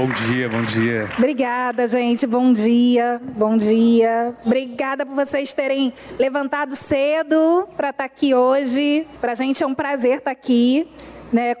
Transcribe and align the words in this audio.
Bom 0.00 0.08
dia, 0.08 0.48
bom 0.48 0.62
dia. 0.62 1.06
Obrigada, 1.18 1.86
gente. 1.86 2.26
Bom 2.26 2.54
dia, 2.54 3.20
bom 3.36 3.54
dia. 3.54 4.34
Obrigada 4.46 5.04
por 5.04 5.14
vocês 5.14 5.52
terem 5.52 5.92
levantado 6.18 6.74
cedo 6.74 7.68
para 7.76 7.90
estar 7.90 8.04
tá 8.04 8.04
aqui 8.06 8.34
hoje. 8.34 9.06
Para 9.20 9.32
a 9.32 9.34
gente 9.34 9.62
é 9.62 9.66
um 9.66 9.74
prazer 9.74 10.12
estar 10.12 10.24
tá 10.24 10.30
aqui. 10.30 10.88
Né, 11.30 11.54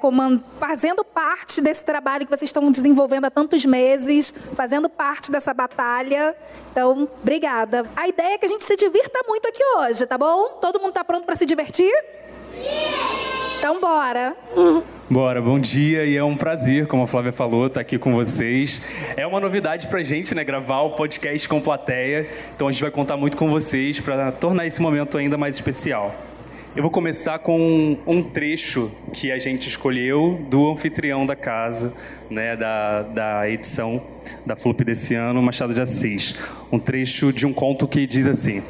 fazendo 0.58 1.04
parte 1.04 1.60
desse 1.60 1.84
trabalho 1.84 2.24
que 2.24 2.30
vocês 2.30 2.48
estão 2.48 2.72
desenvolvendo 2.72 3.26
há 3.26 3.30
tantos 3.30 3.64
meses, 3.66 4.32
fazendo 4.56 4.88
parte 4.88 5.30
dessa 5.30 5.52
batalha. 5.52 6.34
Então, 6.72 7.06
obrigada. 7.20 7.84
A 7.94 8.08
ideia 8.08 8.34
é 8.34 8.38
que 8.38 8.46
a 8.46 8.48
gente 8.48 8.64
se 8.64 8.74
divirta 8.74 9.20
muito 9.28 9.46
aqui 9.46 9.62
hoje, 9.76 10.06
tá 10.06 10.16
bom? 10.16 10.58
Todo 10.62 10.80
mundo 10.80 10.88
está 10.88 11.04
pronto 11.04 11.26
para 11.26 11.36
se 11.36 11.44
divertir? 11.44 11.92
Sim! 12.54 13.58
Então, 13.58 13.78
bora. 13.78 14.34
Bora, 15.10 15.42
bom 15.42 15.58
dia 15.58 16.06
e 16.06 16.16
é 16.16 16.22
um 16.22 16.36
prazer, 16.36 16.86
como 16.86 17.02
a 17.02 17.06
Flávia 17.06 17.32
falou, 17.32 17.66
estar 17.66 17.80
aqui 17.80 17.98
com 17.98 18.14
vocês. 18.14 18.80
É 19.16 19.26
uma 19.26 19.40
novidade 19.40 19.88
pra 19.88 20.04
gente, 20.04 20.36
né, 20.36 20.44
gravar 20.44 20.82
o 20.82 20.90
podcast 20.90 21.48
com 21.48 21.60
plateia. 21.60 22.28
Então 22.54 22.68
a 22.68 22.70
gente 22.70 22.80
vai 22.80 22.92
contar 22.92 23.16
muito 23.16 23.36
com 23.36 23.50
vocês 23.50 23.98
para 23.98 24.30
tornar 24.30 24.68
esse 24.68 24.80
momento 24.80 25.18
ainda 25.18 25.36
mais 25.36 25.56
especial. 25.56 26.14
Eu 26.76 26.82
vou 26.84 26.92
começar 26.92 27.40
com 27.40 27.98
um 28.06 28.22
trecho 28.22 28.88
que 29.12 29.32
a 29.32 29.38
gente 29.40 29.68
escolheu 29.68 30.46
do 30.48 30.70
anfitrião 30.70 31.26
da 31.26 31.34
casa, 31.34 31.92
né, 32.30 32.54
da, 32.54 33.02
da 33.02 33.50
edição 33.50 34.00
da 34.46 34.54
FLUP 34.54 34.84
desse 34.84 35.16
ano, 35.16 35.42
Machado 35.42 35.74
de 35.74 35.80
Assis. 35.80 36.36
Um 36.70 36.78
trecho 36.78 37.32
de 37.32 37.48
um 37.48 37.52
conto 37.52 37.88
que 37.88 38.06
diz 38.06 38.28
assim: 38.28 38.62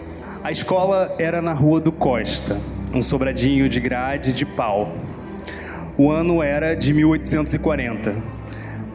A 0.43 0.51
escola 0.51 1.15
era 1.19 1.43
na 1.43 1.53
Rua 1.53 1.83
do 1.83 1.93
Costa, 1.93 2.59
um 2.95 3.03
sobradinho 3.03 3.69
de 3.69 3.79
grade 3.79 4.33
de 4.33 4.47
pau 4.47 4.91
o 6.01 6.11
ano 6.11 6.43
era 6.43 6.75
de 6.75 6.95
1840. 6.95 8.17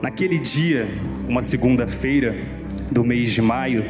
Naquele 0.02 0.40
dia, 0.40 0.88
uma 1.28 1.40
segunda-feira 1.40 2.36
do 2.91 3.04
mês 3.04 3.31
de 3.31 3.44
maio, 3.44 3.86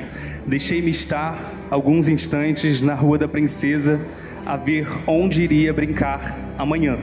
deixei-me 0.45 0.89
estar 0.89 1.39
alguns 1.71 2.09
instantes 2.09 2.83
na 2.83 2.93
Rua 2.93 3.17
da 3.17 3.25
Princesa 3.25 4.01
a 4.45 4.57
ver 4.57 4.85
onde 5.07 5.41
iria 5.41 5.71
brincar 5.71 6.37
amanhã. 6.57 6.97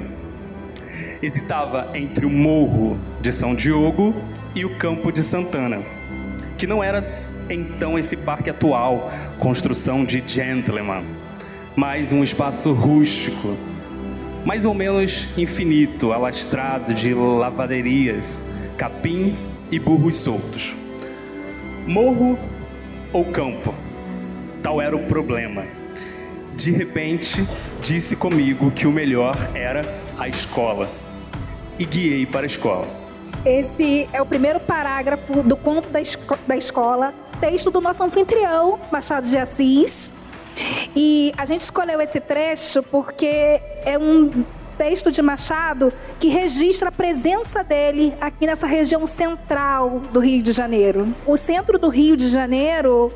Hesitava 1.22 1.88
entre 1.94 2.26
o 2.26 2.30
Morro 2.30 2.98
de 3.22 3.32
São 3.32 3.54
Diogo 3.54 4.14
e 4.54 4.66
o 4.66 4.76
Campo 4.76 5.10
de 5.10 5.22
Santana, 5.22 5.78
que 6.58 6.66
não 6.66 6.84
era 6.84 7.22
então 7.48 7.98
esse 7.98 8.18
parque 8.18 8.50
atual, 8.50 9.10
construção 9.38 10.04
de 10.04 10.22
gentleman, 10.26 11.04
mas 11.74 12.12
um 12.12 12.22
espaço 12.22 12.70
rústico 12.74 13.56
mais 14.44 14.66
ou 14.66 14.74
menos 14.74 15.36
infinito, 15.38 16.12
alastrado 16.12 16.92
de 16.94 17.14
lavaderias, 17.14 18.42
capim 18.76 19.36
e 19.70 19.78
burros 19.78 20.16
soltos. 20.16 20.76
Morro 21.86 22.38
ou 23.12 23.26
campo? 23.26 23.74
Tal 24.62 24.80
era 24.80 24.96
o 24.96 25.06
problema. 25.06 25.64
De 26.54 26.70
repente, 26.70 27.46
disse 27.80 28.16
comigo 28.16 28.70
que 28.70 28.86
o 28.86 28.92
melhor 28.92 29.36
era 29.54 29.98
a 30.18 30.28
escola. 30.28 30.88
E 31.78 31.84
guiei 31.84 32.26
para 32.26 32.42
a 32.42 32.46
escola. 32.46 32.86
Esse 33.44 34.08
é 34.12 34.22
o 34.22 34.26
primeiro 34.26 34.60
parágrafo 34.60 35.42
do 35.42 35.56
conto 35.56 35.90
da, 35.90 36.00
esco 36.00 36.38
da 36.46 36.56
escola, 36.56 37.12
texto 37.40 37.70
do 37.70 37.80
nosso 37.80 38.02
anfitrião, 38.04 38.78
Machado 38.92 39.26
de 39.26 39.36
Assis, 39.36 40.31
e 40.94 41.32
a 41.36 41.44
gente 41.44 41.62
escolheu 41.62 42.00
esse 42.00 42.20
trecho 42.20 42.82
porque 42.84 43.60
é 43.84 43.98
um 43.98 44.44
texto 44.76 45.10
de 45.10 45.22
Machado 45.22 45.92
que 46.18 46.28
registra 46.28 46.88
a 46.88 46.92
presença 46.92 47.62
dele 47.62 48.12
aqui 48.20 48.46
nessa 48.46 48.66
região 48.66 49.06
central 49.06 50.00
do 50.12 50.20
Rio 50.20 50.42
de 50.42 50.52
Janeiro. 50.52 51.06
O 51.26 51.36
centro 51.36 51.78
do 51.78 51.88
Rio 51.88 52.16
de 52.16 52.28
Janeiro, 52.28 53.12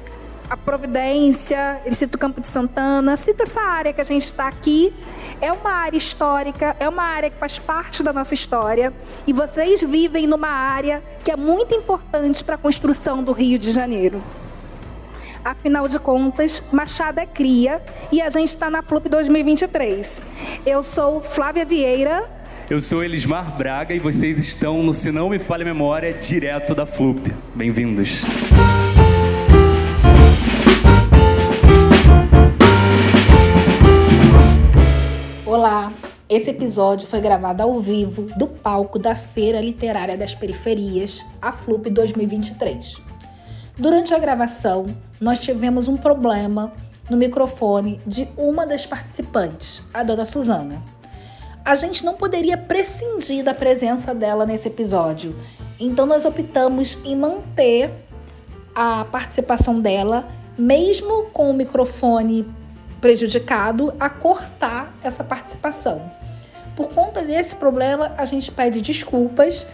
a 0.49 0.57
Providência, 0.57 1.81
ele 1.85 1.95
cita 1.95 2.17
o 2.17 2.21
Campo 2.21 2.41
de 2.41 2.47
Santana, 2.47 3.17
cita 3.17 3.43
essa 3.43 3.61
área 3.61 3.93
que 3.93 4.01
a 4.01 4.05
gente 4.05 4.25
está 4.25 4.47
aqui. 4.47 4.93
É 5.41 5.53
uma 5.53 5.71
área 5.71 5.99
histórica, 5.99 6.77
é 6.79 6.89
uma 6.89 7.03
área 7.03 7.29
que 7.29 7.37
faz 7.37 7.59
parte 7.59 8.03
da 8.03 8.13
nossa 8.13 8.33
história. 8.33 8.93
E 9.27 9.33
vocês 9.33 9.83
vivem 9.83 10.27
numa 10.27 10.49
área 10.49 11.03
que 11.25 11.31
é 11.31 11.37
muito 11.37 11.75
importante 11.75 12.45
para 12.45 12.55
a 12.55 12.59
construção 12.59 13.23
do 13.23 13.33
Rio 13.33 13.59
de 13.59 13.73
Janeiro. 13.73 14.23
Afinal 15.47 15.87
de 15.87 16.01
contas, 16.01 16.61
Machado 16.73 17.21
é 17.21 17.25
cria 17.25 17.81
e 18.11 18.21
a 18.21 18.29
gente 18.29 18.49
está 18.49 18.69
na 18.69 18.83
FLUP 18.83 19.09
2023. 19.09 20.25
Eu 20.67 20.83
sou 20.83 21.21
Flávia 21.21 21.65
Vieira. 21.65 22.29
Eu 22.69 22.81
sou 22.81 23.05
Elismar 23.05 23.57
Braga 23.57 23.95
e 23.95 24.01
vocês 24.01 24.41
estão 24.41 24.83
no 24.83 24.93
Se 24.93 25.13
Não 25.13 25.29
Me 25.29 25.39
Falha 25.39 25.63
a 25.63 25.65
Memória, 25.65 26.13
direto 26.13 26.75
da 26.75 26.85
FLUP. 26.85 27.33
Bem-vindos. 27.55 28.25
Olá, 35.47 35.93
esse 36.29 36.51
episódio 36.51 37.07
foi 37.07 37.21
gravado 37.21 37.63
ao 37.63 37.79
vivo 37.79 38.23
do 38.37 38.49
palco 38.49 38.99
da 38.99 39.15
Feira 39.15 39.61
Literária 39.61 40.17
das 40.17 40.35
Periferias, 40.35 41.25
a 41.41 41.53
FLUP 41.53 41.89
2023. 41.89 43.16
Durante 43.79 44.15
a 44.15 44.19
gravação, 44.19 44.87
nós 45.21 45.39
tivemos 45.39 45.87
um 45.87 45.99
problema 45.99 46.73
no 47.11 47.17
microfone 47.17 48.01
de 48.07 48.27
uma 48.35 48.67
das 48.67 48.87
participantes, 48.87 49.83
a 49.93 50.03
dona 50.03 50.25
Suzana. 50.25 50.83
A 51.63 51.75
gente 51.75 52.03
não 52.03 52.15
poderia 52.15 52.57
prescindir 52.57 53.45
da 53.45 53.53
presença 53.53 54.15
dela 54.15 54.47
nesse 54.47 54.69
episódio, 54.69 55.37
então 55.79 56.07
nós 56.07 56.25
optamos 56.25 56.97
em 57.05 57.15
manter 57.15 57.91
a 58.75 59.05
participação 59.05 59.79
dela, 59.79 60.27
mesmo 60.57 61.25
com 61.27 61.51
o 61.51 61.55
microfone 61.55 62.49
prejudicado, 62.99 63.93
a 64.01 64.09
cortar 64.09 64.95
essa 65.03 65.23
participação. 65.23 66.11
Por 66.75 66.89
conta 66.89 67.21
desse 67.21 67.57
problema, 67.57 68.15
a 68.17 68.25
gente 68.25 68.51
pede 68.51 68.81
desculpas 68.81 69.67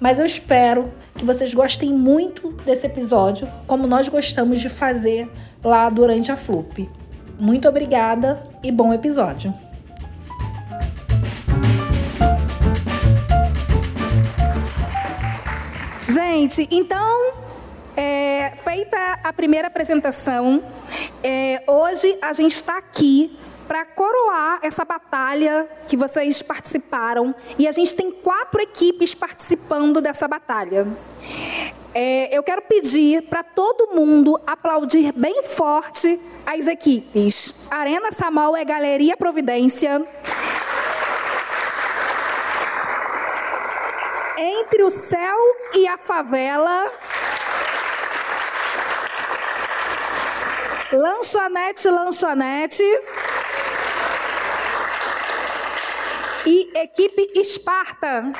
mas 0.00 0.18
eu 0.18 0.24
espero 0.24 0.90
que 1.14 1.24
vocês 1.24 1.52
gostem 1.52 1.92
muito 1.92 2.52
desse 2.64 2.86
episódio, 2.86 3.46
como 3.66 3.86
nós 3.86 4.08
gostamos 4.08 4.60
de 4.60 4.70
fazer 4.70 5.30
lá 5.62 5.90
durante 5.90 6.32
a 6.32 6.36
FLUP. 6.36 6.88
Muito 7.38 7.68
obrigada 7.68 8.42
e 8.62 8.72
bom 8.72 8.92
episódio. 8.92 9.52
Gente, 16.08 16.66
então, 16.70 17.32
é, 17.96 18.52
feita 18.56 18.96
a 19.22 19.32
primeira 19.32 19.68
apresentação, 19.68 20.62
é, 21.22 21.62
hoje 21.66 22.18
a 22.22 22.32
gente 22.32 22.54
está 22.54 22.78
aqui 22.78 23.36
para 23.70 23.84
coroar 23.84 24.58
essa 24.62 24.84
batalha 24.84 25.64
que 25.86 25.96
vocês 25.96 26.42
participaram. 26.42 27.32
E 27.56 27.68
a 27.68 27.70
gente 27.70 27.94
tem 27.94 28.10
quatro 28.10 28.60
equipes 28.60 29.14
participando 29.14 30.00
dessa 30.00 30.26
batalha. 30.26 30.88
É, 31.94 32.36
eu 32.36 32.42
quero 32.42 32.62
pedir 32.62 33.22
para 33.28 33.44
todo 33.44 33.94
mundo 33.94 34.36
aplaudir 34.44 35.12
bem 35.12 35.44
forte 35.44 36.20
as 36.44 36.66
equipes. 36.66 37.68
Arena 37.70 38.10
Samal 38.10 38.56
é 38.56 38.64
Galeria 38.64 39.16
Providência. 39.16 40.04
Entre 44.36 44.82
o 44.82 44.90
céu 44.90 45.38
e 45.76 45.86
a 45.86 45.96
favela. 45.96 46.90
Lanchonete, 50.92 51.88
lanchonete. 51.88 52.82
e 56.46 56.59
equipe 56.74 57.26
Esparta. 57.34 58.32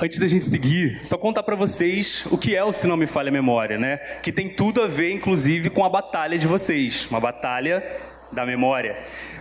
Antes 0.00 0.18
da 0.18 0.26
gente 0.26 0.44
seguir, 0.44 1.02
só 1.02 1.16
contar 1.16 1.42
para 1.44 1.56
vocês 1.56 2.26
o 2.30 2.36
que 2.36 2.54
é 2.54 2.62
o 2.62 2.72
Se 2.72 2.86
Não 2.86 2.96
Me 2.96 3.06
Falha 3.06 3.28
a 3.28 3.32
Memória, 3.32 3.78
né? 3.78 3.98
Que 4.22 4.32
tem 4.32 4.48
tudo 4.48 4.82
a 4.82 4.88
ver, 4.88 5.12
inclusive, 5.12 5.70
com 5.70 5.84
a 5.84 5.88
batalha 5.88 6.36
de 6.36 6.46
vocês. 6.46 7.06
Uma 7.10 7.20
batalha 7.20 7.82
da 8.34 8.44
memória. 8.44 8.96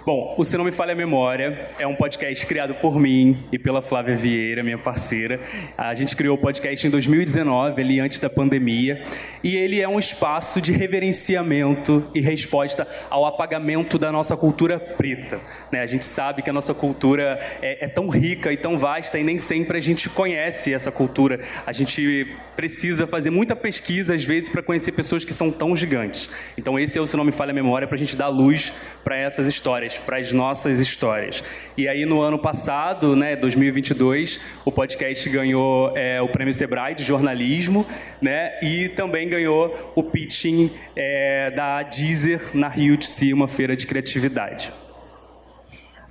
Bom, 0.05 0.35
o 0.37 0.43
Se 0.43 0.57
Não 0.57 0.63
Me 0.63 0.71
Falha 0.71 0.93
a 0.93 0.95
Memória 0.95 1.59
é 1.79 1.87
um 1.87 1.95
podcast 1.95 2.45
criado 2.45 2.75
por 2.75 2.99
mim 2.99 3.37
e 3.51 3.57
pela 3.57 3.81
Flávia 3.81 4.15
Vieira, 4.15 4.63
minha 4.63 4.77
parceira. 4.77 5.39
A 5.77 5.95
gente 5.95 6.15
criou 6.15 6.35
o 6.35 6.37
podcast 6.37 6.85
em 6.85 6.89
2019, 6.89 7.81
ali 7.81 7.99
antes 7.99 8.19
da 8.19 8.29
pandemia, 8.29 9.01
e 9.43 9.55
ele 9.55 9.81
é 9.81 9.87
um 9.87 9.97
espaço 9.97 10.61
de 10.61 10.71
reverenciamento 10.71 12.05
e 12.13 12.21
resposta 12.21 12.87
ao 13.09 13.25
apagamento 13.25 13.97
da 13.97 14.11
nossa 14.11 14.37
cultura 14.37 14.79
preta. 14.79 15.39
Né? 15.71 15.81
A 15.81 15.87
gente 15.87 16.05
sabe 16.05 16.41
que 16.41 16.49
a 16.49 16.53
nossa 16.53 16.73
cultura 16.73 17.39
é, 17.61 17.85
é 17.85 17.87
tão 17.87 18.07
rica 18.09 18.53
e 18.53 18.57
tão 18.57 18.77
vasta 18.77 19.17
e 19.17 19.23
nem 19.23 19.39
sempre 19.39 19.77
a 19.77 19.81
gente 19.81 20.09
conhece 20.09 20.73
essa 20.73 20.91
cultura. 20.91 21.39
A 21.65 21.71
gente 21.71 22.27
precisa 22.55 23.07
fazer 23.07 23.29
muita 23.29 23.55
pesquisa, 23.55 24.13
às 24.13 24.23
vezes, 24.23 24.49
para 24.49 24.61
conhecer 24.61 24.91
pessoas 24.91 25.25
que 25.25 25.33
são 25.33 25.51
tão 25.51 25.75
gigantes. 25.75 26.29
Então, 26.57 26.77
esse 26.77 26.97
é 26.97 27.01
o 27.01 27.07
Se 27.07 27.17
Não 27.17 27.23
Me 27.23 27.31
Falha 27.31 27.51
a 27.51 27.53
Memória, 27.53 27.87
para 27.87 27.95
a 27.95 27.99
gente 27.99 28.15
dar 28.15 28.27
luz 28.27 28.73
para 29.03 29.17
essas 29.17 29.47
histórias, 29.47 29.97
para 29.97 30.17
as 30.17 30.31
nossas 30.31 30.79
histórias. 30.79 31.43
E 31.77 31.87
aí 31.87 32.05
no 32.05 32.21
ano 32.21 32.37
passado, 32.37 33.15
né, 33.15 33.35
2022, 33.35 34.41
o 34.65 34.71
podcast 34.71 35.29
ganhou 35.29 35.91
é, 35.95 36.21
o 36.21 36.27
Prêmio 36.27 36.53
Sebrae 36.53 36.95
de 36.95 37.03
jornalismo, 37.03 37.85
né, 38.21 38.53
e 38.61 38.89
também 38.89 39.27
ganhou 39.27 39.93
o 39.95 40.03
pitching 40.03 40.71
é, 40.95 41.51
da 41.51 41.83
Deezer 41.83 42.41
na 42.53 42.67
Rio 42.67 42.97
de 42.97 43.05
Si, 43.05 43.33
uma 43.33 43.47
feira 43.47 43.75
de 43.75 43.87
criatividade. 43.87 44.71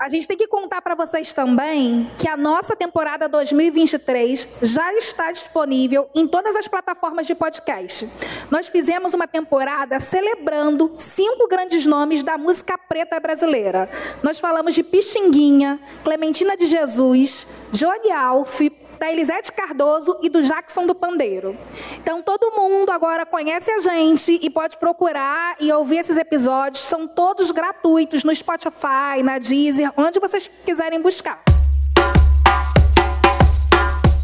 A 0.02 0.08
gente 0.08 0.26
tem 0.26 0.36
que 0.36 0.48
contar 0.48 0.82
para 0.82 0.96
vocês 0.96 1.32
também 1.32 2.10
que 2.18 2.28
a 2.28 2.36
nossa 2.36 2.74
temporada 2.74 3.28
2023 3.28 4.58
já 4.62 4.92
está 4.94 5.30
disponível 5.30 6.10
em 6.12 6.26
todas 6.26 6.56
as 6.56 6.66
plataformas 6.66 7.24
de 7.24 7.36
podcast. 7.36 8.08
Nós 8.50 8.66
fizemos 8.66 9.14
uma 9.14 9.28
temporada 9.28 10.00
celebrando 10.00 10.92
cinco 10.98 11.46
grandes 11.46 11.86
nomes 11.86 12.24
da 12.24 12.36
música 12.36 12.76
preta 12.76 13.20
brasileira. 13.20 13.88
Nós 14.24 14.40
falamos 14.40 14.74
de 14.74 14.82
Pixinguinha, 14.82 15.78
Clementina 16.02 16.56
de 16.56 16.66
Jesus, 16.66 17.46
Johnny 17.72 18.10
Alf, 18.10 18.60
da 19.02 19.10
Elisete 19.10 19.50
Cardoso 19.50 20.16
e 20.22 20.28
do 20.28 20.40
Jackson 20.42 20.86
do 20.86 20.94
Pandeiro. 20.94 21.56
Então 21.98 22.22
todo 22.22 22.52
mundo 22.52 22.90
agora 22.90 23.26
conhece 23.26 23.68
a 23.68 23.78
gente 23.78 24.38
e 24.40 24.48
pode 24.48 24.78
procurar 24.78 25.56
e 25.58 25.72
ouvir 25.72 25.98
esses 25.98 26.16
episódios. 26.16 26.84
São 26.84 27.08
todos 27.08 27.50
gratuitos 27.50 28.22
no 28.22 28.32
Spotify, 28.32 29.20
na 29.24 29.40
Deezer, 29.40 29.92
onde 29.96 30.20
vocês 30.20 30.48
quiserem 30.64 31.02
buscar. 31.02 31.42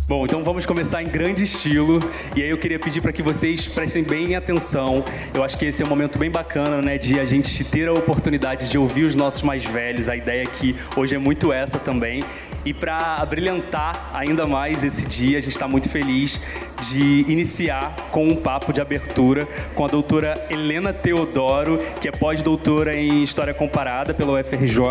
Bom, 0.08 0.24
então 0.24 0.42
vamos 0.42 0.64
começar 0.64 1.02
em 1.02 1.08
grande 1.08 1.44
estilo. 1.44 2.02
E 2.34 2.42
aí 2.42 2.48
eu 2.48 2.56
queria 2.56 2.78
pedir 2.78 3.02
para 3.02 3.12
que 3.12 3.22
vocês 3.22 3.68
prestem 3.68 4.02
bem 4.02 4.34
atenção. 4.36 5.04
Eu 5.34 5.44
acho 5.44 5.58
que 5.58 5.66
esse 5.66 5.82
é 5.82 5.84
um 5.84 5.88
momento 5.88 6.18
bem 6.18 6.30
bacana, 6.30 6.80
né, 6.80 6.96
de 6.96 7.20
a 7.20 7.26
gente 7.26 7.62
ter 7.64 7.88
a 7.88 7.92
oportunidade 7.92 8.70
de 8.70 8.78
ouvir 8.78 9.04
os 9.04 9.14
nossos 9.14 9.42
mais 9.42 9.66
velhos. 9.66 10.08
A 10.08 10.16
ideia 10.16 10.44
aqui 10.44 10.74
hoje 10.96 11.14
é 11.14 11.18
muito 11.18 11.52
essa 11.52 11.78
também. 11.78 12.24
E 12.68 12.74
para 12.74 13.24
brilhantar 13.24 14.10
ainda 14.12 14.46
mais 14.46 14.84
esse 14.84 15.06
dia, 15.06 15.38
a 15.38 15.40
gente 15.40 15.52
está 15.52 15.66
muito 15.66 15.88
feliz 15.88 16.38
de 16.82 17.24
iniciar 17.26 17.96
com 18.10 18.28
um 18.28 18.36
papo 18.36 18.74
de 18.74 18.80
abertura 18.82 19.48
com 19.74 19.86
a 19.86 19.88
doutora 19.88 20.46
Helena 20.50 20.92
Teodoro, 20.92 21.78
que 21.98 22.08
é 22.08 22.12
pós-doutora 22.12 22.94
em 22.94 23.22
História 23.22 23.54
Comparada 23.54 24.12
pela 24.12 24.38
UFRJ 24.38 24.82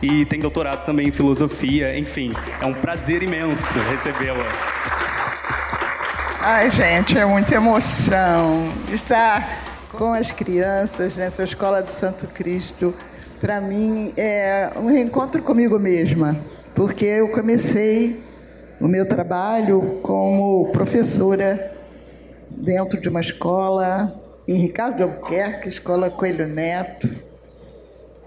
e 0.00 0.24
tem 0.24 0.40
doutorado 0.40 0.86
também 0.86 1.08
em 1.08 1.12
Filosofia. 1.12 1.98
Enfim, 1.98 2.32
é 2.58 2.64
um 2.64 2.72
prazer 2.72 3.22
imenso 3.22 3.78
recebê-la. 3.90 4.46
Ai, 6.40 6.70
gente, 6.70 7.18
é 7.18 7.26
muita 7.26 7.56
emoção 7.56 8.72
estar 8.90 9.86
com 9.90 10.14
as 10.14 10.30
crianças 10.32 11.18
nessa 11.18 11.44
escola 11.44 11.82
do 11.82 11.90
Santo 11.90 12.26
Cristo. 12.28 12.94
Para 13.38 13.60
mim 13.60 14.14
é 14.16 14.70
um 14.76 14.86
reencontro 14.86 15.42
comigo 15.42 15.78
mesma, 15.78 16.40
porque 16.74 17.04
eu 17.04 17.28
comecei 17.28 18.22
o 18.80 18.88
meu 18.88 19.06
trabalho 19.06 20.00
como 20.02 20.70
professora 20.72 21.72
dentro 22.50 23.00
de 23.00 23.08
uma 23.08 23.20
escola 23.20 24.12
em 24.46 24.54
Ricardo 24.54 25.02
Albuquerque, 25.02 25.68
Escola 25.68 26.10
Coelho 26.10 26.46
Neto 26.48 27.08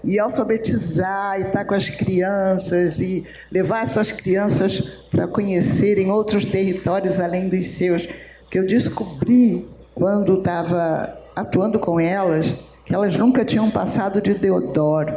e 0.02 0.18
alfabetizar 0.18 1.40
e 1.40 1.44
estar 1.44 1.64
com 1.64 1.74
as 1.74 1.88
crianças 1.88 3.00
e 3.00 3.26
levar 3.50 3.82
essas 3.82 4.10
crianças 4.10 4.80
para 5.10 5.26
conhecerem 5.26 6.10
outros 6.10 6.44
territórios 6.44 7.18
além 7.18 7.48
dos 7.48 7.66
seus. 7.66 8.08
Que 8.50 8.58
eu 8.58 8.66
descobri 8.66 9.66
quando 9.94 10.38
estava 10.38 11.12
atuando 11.34 11.78
com 11.78 11.98
elas 11.98 12.54
que 12.84 12.94
elas 12.94 13.16
nunca 13.16 13.44
tinham 13.44 13.68
passado 13.68 14.20
de 14.20 14.34
Deodoro. 14.34 15.12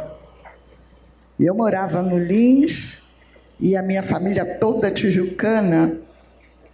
Eu 1.38 1.54
morava 1.54 2.02
no 2.02 2.18
Lins 2.18 2.99
e 3.60 3.76
a 3.76 3.82
minha 3.82 4.02
família 4.02 4.44
toda 4.44 4.90
tijucana 4.90 5.96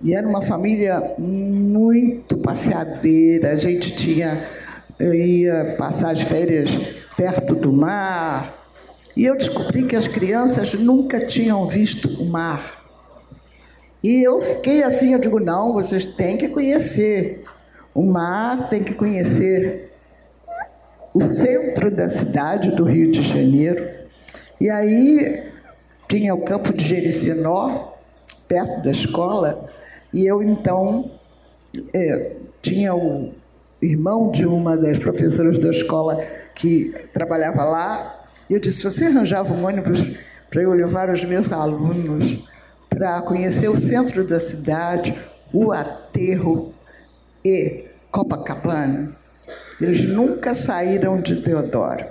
e 0.03 0.15
era 0.15 0.29
uma 0.29 0.43
família 0.43 1.15
muito 1.19 2.37
passeadeira. 2.38 3.53
A 3.53 3.56
gente 3.56 3.97
tinha 3.97 4.38
ia 5.00 5.75
passar 5.77 6.11
as 6.11 6.21
férias 6.21 6.71
perto 7.17 7.55
do 7.55 7.73
mar. 7.73 8.55
E 9.17 9.25
eu 9.25 9.37
descobri 9.37 9.85
que 9.85 9.97
as 9.97 10.06
crianças 10.06 10.75
nunca 10.75 11.25
tinham 11.25 11.67
visto 11.67 12.23
o 12.23 12.27
mar. 12.27 12.85
E 14.03 14.23
eu 14.23 14.41
fiquei 14.43 14.83
assim, 14.83 15.15
eu 15.15 15.19
digo, 15.19 15.41
não, 15.41 15.73
vocês 15.73 16.05
têm 16.05 16.37
que 16.37 16.49
conhecer 16.49 17.43
o 17.94 18.03
mar, 18.03 18.69
têm 18.69 18.85
que 18.85 18.94
conhecer 18.94 19.93
o 21.15 21.21
centro 21.23 21.91
da 21.91 22.09
cidade 22.09 22.71
do 22.73 22.85
Rio 22.85 23.11
de 23.11 23.23
Janeiro. 23.23 23.88
E 24.61 24.69
aí 24.69 25.43
tinha 26.08 26.35
o 26.35 26.44
campo 26.44 26.73
de 26.73 26.85
Jericinó, 26.85 27.93
perto 28.49 28.82
da 28.82 28.91
escola, 28.91 29.69
e 30.12 30.26
eu 30.26 30.43
então 30.43 31.11
é, 31.94 32.37
tinha 32.62 32.94
o 32.94 33.32
irmão 33.82 34.31
de 34.31 34.47
uma 34.47 34.76
das 34.76 34.99
professoras 34.99 35.58
da 35.58 35.70
escola 35.70 36.17
que 36.55 36.94
trabalhava 37.12 37.64
lá, 37.64 38.25
e 38.49 38.55
eu 38.55 38.61
disse: 38.61 38.85
você 38.85 39.06
arranjava 39.06 39.53
um 39.53 39.67
ônibus 39.67 40.05
para 40.50 40.62
eu 40.62 40.73
levar 40.73 41.11
os 41.11 41.25
meus 41.25 41.53
alunos 41.53 42.44
para 42.88 43.20
conhecer 43.23 43.69
o 43.69 43.76
centro 43.76 44.26
da 44.26 44.41
cidade, 44.41 45.14
o 45.52 45.73
aterro 45.73 46.73
e 47.44 47.85
Copacabana? 48.11 49.14
Eles 49.81 50.02
nunca 50.02 50.55
saíram 50.55 51.20
de 51.20 51.37
Teodoro. 51.43 52.05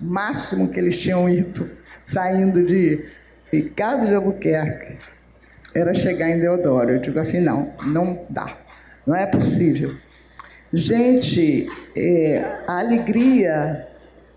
O 0.00 0.04
máximo 0.04 0.68
que 0.68 0.78
eles 0.78 0.98
tinham 0.98 1.28
ido 1.28 1.68
saindo 2.04 2.64
de 2.64 3.04
Ricardo 3.52 4.06
de 4.06 4.14
Albuquerque 4.14 4.96
era 5.74 5.94
chegar 5.94 6.30
em 6.30 6.40
Deodoro. 6.40 6.90
Eu 6.90 7.00
digo 7.00 7.18
assim: 7.18 7.40
não, 7.40 7.72
não 7.86 8.24
dá, 8.28 8.56
não 9.06 9.14
é 9.14 9.26
possível. 9.26 9.92
Gente, 10.72 11.66
é, 11.96 12.38
a 12.68 12.78
alegria 12.78 13.88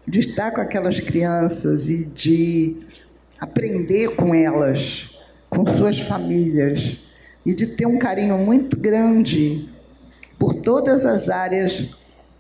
de 0.08 0.20
estar 0.20 0.52
com 0.52 0.62
aquelas 0.62 1.00
crianças 1.00 1.88
e 1.88 2.06
de 2.06 2.78
aprender 3.40 4.16
com 4.16 4.34
elas, 4.34 5.20
com 5.50 5.66
suas 5.66 6.00
famílias, 6.00 7.10
e 7.46 7.54
de 7.54 7.68
ter 7.68 7.86
um 7.86 7.98
carinho 7.98 8.38
muito 8.38 8.78
grande 8.78 9.70
por 10.40 10.54
todas 10.56 11.06
as 11.06 11.30
áreas 11.30 11.98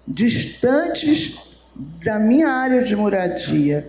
distantes 0.07 1.57
da 2.03 2.19
minha 2.19 2.49
área 2.49 2.83
de 2.83 2.95
moradia, 2.95 3.87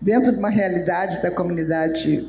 dentro 0.00 0.32
de 0.32 0.38
uma 0.38 0.50
realidade 0.50 1.22
da 1.22 1.30
comunidade 1.30 2.28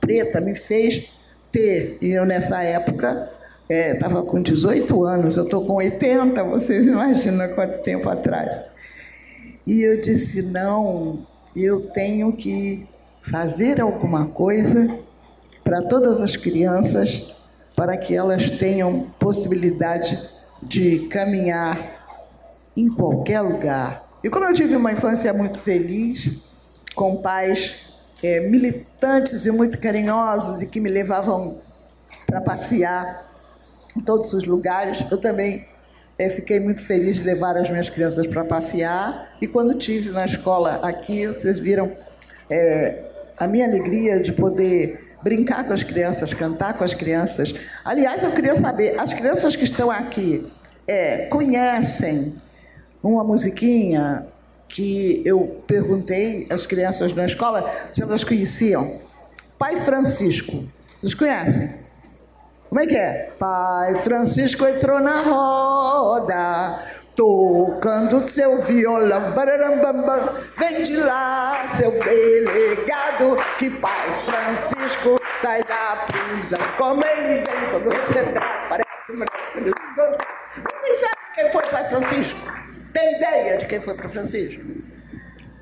preta, 0.00 0.40
me 0.40 0.54
fez 0.54 1.12
ter, 1.52 1.98
e 2.00 2.10
eu 2.10 2.24
nessa 2.24 2.62
época 2.62 3.30
estava 3.68 4.20
é, 4.20 4.22
com 4.22 4.42
18 4.42 5.04
anos, 5.04 5.36
eu 5.36 5.44
estou 5.44 5.64
com 5.64 5.74
80, 5.74 6.42
vocês 6.44 6.86
imaginam 6.88 7.48
quanto 7.54 7.82
tempo 7.82 8.08
atrás. 8.08 8.60
E 9.66 9.82
eu 9.82 10.02
disse: 10.02 10.42
não, 10.42 11.24
eu 11.54 11.90
tenho 11.90 12.32
que 12.32 12.88
fazer 13.22 13.80
alguma 13.80 14.26
coisa 14.26 14.88
para 15.62 15.82
todas 15.82 16.20
as 16.20 16.36
crianças, 16.36 17.34
para 17.76 17.96
que 17.96 18.16
elas 18.16 18.50
tenham 18.50 19.06
possibilidade 19.18 20.18
de 20.62 21.00
caminhar 21.08 21.78
em 22.76 22.88
qualquer 22.88 23.40
lugar. 23.40 24.08
E 24.22 24.28
como 24.28 24.44
eu 24.46 24.54
tive 24.54 24.74
uma 24.76 24.92
infância 24.92 25.32
muito 25.32 25.58
feliz, 25.58 26.49
com 27.00 27.16
pais 27.16 27.76
é, 28.22 28.40
militantes 28.40 29.46
e 29.46 29.50
muito 29.50 29.78
carinhosos 29.78 30.60
e 30.60 30.66
que 30.66 30.78
me 30.78 30.90
levavam 30.90 31.58
para 32.26 32.42
passear 32.42 33.24
em 33.96 34.02
todos 34.02 34.34
os 34.34 34.44
lugares. 34.44 35.02
Eu 35.10 35.16
também 35.16 35.66
é, 36.18 36.28
fiquei 36.28 36.60
muito 36.60 36.84
feliz 36.84 37.16
de 37.16 37.22
levar 37.22 37.56
as 37.56 37.70
minhas 37.70 37.88
crianças 37.88 38.26
para 38.26 38.44
passear. 38.44 39.34
E 39.40 39.46
quando 39.46 39.72
tive 39.78 40.10
na 40.10 40.26
escola 40.26 40.86
aqui, 40.86 41.26
vocês 41.26 41.58
viram 41.58 41.90
é, 42.50 43.02
a 43.38 43.46
minha 43.46 43.66
alegria 43.66 44.20
de 44.20 44.32
poder 44.32 45.16
brincar 45.22 45.66
com 45.66 45.72
as 45.72 45.82
crianças, 45.82 46.34
cantar 46.34 46.74
com 46.74 46.84
as 46.84 46.92
crianças. 46.92 47.54
Aliás, 47.82 48.22
eu 48.22 48.30
queria 48.32 48.54
saber, 48.54 49.00
as 49.00 49.14
crianças 49.14 49.56
que 49.56 49.64
estão 49.64 49.90
aqui 49.90 50.46
é, 50.86 51.28
conhecem 51.28 52.34
uma 53.02 53.24
musiquinha 53.24 54.28
que 54.70 55.22
eu 55.26 55.62
perguntei 55.66 56.46
às 56.50 56.66
crianças 56.66 57.12
na 57.12 57.26
escola 57.26 57.68
se 57.92 58.02
elas 58.02 58.24
conheciam? 58.24 58.98
Pai 59.58 59.76
Francisco. 59.76 60.64
Vocês 60.98 61.12
conhecem? 61.12 61.80
Como 62.68 62.80
é 62.80 62.86
que 62.86 62.96
é? 62.96 63.32
Pai 63.38 63.96
Francisco 63.96 64.64
entrou 64.64 65.00
na 65.00 65.20
roda, 65.20 66.84
tocando 67.16 68.20
seu 68.20 68.62
violão. 68.62 69.32
Bararambam, 69.32 70.04
vem 70.56 70.84
de 70.84 70.96
lá, 70.96 71.66
seu 71.66 71.90
delegado, 71.90 73.36
que 73.58 73.70
Pai 73.70 74.10
Francisco 74.24 75.20
sai 75.42 75.64
da 75.64 76.06
prisão. 76.06 76.60
Como 76.78 77.02
ele 77.04 77.40
vem, 77.40 77.70
todo 77.72 77.90
requebrado, 77.90 78.68
parece. 78.68 78.90
Vocês 80.80 81.00
sabem 81.00 81.16
quem 81.34 81.50
foi 81.50 81.66
Pai 81.66 81.84
Francisco? 81.88 82.69
Tem 82.92 83.16
ideia 83.16 83.58
de 83.58 83.66
quem 83.66 83.80
foi 83.80 83.94
Pai 83.94 84.08
Francisco? 84.08 84.64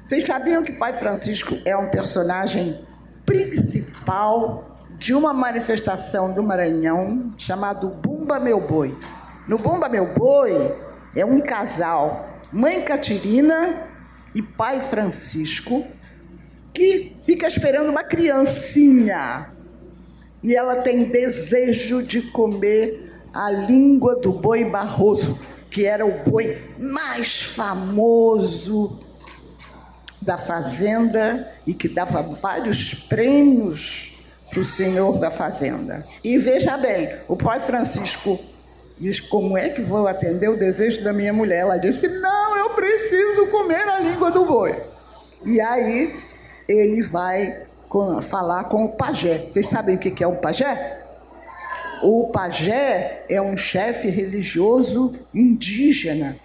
Vocês 0.05 0.25
sabiam 0.25 0.63
que 0.63 0.73
Pai 0.73 0.95
Francisco 0.95 1.57
é 1.65 1.77
um 1.77 1.91
personagem 1.91 2.83
principal 3.27 4.77
de 4.97 5.15
uma 5.15 5.35
manifestação 5.35 6.33
do 6.33 6.43
Maranhão 6.43 7.35
chamado 7.37 7.91
Bumba 7.91 8.41
Meu 8.41 8.67
Boi. 8.67 8.97
No 9.47 9.59
Bumba 9.59 9.89
Meu 9.89 10.15
Boi 10.15 10.75
é 11.15 11.25
um 11.25 11.41
casal, 11.41 12.29
mãe 12.51 12.83
Catirina 12.83 13.87
e 14.35 14.43
pai 14.43 14.81
Francisco, 14.81 15.87
que 16.73 17.17
fica 17.23 17.47
esperando 17.47 17.91
uma 17.91 18.03
criancinha. 18.03 19.51
E 20.43 20.55
ela 20.55 20.77
tem 20.77 21.05
desejo 21.05 22.03
de 22.03 22.23
comer 22.31 23.13
a 23.35 23.51
língua 23.51 24.21
do 24.21 24.33
boi 24.33 24.65
Barroso, 24.65 25.39
que 25.71 25.87
era 25.87 26.05
o 26.05 26.19
boi 26.25 26.57
mais 26.79 27.43
famoso 27.43 28.99
da 30.21 30.37
fazenda 30.37 31.53
e 31.67 31.75
que 31.75 31.89
dava 31.89 32.23
vários 32.23 32.95
prêmios 32.95 34.19
para 34.51 34.61
o 34.61 34.65
senhor 34.65 35.19
da 35.19 35.31
fazenda. 35.31 36.07
E 36.25 36.39
veja 36.39 36.77
bem, 36.77 37.11
o 37.29 37.37
pai 37.37 37.61
Francisco 37.61 38.39
diz: 38.99 39.21
Como 39.21 39.57
é 39.57 39.69
que 39.69 39.83
vou 39.83 40.07
atender 40.07 40.49
o 40.49 40.57
desejo 40.57 41.05
da 41.05 41.13
minha 41.13 41.33
mulher? 41.33 41.61
Ela 41.61 41.79
disse: 41.79 42.09
Não, 42.21 42.57
eu 42.57 42.71
preciso 42.71 43.47
comer 43.49 43.89
a 43.89 44.01
língua 44.01 44.31
do 44.31 44.45
boi. 44.45 44.75
E 45.45 45.61
aí 45.61 46.15
ele 46.69 47.03
vai 47.03 47.67
falar 48.23 48.65
com 48.65 48.85
o 48.85 48.93
pajé. 48.93 49.47
Vocês 49.51 49.69
sabem 49.69 49.97
o 49.97 49.99
que 49.99 50.23
é 50.23 50.27
um 50.27 50.37
pajé? 50.37 51.08
O 52.03 52.29
pajé 52.29 53.25
é 53.29 53.41
um 53.41 53.57
chefe 53.57 54.09
religioso 54.09 55.19
indígena 55.35 56.37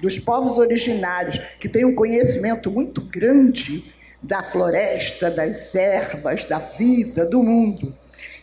dos 0.00 0.18
povos 0.18 0.58
originários 0.58 1.38
que 1.60 1.68
tem 1.68 1.84
um 1.84 1.94
conhecimento 1.94 2.70
muito 2.70 3.00
grande 3.00 3.84
da 4.22 4.42
floresta, 4.42 5.30
das 5.30 5.74
ervas, 5.74 6.44
da 6.44 6.58
vida, 6.58 7.24
do 7.24 7.42
mundo. 7.42 7.94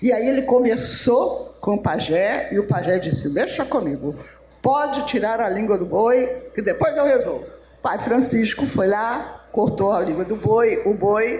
E 0.02 0.12
aí 0.12 0.28
ele 0.28 0.44
conversou 0.44 1.58
com 1.60 1.76
o 1.76 1.82
pajé 1.82 2.50
e 2.52 2.60
o 2.60 2.68
pajé 2.68 3.00
disse: 3.00 3.34
Deixa 3.34 3.66
comigo, 3.66 4.16
pode 4.62 5.06
tirar 5.06 5.40
a 5.42 5.50
língua 5.50 5.78
do 5.78 5.86
boi, 5.86 6.28
que 6.54 6.62
depois 6.62 6.96
eu 6.96 7.06
resolvo. 7.06 7.46
Pai 7.82 8.00
Francisco 8.00 8.66
foi 8.66 8.88
lá, 8.88 9.48
cortou 9.52 9.92
a 9.92 10.02
língua 10.02 10.26
do 10.26 10.36
boi, 10.36 10.82
o 10.86 10.94
boi. 10.94 11.38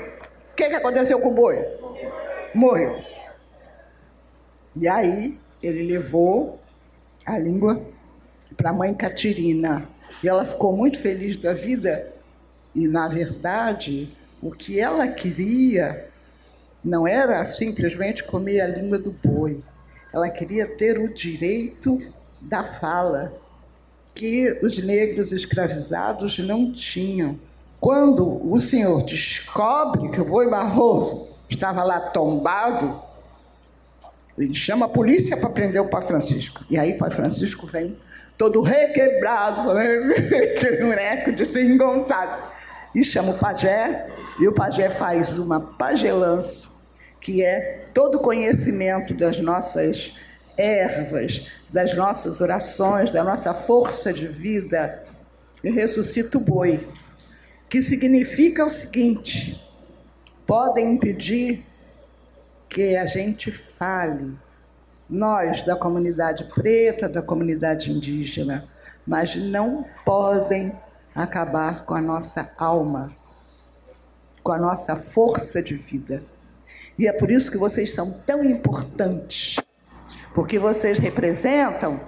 O 0.52 0.56
que, 0.56 0.70
que 0.70 0.76
aconteceu 0.76 1.20
com 1.20 1.30
o 1.30 1.34
boi? 1.34 1.58
Morreu. 2.54 3.15
E 4.76 4.88
aí 4.88 5.40
ele 5.62 5.84
levou 5.84 6.60
a 7.26 7.38
língua 7.38 7.82
para 8.56 8.70
a 8.70 8.74
mãe 8.74 8.94
Catirina. 8.94 9.88
E 10.24 10.28
ela 10.28 10.46
ficou 10.46 10.76
muito 10.76 11.00
feliz 11.00 11.38
da 11.38 11.54
vida. 11.54 12.14
E, 12.74 12.88
na 12.88 13.08
verdade, 13.08 14.10
o 14.42 14.52
que 14.52 14.80
ela 14.80 15.08
queria 15.08 16.08
não 16.84 17.08
era 17.08 17.44
simplesmente 17.46 18.24
comer 18.24 18.62
a 18.62 18.68
língua 18.68 19.00
do 19.00 19.12
boi. 19.12 19.64
Ela 20.14 20.30
queria 20.30 20.68
ter 20.68 21.00
o 21.00 21.14
direito 21.14 21.98
da 22.40 22.64
fala, 22.64 23.34
que 24.14 24.60
os 24.64 24.78
negros 24.84 25.32
escravizados 25.32 26.40
não 26.40 26.72
tinham. 26.72 27.40
Quando 27.82 28.50
o 28.50 28.60
senhor 28.60 29.04
descobre 29.04 30.10
que 30.10 30.22
o 30.22 30.26
boi 30.26 30.50
Barroso 30.50 31.28
estava 31.50 31.84
lá 31.84 32.00
tombado, 32.00 33.02
ele 34.38 34.54
chama 34.54 34.86
a 34.86 34.90
polícia 34.90 35.38
para 35.38 35.50
prender 35.50 35.82
o 35.82 35.88
pai 35.88 36.02
Francisco. 36.02 36.64
E 36.70 36.78
aí 36.78 36.94
o 36.94 36.98
pai 36.98 37.10
Francisco 37.10 37.66
vem 37.68 37.98
todo 38.38 38.62
requebrado, 38.62 39.64
boneco 39.64 41.32
de 41.32 41.46
desengonçado. 41.46 42.56
E 42.94 43.04
chama 43.04 43.32
o 43.34 43.40
pajé, 43.40 44.08
e 44.40 44.48
o 44.48 44.54
pajé 44.54 44.90
faz 44.90 45.38
uma 45.38 45.60
pagelança, 45.60 46.70
que 47.20 47.44
é 47.44 47.86
todo 47.94 48.20
conhecimento 48.20 49.14
das 49.14 49.40
nossas 49.40 50.20
ervas, 50.58 51.48
das 51.70 51.94
nossas 51.94 52.40
orações, 52.40 53.12
da 53.12 53.24
nossa 53.24 53.54
força 53.54 54.14
de 54.14 54.28
vida, 54.28 55.04
e 55.64 55.70
ressuscita 55.70 56.38
o 56.38 56.42
boi, 56.42 56.88
que 57.68 57.82
significa 57.82 58.66
o 58.66 58.70
seguinte: 58.70 59.62
podem 60.46 60.94
impedir 60.94 61.66
que 62.70 62.96
a 62.96 63.06
gente 63.06 63.52
fale, 63.52 64.34
nós 65.10 65.64
da 65.64 65.76
comunidade 65.76 66.46
preta, 66.46 67.08
da 67.08 67.22
comunidade 67.22 67.92
indígena, 67.92 68.68
mas 69.06 69.36
não 69.36 69.86
podem 70.04 70.76
acabar 71.14 71.86
com 71.86 71.94
a 71.94 72.02
nossa 72.02 72.54
alma, 72.58 73.16
com 74.44 74.52
a 74.52 74.58
nossa 74.58 74.96
força 74.96 75.62
de 75.62 75.76
vida. 75.76 76.24
E 76.98 77.08
é 77.08 77.14
por 77.14 77.30
isso 77.30 77.52
que 77.52 77.58
vocês 77.58 77.94
são 77.94 78.12
tão 78.26 78.44
importantes, 78.44 79.60
porque 80.34 80.58
vocês 80.58 80.98
representam 80.98 82.00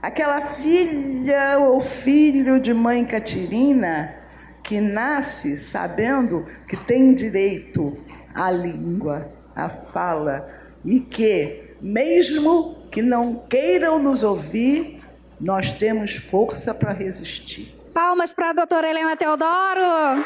aquela 0.00 0.40
filha 0.40 1.58
ou 1.60 1.80
filho 1.80 2.60
de 2.60 2.74
mãe 2.74 3.04
Catirina 3.04 4.14
que 4.62 4.80
nasce 4.80 5.56
sabendo 5.56 6.46
que 6.68 6.76
tem 6.76 7.14
direito 7.14 7.96
à 8.34 8.50
língua, 8.50 9.30
à 9.54 9.68
fala 9.68 10.48
e 10.84 11.00
que, 11.00 11.74
mesmo 11.80 12.76
que 12.90 13.02
não 13.02 13.42
queiram 13.48 13.98
nos 13.98 14.22
ouvir, 14.22 15.00
nós 15.40 15.72
temos 15.72 16.12
força 16.16 16.74
para 16.74 16.92
resistir. 16.92 17.74
Palmas 17.94 18.32
para 18.32 18.50
a 18.50 18.52
doutora 18.52 18.88
Helena 18.88 19.16
Teodoro. 19.16 20.22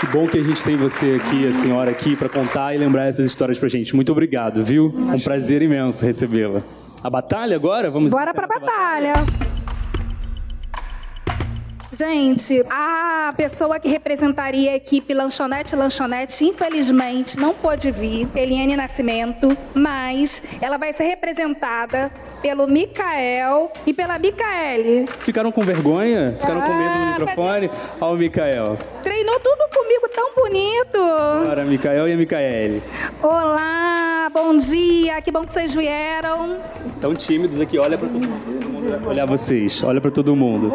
Que 0.00 0.06
bom 0.08 0.26
que 0.28 0.38
a 0.38 0.42
gente 0.42 0.62
tem 0.62 0.76
você 0.76 1.18
aqui, 1.22 1.46
a 1.46 1.52
senhora 1.52 1.90
aqui, 1.90 2.14
para 2.16 2.28
contar 2.28 2.74
e 2.74 2.78
lembrar 2.78 3.06
essas 3.06 3.24
histórias 3.30 3.58
para 3.58 3.68
gente. 3.68 3.94
Muito 3.96 4.12
obrigado, 4.12 4.62
viu? 4.62 4.92
Um 4.94 5.18
prazer 5.20 5.62
imenso 5.62 6.04
recebê-la. 6.04 6.60
A 7.02 7.08
batalha 7.08 7.56
agora? 7.56 7.90
Vamos 7.90 8.10
Bora 8.12 8.34
para 8.34 8.44
a 8.44 8.48
batalha. 8.48 9.14
batalha. 9.14 9.45
Gente, 11.98 12.62
a 12.68 13.32
pessoa 13.38 13.80
que 13.80 13.88
representaria 13.88 14.72
a 14.72 14.74
equipe 14.74 15.14
Lanchonete 15.14 15.74
Lanchonete, 15.74 16.44
infelizmente, 16.44 17.38
não 17.38 17.54
pôde 17.54 17.90
vir, 17.90 18.28
Eliane 18.36 18.76
Nascimento, 18.76 19.56
mas 19.72 20.58
ela 20.60 20.76
vai 20.76 20.92
ser 20.92 21.04
representada 21.04 22.12
pelo 22.42 22.66
Micael 22.66 23.72
e 23.86 23.94
pela 23.94 24.18
Micaele. 24.18 25.06
Ficaram 25.20 25.50
com 25.50 25.64
vergonha? 25.64 26.36
Ficaram 26.38 26.60
ah, 26.60 26.66
com 26.66 26.74
medo 26.74 26.92
do 26.92 27.02
ah, 27.02 27.18
microfone? 27.18 27.70
Olha 27.98 28.12
o 28.12 28.18
Micael. 28.18 28.78
Treinou 29.02 29.40
tudo 29.40 29.66
comigo 29.70 30.06
tão 30.14 30.34
bonito. 30.34 30.98
Bora, 31.46 31.64
Micael 31.64 32.08
e 32.08 32.12
a 32.12 32.16
Micaele. 32.18 32.82
Olá, 33.22 34.30
bom 34.34 34.54
dia, 34.58 35.22
que 35.22 35.32
bom 35.32 35.46
que 35.46 35.52
vocês 35.52 35.72
vieram. 35.72 36.58
Tão 37.00 37.14
tímidos 37.14 37.58
aqui, 37.58 37.78
olha 37.78 37.96
para 37.96 38.08
todo 38.08 38.20
mundo. 38.20 39.06
Olha 39.06 39.24
vocês, 39.24 39.82
olha 39.82 39.98
para 39.98 40.10
todo 40.10 40.36
mundo. 40.36 40.70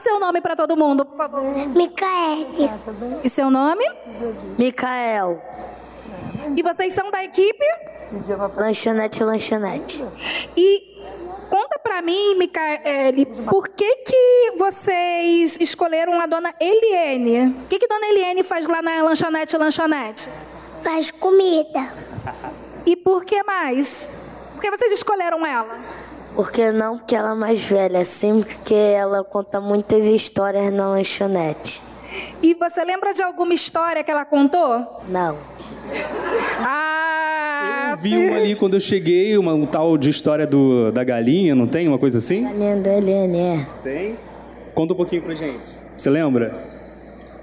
Seu 0.00 0.18
nome 0.18 0.40
para 0.40 0.56
todo 0.56 0.74
mundo, 0.78 1.04
por 1.04 1.14
favor. 1.14 1.42
Micaele. 1.76 2.70
E 3.22 3.28
seu 3.28 3.50
nome? 3.50 3.84
Micael. 4.58 5.42
E 6.56 6.62
vocês 6.62 6.94
são 6.94 7.10
da 7.10 7.22
equipe? 7.22 7.64
Lanchonete, 8.56 9.22
lanchonete. 9.22 10.02
E 10.56 11.04
conta 11.50 11.78
para 11.80 12.00
mim, 12.00 12.34
Micaele, 12.36 13.26
por 13.44 13.68
que 13.68 13.96
que 13.96 14.52
vocês 14.56 15.60
escolheram 15.60 16.18
a 16.18 16.24
dona 16.24 16.54
Eliene? 16.58 17.54
O 17.64 17.68
que 17.68 17.78
que 17.78 17.86
dona 17.86 18.06
Eliene 18.06 18.42
faz 18.42 18.66
lá 18.66 18.80
na 18.80 19.02
lanchonete, 19.02 19.58
lanchonete? 19.58 20.30
Faz 20.82 21.10
comida. 21.10 21.92
E 22.86 22.96
por 22.96 23.22
que 23.22 23.42
mais? 23.42 24.18
Por 24.54 24.62
que 24.62 24.70
vocês 24.70 24.92
escolheram 24.92 25.44
ela? 25.44 25.78
Porque 26.34 26.70
não, 26.70 26.96
porque 26.96 27.14
ela 27.14 27.32
é 27.32 27.34
mais 27.34 27.60
velha, 27.60 28.04
sim, 28.04 28.42
porque 28.42 28.74
ela 28.74 29.22
conta 29.24 29.60
muitas 29.60 30.06
histórias 30.06 30.72
na 30.72 30.88
lanchonete. 30.88 31.82
E 32.42 32.54
você 32.54 32.84
lembra 32.84 33.12
de 33.12 33.22
alguma 33.22 33.54
história 33.54 34.02
que 34.02 34.10
ela 34.10 34.24
contou? 34.24 34.86
Não. 35.08 35.36
Ah! 36.66 37.90
Eu 37.92 37.96
vi 37.98 38.16
uma 38.16 38.36
ali 38.36 38.54
quando 38.54 38.74
eu 38.74 38.80
cheguei, 38.80 39.36
uma, 39.36 39.52
um 39.52 39.66
tal 39.66 39.98
de 39.98 40.08
história 40.08 40.46
do, 40.46 40.90
da 40.92 41.04
galinha, 41.04 41.54
não 41.54 41.66
tem? 41.66 41.88
Uma 41.88 41.98
coisa 41.98 42.18
assim? 42.18 42.42
Galinha 42.42 42.76
da 42.76 42.96
Helene, 42.96 43.38
é. 43.38 43.66
Tem? 43.82 44.16
Conta 44.74 44.94
um 44.94 44.96
pouquinho 44.96 45.22
pra 45.22 45.34
gente. 45.34 45.60
Você 45.94 46.08
lembra? 46.08 46.54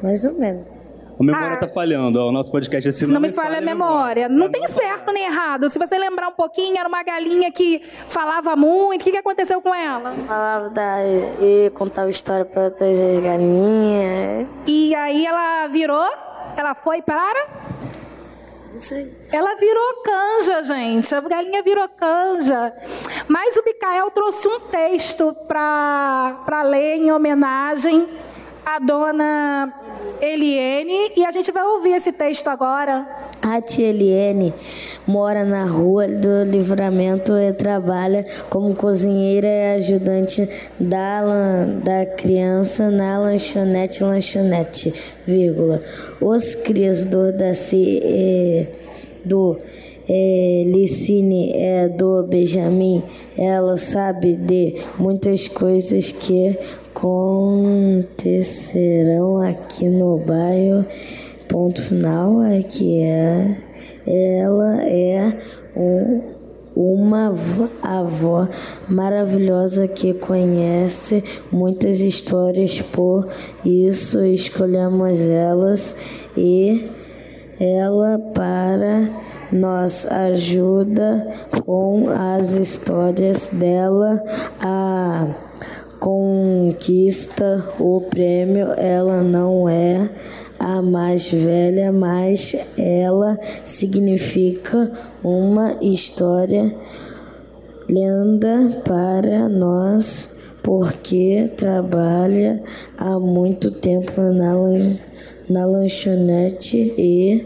Mais 0.02 0.26
ou 0.26 0.34
menos. 0.34 0.77
A 1.20 1.24
memória 1.24 1.54
ah. 1.54 1.58
tá 1.58 1.68
falhando, 1.68 2.20
ó, 2.20 2.30
o 2.30 2.32
nosso 2.32 2.52
podcast 2.52 2.88
é 2.88 2.92
assim, 2.92 3.08
Se 3.08 3.12
não 3.12 3.20
me 3.20 3.30
falha 3.30 3.58
a 3.58 3.62
memória. 3.62 4.28
memória. 4.28 4.30
Não 4.30 4.50
tem 4.50 4.68
certo 4.68 5.12
nem 5.12 5.26
errado. 5.26 5.68
Se 5.70 5.80
você 5.80 5.98
lembrar 5.98 6.28
um 6.28 6.34
pouquinho, 6.34 6.78
era 6.78 6.88
uma 6.88 7.02
galinha 7.02 7.52
que 7.52 7.82
falava 8.08 8.56
muito. 8.56 9.02
O 9.02 9.04
que, 9.04 9.12
que 9.12 9.18
aconteceu 9.18 9.60
com 9.60 9.74
ela? 9.74 10.14
Falava 10.28 10.70
da... 10.70 10.98
e 11.42 11.72
contava 11.74 12.10
história 12.10 12.46
para 12.46 12.66
outras 12.66 12.98
galinhas. 13.24 14.48
E 14.68 14.94
aí 14.94 15.26
ela 15.26 15.68
virou? 15.68 16.08
Ela 16.56 16.76
foi 16.76 17.02
para? 17.02 17.48
Não 18.74 18.80
sei. 18.80 19.12
Ela 19.32 19.56
virou 19.56 20.04
canja, 20.04 20.62
gente. 20.62 21.16
A 21.16 21.22
galinha 21.22 21.64
virou 21.64 21.90
canja. 21.90 22.72
Mas 23.28 23.58
o 23.58 23.64
Micael 23.66 24.12
trouxe 24.12 24.48
um 24.48 24.60
texto 24.60 25.36
para 25.48 26.62
ler 26.64 26.98
em 26.98 27.12
homenagem 27.12 28.08
a 28.68 28.80
dona 28.80 29.74
Eliene 30.20 31.12
e 31.16 31.26
a 31.26 31.32
gente 31.32 31.54
vai 31.54 31.64
ouvir 31.64 31.94
esse 31.94 32.12
texto 32.12 32.50
agora. 32.50 33.08
A 33.42 33.62
tia 33.62 33.88
Eliene 33.88 34.54
mora 35.08 35.46
na 35.46 35.64
rua 35.64 36.06
do 36.06 36.44
Livramento 36.44 37.32
e 37.38 37.54
trabalha 37.54 38.26
como 38.50 38.76
cozinheira 38.76 39.48
e 39.48 39.76
ajudante 39.78 40.50
da, 40.78 41.22
da 41.82 42.06
criança 42.18 42.92
na 42.92 43.18
lanchonete 43.18 44.04
lanchonete, 44.04 44.94
vírgula. 45.26 45.82
Os 46.20 46.56
criadores 46.56 47.36
da 47.36 47.52
eh, 47.74 48.68
do 49.24 49.58
é, 50.10 50.64
Licine 50.66 51.54
é 51.54 51.88
do 51.88 52.24
Benjamin, 52.24 53.02
ela 53.38 53.78
sabe 53.78 54.36
de 54.36 54.76
muitas 54.98 55.48
coisas 55.48 56.12
que 56.12 56.58
acontecerão 56.98 59.40
aqui 59.40 59.88
no 59.88 60.18
bairro. 60.18 60.84
Ponto 61.48 61.80
final 61.80 62.42
é 62.44 62.64
que 62.64 63.04
é, 63.04 63.56
ela 64.42 64.84
é 64.84 65.32
um, 65.76 66.24
uma 66.76 67.32
avó 67.84 68.48
maravilhosa 68.90 69.88
que 69.88 70.16
conhece 70.16 71.24
muitas 71.52 72.02
histórias, 72.02 72.82
por 72.82 73.28
isso 73.64 74.26
escolhemos 74.26 75.22
elas 75.22 75.96
e 76.36 76.90
ela 77.60 78.18
para 78.34 79.08
nos 79.52 80.08
ajuda 80.08 81.28
com 81.64 82.10
as 82.10 82.56
histórias 82.56 83.52
dela 83.54 84.24
a 84.60 85.28
conquista 86.00 87.64
o 87.80 88.02
prêmio. 88.02 88.68
Ela 88.78 89.22
não 89.24 89.68
é 89.68 90.10
a 90.60 90.82
mais 90.82 91.30
velha, 91.32 91.92
mas 91.92 92.74
ela 92.78 93.38
significa 93.64 94.92
uma 95.24 95.76
história 95.82 96.74
linda 97.90 98.82
para 98.84 99.48
nós 99.48 100.38
porque 100.62 101.50
trabalha 101.56 102.62
há 102.98 103.18
muito 103.18 103.72
tempo 103.72 104.20
na, 104.20 104.54
na 105.50 105.66
lanchonete 105.66 106.94
e 106.98 107.46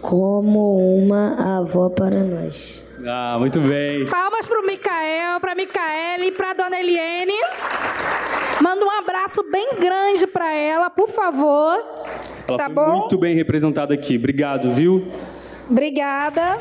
como 0.00 0.76
uma 0.76 1.58
avó 1.58 1.88
para 1.88 2.22
nós. 2.22 2.89
Ah, 3.06 3.36
muito 3.38 3.60
bem. 3.60 4.04
Palmas 4.06 4.46
para 4.46 4.60
o 4.60 4.66
Micael, 4.66 5.40
para 5.40 5.52
a 5.52 5.54
Micaele 5.54 6.26
e 6.26 6.32
para 6.32 6.50
a 6.50 6.54
dona 6.54 6.78
Eliene. 6.78 7.32
Manda 8.60 8.84
um 8.84 8.90
abraço 8.90 9.42
bem 9.50 9.76
grande 9.78 10.26
para 10.26 10.52
ela, 10.54 10.90
por 10.90 11.08
favor. 11.08 11.82
Ela 12.46 12.58
tá 12.58 12.66
foi 12.66 12.74
bom? 12.74 12.98
muito 13.00 13.18
bem 13.18 13.34
representada 13.34 13.94
aqui. 13.94 14.16
Obrigado, 14.16 14.70
viu? 14.72 15.06
Obrigada. 15.70 16.58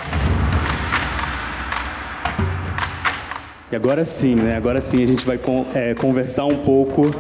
E 3.72 3.76
agora 3.76 4.06
sim, 4.06 4.36
né? 4.36 4.56
Agora 4.56 4.80
sim 4.82 5.04
a 5.04 5.06
gente 5.06 5.26
vai 5.26 5.40
é, 5.76 5.94
conversar 5.94 6.46
um 6.46 6.64
pouco 6.64 7.12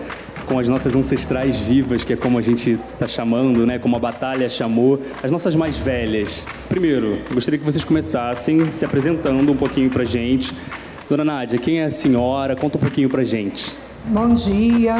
com 0.50 0.58
as 0.58 0.68
nossas 0.68 0.96
ancestrais 0.96 1.60
vivas, 1.60 2.04
que 2.04 2.12
é 2.12 2.18
como 2.18 2.40
a 2.40 2.42
gente 2.42 2.72
está 2.72 3.08
chamando, 3.08 3.68
né? 3.68 3.78
Como 3.78 3.96
a 3.96 4.00
batalha 4.00 4.50
chamou, 4.50 5.00
as 5.22 5.30
nossas 5.30 5.56
mais 5.56 5.78
velhas. 5.78 6.44
Primeiro, 6.68 7.16
gostaria 7.32 7.60
que 7.60 7.64
vocês 7.64 7.84
começassem 7.86 8.72
se 8.72 8.84
apresentando 8.84 9.52
um 9.52 9.56
pouquinho 9.56 9.92
para 9.92 10.04
gente. 10.04 10.52
Dona 11.08 11.24
Nádia, 11.24 11.60
quem 11.60 11.82
é 11.82 11.86
a 11.86 11.92
senhora? 11.92 12.56
Conta 12.56 12.80
um 12.80 12.82
pouquinho 12.82 13.08
para 13.10 13.24
gente. 13.24 13.76
Bom 14.06 14.34
dia, 14.34 14.96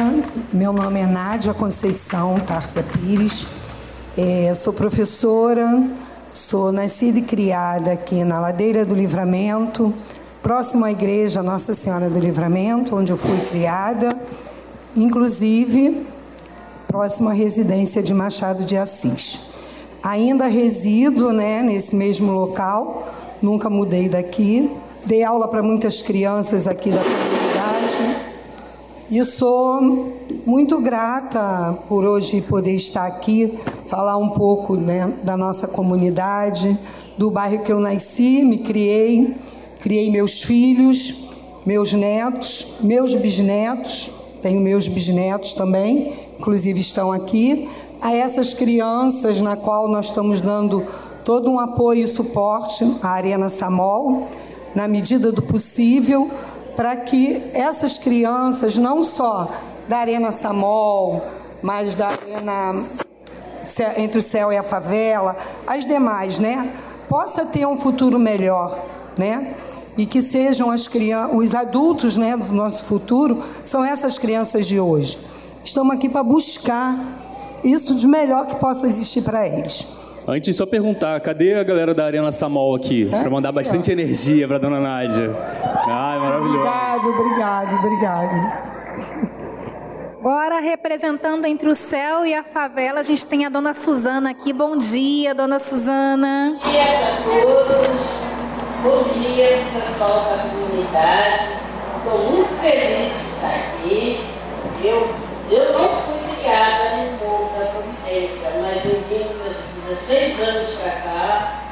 meu 0.52 0.72
nome 0.72 1.00
é 1.00 1.06
Nádia 1.06 1.52
Conceição 1.52 2.38
Tárcia 2.38 2.84
Pires, 2.84 3.48
é, 4.16 4.52
sou 4.54 4.72
professora, 4.72 5.66
sou 6.30 6.70
nascida 6.70 7.18
e 7.18 7.22
criada 7.22 7.92
aqui 7.92 8.22
na 8.22 8.38
Ladeira 8.38 8.84
do 8.84 8.94
Livramento, 8.94 9.92
próximo 10.42 10.84
à 10.84 10.92
igreja 10.92 11.42
Nossa 11.42 11.74
Senhora 11.74 12.08
do 12.08 12.20
Livramento, 12.20 12.94
onde 12.94 13.10
eu 13.10 13.16
fui 13.16 13.36
criada 13.50 14.16
inclusive 14.96 16.06
próximo 16.90 17.28
à 17.28 17.32
residência 17.32 18.02
de 18.02 18.12
Machado 18.12 18.64
de 18.64 18.76
Assis. 18.76 19.50
Ainda 20.02 20.46
resido 20.46 21.32
né, 21.32 21.62
nesse 21.62 21.94
mesmo 21.94 22.32
local, 22.32 23.06
nunca 23.40 23.70
mudei 23.70 24.08
daqui. 24.08 24.70
Dei 25.06 25.22
aula 25.22 25.46
para 25.46 25.62
muitas 25.62 26.02
crianças 26.02 26.66
aqui 26.66 26.90
da 26.90 26.98
comunidade 26.98 27.50
e 29.10 29.24
sou 29.24 30.12
muito 30.46 30.80
grata 30.80 31.76
por 31.88 32.04
hoje 32.04 32.42
poder 32.42 32.74
estar 32.74 33.06
aqui, 33.06 33.52
falar 33.86 34.16
um 34.16 34.30
pouco 34.30 34.76
né, 34.76 35.12
da 35.22 35.36
nossa 35.36 35.68
comunidade, 35.68 36.78
do 37.16 37.30
bairro 37.30 37.62
que 37.62 37.72
eu 37.72 37.80
nasci, 37.80 38.44
me 38.44 38.58
criei, 38.58 39.34
criei 39.80 40.10
meus 40.10 40.42
filhos, 40.42 41.30
meus 41.64 41.92
netos, 41.92 42.78
meus 42.82 43.14
bisnetos 43.14 44.19
tenho 44.42 44.60
meus 44.60 44.88
bisnetos 44.88 45.52
também, 45.52 46.12
inclusive 46.38 46.80
estão 46.80 47.12
aqui, 47.12 47.68
a 48.00 48.14
essas 48.14 48.54
crianças 48.54 49.40
na 49.40 49.56
qual 49.56 49.88
nós 49.88 50.06
estamos 50.06 50.40
dando 50.40 50.84
todo 51.24 51.50
um 51.50 51.60
apoio 51.60 52.04
e 52.04 52.08
suporte 52.08 52.84
à 53.02 53.10
Arena 53.10 53.48
Samol, 53.48 54.26
na 54.74 54.88
medida 54.88 55.30
do 55.30 55.42
possível, 55.42 56.30
para 56.76 56.96
que 56.96 57.42
essas 57.52 57.98
crianças, 57.98 58.76
não 58.76 59.02
só 59.02 59.50
da 59.88 59.98
Arena 59.98 60.32
Samol, 60.32 61.22
mas 61.62 61.94
da 61.94 62.08
Arena 62.08 62.82
entre 63.98 64.18
o 64.18 64.22
céu 64.22 64.52
e 64.52 64.56
a 64.56 64.62
favela, 64.62 65.36
as 65.66 65.86
demais, 65.86 66.38
né, 66.38 66.70
possa 67.08 67.44
ter 67.44 67.66
um 67.66 67.76
futuro 67.76 68.18
melhor, 68.18 68.76
né? 69.18 69.54
E 69.96 70.06
que 70.06 70.22
sejam 70.22 70.70
as 70.70 70.88
crianças, 70.88 71.36
os 71.36 71.54
adultos 71.54 72.16
né, 72.16 72.36
do 72.36 72.52
nosso 72.54 72.84
futuro, 72.86 73.42
são 73.64 73.84
essas 73.84 74.18
crianças 74.18 74.66
de 74.66 74.80
hoje. 74.80 75.18
Estamos 75.64 75.94
aqui 75.94 76.08
para 76.08 76.22
buscar 76.22 76.96
isso 77.62 77.94
de 77.96 78.06
melhor 78.06 78.46
que 78.46 78.56
possa 78.56 78.86
existir 78.86 79.22
para 79.22 79.46
eles. 79.46 80.00
Antes, 80.26 80.56
só 80.56 80.66
perguntar, 80.66 81.18
cadê 81.20 81.54
a 81.54 81.64
galera 81.64 81.94
da 81.94 82.04
Arena 82.04 82.30
Samol 82.30 82.74
aqui? 82.74 83.06
Para 83.06 83.28
mandar 83.30 83.52
bastante 83.52 83.90
energia 83.90 84.46
para 84.46 84.58
dona 84.58 84.80
Nádia. 84.80 85.34
Ai, 85.88 86.18
maravilhoso. 86.20 86.58
Obrigado, 86.58 87.08
obrigado, 87.08 87.74
obrigado. 87.78 88.70
Agora, 90.20 90.60
representando 90.60 91.46
entre 91.46 91.68
o 91.68 91.74
céu 91.74 92.26
e 92.26 92.34
a 92.34 92.44
favela, 92.44 93.00
a 93.00 93.02
gente 93.02 93.24
tem 93.26 93.46
a 93.46 93.48
dona 93.48 93.72
Suzana 93.72 94.30
aqui. 94.30 94.52
Bom 94.52 94.76
dia, 94.76 95.34
dona 95.34 95.58
Suzana. 95.58 96.58
Bom 96.62 96.70
dia 96.70 96.82
a 96.82 97.22
todos. 97.24 98.39
Bom 98.82 99.02
dia, 99.12 99.62
pessoal 99.78 100.24
da 100.24 100.42
comunidade. 100.42 101.50
Estou 101.98 102.18
muito 102.30 102.62
feliz 102.62 103.12
de 103.12 103.28
estar 103.34 103.54
aqui. 103.54 104.24
Eu, 104.82 105.14
eu 105.50 105.72
não 105.78 106.00
fui 106.00 106.18
criada 106.34 106.96
no 106.96 107.12
Morro 107.18 107.52
da 107.58 107.66
Providência, 107.66 108.52
mas 108.62 108.82
eu 108.86 109.02
vim 109.02 109.36
meus 109.36 109.58
16 109.86 110.40
anos 110.48 110.76
para 110.78 110.92
cá, 110.92 111.62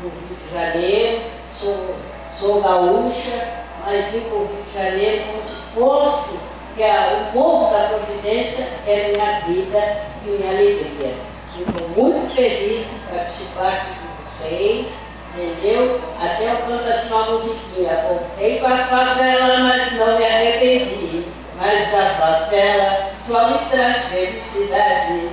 no 0.00 0.08
Rio 0.08 0.36
de 0.40 0.54
Janeiro. 0.54 1.22
Sou, 1.52 1.96
sou 2.38 2.62
gaúcha, 2.62 3.64
mas 3.84 4.12
vim 4.12 4.20
para 4.20 4.36
o 4.36 4.46
Rio 4.46 4.62
de 4.70 4.78
Janeiro 4.78 5.24
onde 5.38 5.52
posto 5.74 6.38
que 6.76 6.84
a, 6.84 7.28
o 7.32 7.36
Morro 7.36 7.72
da 7.72 7.88
Providência 7.88 8.68
é 8.86 9.10
minha 9.12 9.40
vida 9.40 9.96
e 10.24 10.30
minha 10.30 10.50
alegria. 10.52 11.12
Estou 11.58 11.88
muito 11.88 12.32
feliz 12.36 12.86
de 12.86 12.98
participar 13.10 13.72
aqui 13.72 13.90
com 13.98 14.24
vocês 14.24 15.05
Entendeu? 15.36 16.00
Até 16.18 16.50
eu 16.50 16.56
canto 16.66 16.88
assim 16.88 17.12
uma 17.12 17.30
musiquinha. 17.32 18.04
Voltei 18.08 18.64
a 18.64 18.86
favela, 18.86 19.58
mas 19.58 19.92
não 19.92 20.16
me 20.16 20.24
arrependi. 20.24 21.24
Mas 21.58 21.94
a 21.94 22.10
favela 22.10 23.10
só 23.20 23.48
me 23.50 23.58
traz 23.70 23.96
felicidade. 24.08 25.28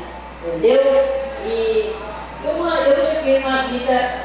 Entendeu? 0.46 0.82
E 1.46 1.96
eu, 2.44 2.52
eu 2.52 3.24
vivi 3.24 3.46
uma 3.46 3.64
vida 3.64 4.24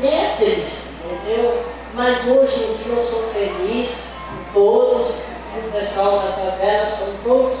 meio 0.00 0.36
triste, 0.36 0.94
entendeu? 1.04 1.64
Mas 1.94 2.26
hoje 2.26 2.62
em 2.62 2.76
dia 2.76 2.92
eu 2.94 3.02
sou 3.02 3.30
feliz 3.30 4.12
todos, 4.52 5.24
o 5.56 5.72
pessoal 5.72 6.20
da 6.20 6.32
favela 6.32 6.88
são 6.88 7.08
todos 7.24 7.58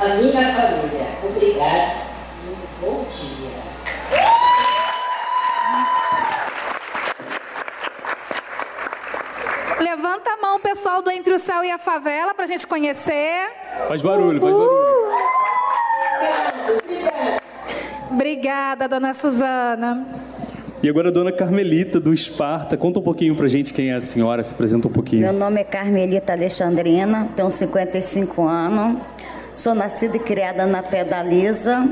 a 0.00 0.08
minha 0.08 0.52
família. 0.52 1.06
Obrigado 1.22 2.00
e 2.44 2.56
bom 2.80 3.04
dia. 3.12 3.43
Levanta 9.80 10.30
a 10.30 10.36
mão, 10.40 10.60
pessoal 10.60 11.02
do 11.02 11.10
Entre 11.10 11.32
o 11.32 11.38
Céu 11.38 11.64
e 11.64 11.70
a 11.70 11.78
Favela, 11.78 12.34
para 12.34 12.44
a 12.44 12.46
gente 12.46 12.66
conhecer. 12.66 13.48
Faz 13.88 14.02
barulho, 14.02 14.40
faz 14.40 14.54
barulho. 14.54 15.04
Obrigada, 18.10 18.88
dona 18.88 19.12
Suzana. 19.12 20.06
E 20.82 20.88
agora 20.88 21.08
a 21.08 21.12
dona 21.12 21.32
Carmelita 21.32 21.98
do 21.98 22.12
Esparta. 22.12 22.76
Conta 22.76 23.00
um 23.00 23.02
pouquinho 23.02 23.34
pra 23.34 23.48
gente 23.48 23.72
quem 23.72 23.90
é 23.90 23.94
a 23.94 24.00
senhora, 24.00 24.44
se 24.44 24.52
apresenta 24.52 24.86
um 24.86 24.92
pouquinho. 24.92 25.22
Meu 25.22 25.32
nome 25.32 25.60
é 25.60 25.64
Carmelita 25.64 26.32
Alexandrina, 26.32 27.28
tenho 27.34 27.50
55 27.50 28.46
anos, 28.46 29.00
Sou 29.54 29.72
nascida 29.72 30.16
e 30.16 30.20
criada 30.20 30.66
na 30.66 30.82
Pedaliza. 30.82 31.88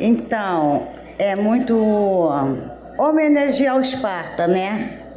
Então, 0.00 0.88
é 1.16 1.36
muito 1.36 1.76
homenagear 2.98 3.76
o 3.76 3.80
Esparta, 3.80 4.48
né? 4.48 5.07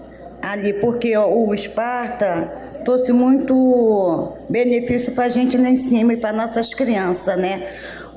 Ali, 0.42 0.74
porque 0.74 1.16
o 1.16 1.54
Esparta 1.54 2.52
trouxe 2.84 3.14
muito 3.14 4.34
benefício 4.50 5.14
para 5.14 5.26
a 5.26 5.30
gente 5.30 5.58
lá 5.58 5.70
em 5.70 5.76
cima 5.76 6.14
e 6.14 6.18
para 6.18 6.34
nossas 6.34 6.74
crianças, 6.74 7.38
né? 7.38 7.62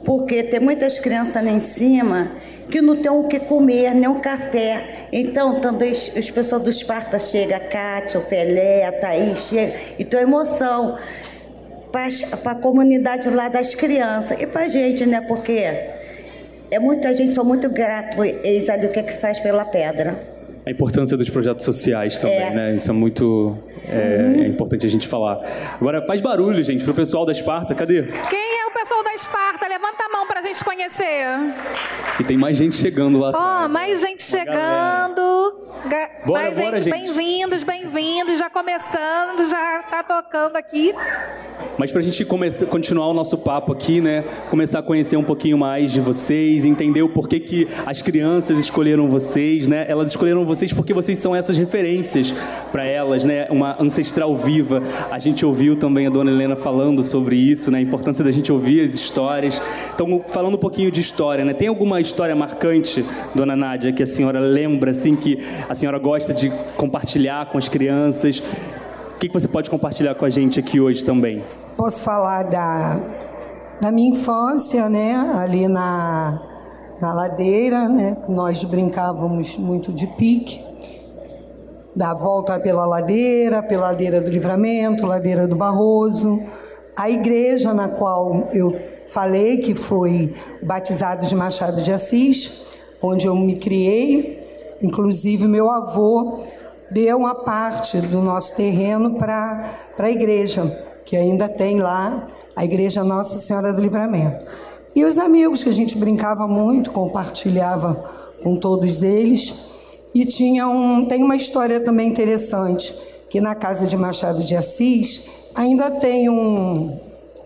Porque 0.04 0.42
tem 0.42 0.60
muitas 0.60 0.98
crianças 0.98 1.42
lá 1.42 1.50
em 1.50 1.60
cima 1.60 2.30
que 2.70 2.80
não 2.80 2.96
tem 2.96 3.10
o 3.10 3.24
que 3.24 3.40
comer, 3.40 3.94
nem 3.94 4.08
um 4.08 4.20
café. 4.20 5.06
Então, 5.12 5.60
quando 5.60 5.82
as 5.82 6.30
pessoas 6.30 6.62
do 6.62 6.70
Esparta 6.70 7.18
chegam, 7.18 7.56
a 7.56 7.60
Cátia, 7.60 8.18
o 8.20 8.24
Pelé, 8.24 8.87
a 8.87 8.92
Thaís, 8.92 9.48
chega, 9.48 9.74
e 9.98 10.04
tem 10.04 10.20
emoção 10.20 10.98
para 11.92 12.52
a 12.52 12.54
comunidade 12.56 13.30
lá 13.30 13.48
das 13.48 13.74
crianças 13.74 14.40
e 14.40 14.46
para 14.46 14.62
a 14.62 14.68
gente, 14.68 15.06
né? 15.06 15.20
Porque 15.20 15.70
é 16.70 16.78
muita 16.80 17.14
gente, 17.14 17.34
sou 17.34 17.44
muito 17.44 17.68
grato 17.70 18.24
eles 18.24 18.68
ali 18.68 18.87
o 18.87 18.90
que 18.90 18.98
é 18.98 19.02
que 19.02 19.12
faz 19.12 19.38
pela 19.38 19.64
pedra. 19.64 20.34
A 20.66 20.70
importância 20.70 21.16
dos 21.16 21.29
projetos 21.29 21.64
sociais 21.64 22.18
também, 22.18 22.37
é. 22.37 22.55
né? 22.55 22.77
Isso 22.77 22.90
é 22.90 22.94
muito 22.94 23.57
é, 23.85 24.22
uhum. 24.22 24.42
é, 24.42 24.46
importante 24.46 24.87
a 24.87 24.88
gente 24.88 25.07
falar. 25.07 25.40
Agora, 25.79 26.00
faz 26.03 26.20
barulho, 26.20 26.62
gente, 26.62 26.85
pro 26.85 26.94
pessoal 26.94 27.27
da 27.27 27.33
Esparta. 27.33 27.74
Cadê? 27.74 28.03
Quem 28.03 28.61
é 28.61 28.66
o 28.66 28.73
pessoal 28.74 29.04
da 29.04 29.14
Esparta? 29.14 29.68
Levanta 29.68 30.04
a 30.04 30.08
mão 30.08 30.26
pra 30.26 30.42
gente 30.42 30.62
conhecer. 30.64 31.26
E 32.18 32.24
tem 32.24 32.37
mais 32.37 32.56
gente 32.56 32.74
chegando 32.74 33.18
lá. 33.18 33.30
Ó, 33.32 33.64
oh, 33.64 33.68
mais 33.68 34.00
gente 34.00 34.22
chegando. 34.22 35.22
Bora, 36.26 36.42
mais 36.42 36.58
bora, 36.58 36.78
gente, 36.78 36.90
bem-vindos, 36.90 37.62
bem-vindos. 37.62 38.38
Já 38.38 38.50
começando, 38.50 39.48
já 39.48 39.82
tá 39.84 40.02
tocando 40.02 40.56
aqui. 40.56 40.92
Mas 41.78 41.92
para 41.92 42.00
a 42.00 42.04
gente 42.04 42.24
começar, 42.24 42.66
continuar 42.66 43.08
o 43.08 43.14
nosso 43.14 43.37
papo 43.38 43.72
aqui, 43.72 44.00
né? 44.00 44.24
Começar 44.48 44.78
a 44.78 44.82
conhecer 44.82 45.16
um 45.16 45.22
pouquinho 45.22 45.58
mais 45.58 45.92
de 45.92 46.00
vocês, 46.00 46.64
entender 46.64 47.02
o 47.02 47.08
porquê 47.08 47.38
que 47.38 47.68
as 47.87 48.00
crianças 48.00 48.58
escolheram 48.58 49.08
vocês, 49.08 49.68
né? 49.68 49.84
Elas 49.88 50.10
escolheram 50.10 50.44
vocês 50.44 50.72
porque 50.72 50.94
vocês 50.94 51.18
são 51.18 51.34
essas 51.34 51.58
referências 51.58 52.34
para 52.72 52.84
elas, 52.84 53.24
né? 53.24 53.46
Uma 53.50 53.76
ancestral 53.80 54.37
viva. 54.37 54.82
A 55.10 55.18
gente 55.18 55.44
ouviu 55.44 55.76
também 55.76 56.06
a 56.06 56.10
dona 56.10 56.30
Helena 56.30 56.56
falando 56.56 57.04
sobre 57.04 57.37
isso, 57.37 57.70
né? 57.70 57.78
A 57.78 57.82
importância 57.82 58.24
da 58.24 58.30
gente 58.30 58.50
ouvir 58.50 58.63
as 58.64 58.94
histórias. 58.94 59.61
Então, 59.94 60.22
falando 60.29 60.55
um 60.55 60.59
pouquinho 60.59 60.90
de 60.90 61.00
história, 61.00 61.44
né? 61.44 61.53
Tem 61.53 61.68
alguma 61.68 62.00
história 62.00 62.35
marcante, 62.35 63.05
dona 63.35 63.55
Nádia, 63.55 63.92
que 63.92 64.03
a 64.03 64.07
senhora 64.07 64.40
lembra, 64.40 64.90
assim, 64.90 65.14
que 65.14 65.38
a 65.68 65.74
senhora 65.74 65.98
gosta 65.98 66.33
de 66.33 66.50
compartilhar 66.77 67.46
com 67.46 67.59
as 67.59 67.68
crianças? 67.68 68.42
O 69.14 69.18
que 69.18 69.29
você 69.29 69.48
pode 69.48 69.70
compartilhar 69.70 70.14
com 70.14 70.24
a 70.24 70.31
gente 70.31 70.61
aqui 70.61 70.81
hoje 70.81 71.05
também? 71.05 71.42
Posso 71.77 72.03
falar 72.03 72.44
da, 72.44 73.00
da 73.81 73.92
minha 73.92 74.11
infância, 74.11 74.88
né? 74.88 75.14
Ali 75.38 75.68
na, 75.68 76.40
na 77.00 77.14
ladeira, 77.14 77.88
né? 77.88 78.16
Nós 78.29 78.62
brincávamos 78.64 79.57
muito 79.57 79.92
de 79.92 80.07
pique. 80.09 80.62
Da 81.96 82.12
volta 82.12 82.59
pela 82.59 82.85
ladeira, 82.87 83.62
pela 83.62 83.85
ladeira 83.88 84.20
do 84.20 84.29
Livramento, 84.29 85.07
ladeira 85.07 85.46
do 85.46 85.55
Barroso. 85.55 86.40
A 87.05 87.11
igreja 87.11 87.75
na 87.75 87.87
qual 87.87 88.49
eu 88.55 88.75
falei 89.05 89.59
que 89.59 89.75
foi 89.75 90.35
batizado 90.62 91.27
de 91.27 91.37
Machado 91.37 91.83
de 91.83 91.93
Assis, 91.93 92.79
onde 93.03 93.27
eu 93.27 93.37
me 93.37 93.57
criei. 93.57 94.43
Inclusive, 94.81 95.47
meu 95.47 95.69
avô 95.69 96.38
deu 96.90 97.19
uma 97.19 97.35
parte 97.35 97.99
do 97.99 98.23
nosso 98.23 98.57
terreno 98.57 99.19
para 99.19 99.71
a 99.99 100.11
igreja, 100.11 100.64
que 101.05 101.14
ainda 101.14 101.47
tem 101.47 101.79
lá 101.79 102.27
a 102.57 102.64
igreja 102.64 103.05
Nossa 103.05 103.38
Senhora 103.38 103.75
do 103.75 103.83
Livramento. 103.83 104.43
E 104.97 105.05
os 105.05 105.19
amigos 105.19 105.62
que 105.62 105.69
a 105.69 105.73
gente 105.73 105.99
brincava 105.99 106.49
muito, 106.49 106.90
compartilhava 106.90 108.03
com 108.43 108.57
todos 108.57 109.03
eles. 109.03 110.09
E 110.14 110.25
tinha 110.25 110.67
um, 110.67 111.05
tem 111.05 111.23
uma 111.23 111.37
história 111.37 111.81
também 111.81 112.09
interessante, 112.09 112.95
que 113.29 113.43
na 113.43 113.55
casa 113.55 113.87
de 113.87 113.95
Machado 113.95 114.43
de 114.43 114.57
Assis 114.57 115.43
ainda 115.55 115.90
tem 115.90 116.29
um, 116.29 116.99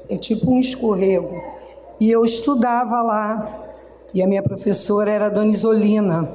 é 0.09 0.17
tipo 0.17 0.51
um 0.51 0.59
escorrego. 0.59 1.41
E 2.01 2.11
eu 2.11 2.25
estudava 2.25 3.03
lá, 3.03 3.69
e 4.15 4.23
a 4.23 4.27
minha 4.27 4.43
professora 4.43 5.11
era 5.11 5.27
a 5.27 5.31
Dona 5.31 5.51
Isolina. 5.51 6.29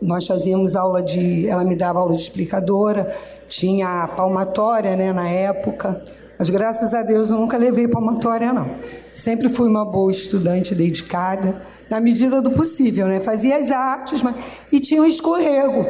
Nós 0.00 0.26
fazíamos 0.26 0.74
aula 0.74 1.02
de. 1.02 1.48
Ela 1.48 1.64
me 1.64 1.76
dava 1.76 2.00
aula 2.00 2.14
de 2.14 2.20
explicadora, 2.20 3.10
tinha 3.48 4.08
palmatória 4.16 4.96
né, 4.96 5.12
na 5.12 5.28
época, 5.28 6.02
mas 6.38 6.50
graças 6.50 6.94
a 6.94 7.02
Deus 7.02 7.30
eu 7.30 7.38
nunca 7.38 7.56
levei 7.56 7.86
palmatória, 7.86 8.52
não. 8.52 8.68
Sempre 9.14 9.48
fui 9.48 9.68
uma 9.68 9.84
boa 9.84 10.10
estudante 10.10 10.74
dedicada, 10.74 11.56
na 11.88 12.00
medida 12.00 12.42
do 12.42 12.50
possível, 12.50 13.06
né? 13.06 13.20
Fazia 13.20 13.56
as 13.56 13.70
artes, 13.70 14.22
mas... 14.22 14.34
e 14.72 14.80
tinha 14.80 15.00
um 15.00 15.06
escorrego. 15.06 15.86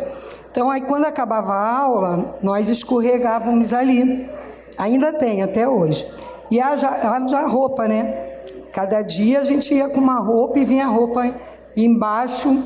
Então, 0.51 0.71
aí 0.71 0.83
quando 0.83 1.07
acabava 1.07 1.53
a 1.53 1.79
aula, 1.79 2.39
nós 2.43 2.69
escorregávamos 2.69 3.73
ali. 3.73 4.29
Ainda 4.79 5.13
tem, 5.13 5.43
até 5.43 5.69
hoje. 5.69 6.07
E 6.51 6.61
a, 6.61 6.75
a, 6.75 7.17
a 7.17 7.47
roupa, 7.47 7.87
né? 7.87 8.33
Cada 8.73 9.03
dia 9.03 9.39
a 9.41 9.45
gente 9.45 9.73
ia 9.73 9.89
com 9.89 10.01
uma 10.01 10.19
roupa 10.19 10.59
e 10.59 10.65
vinha 10.65 10.87
a 10.87 10.89
roupa 10.89 11.33
embaixo, 11.77 12.57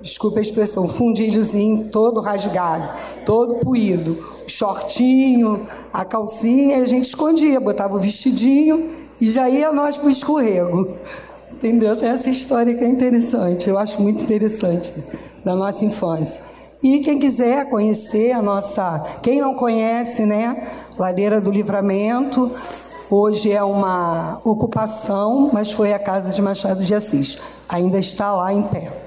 desculpa 0.00 0.38
a 0.38 0.42
expressão, 0.42 0.88
fundilhozinho 0.88 1.88
todo 1.90 2.20
rasgado, 2.20 2.88
todo 3.24 3.56
puído, 3.56 4.16
shortinho, 4.46 5.66
a 5.92 6.04
calcinha, 6.04 6.82
a 6.82 6.84
gente 6.84 7.06
escondia, 7.06 7.60
botava 7.60 7.94
o 7.94 8.00
vestidinho 8.00 8.90
e 9.20 9.30
já 9.30 9.48
ia 9.48 9.72
nós 9.72 9.96
para 9.96 10.08
o 10.08 10.10
escorrego. 10.10 10.96
Entendeu? 11.52 11.96
Essa 12.02 12.28
história 12.28 12.74
que 12.74 12.84
é 12.84 12.88
interessante, 12.88 13.68
eu 13.68 13.78
acho 13.78 14.02
muito 14.02 14.22
interessante, 14.22 14.92
da 15.44 15.54
nossa 15.54 15.84
infância. 15.84 16.55
E 16.82 17.00
quem 17.00 17.18
quiser 17.18 17.68
conhecer 17.70 18.32
a 18.32 18.42
nossa, 18.42 19.02
quem 19.22 19.40
não 19.40 19.54
conhece, 19.54 20.26
né, 20.26 20.68
Ladeira 20.98 21.40
do 21.40 21.50
Livramento, 21.50 22.50
hoje 23.10 23.50
é 23.52 23.62
uma 23.62 24.40
ocupação, 24.44 25.50
mas 25.52 25.72
foi 25.72 25.92
a 25.92 25.98
casa 25.98 26.32
de 26.32 26.42
Machado 26.42 26.84
de 26.84 26.94
Assis. 26.94 27.38
Ainda 27.68 27.98
está 27.98 28.32
lá 28.32 28.52
em 28.52 28.62
pé. 28.62 29.05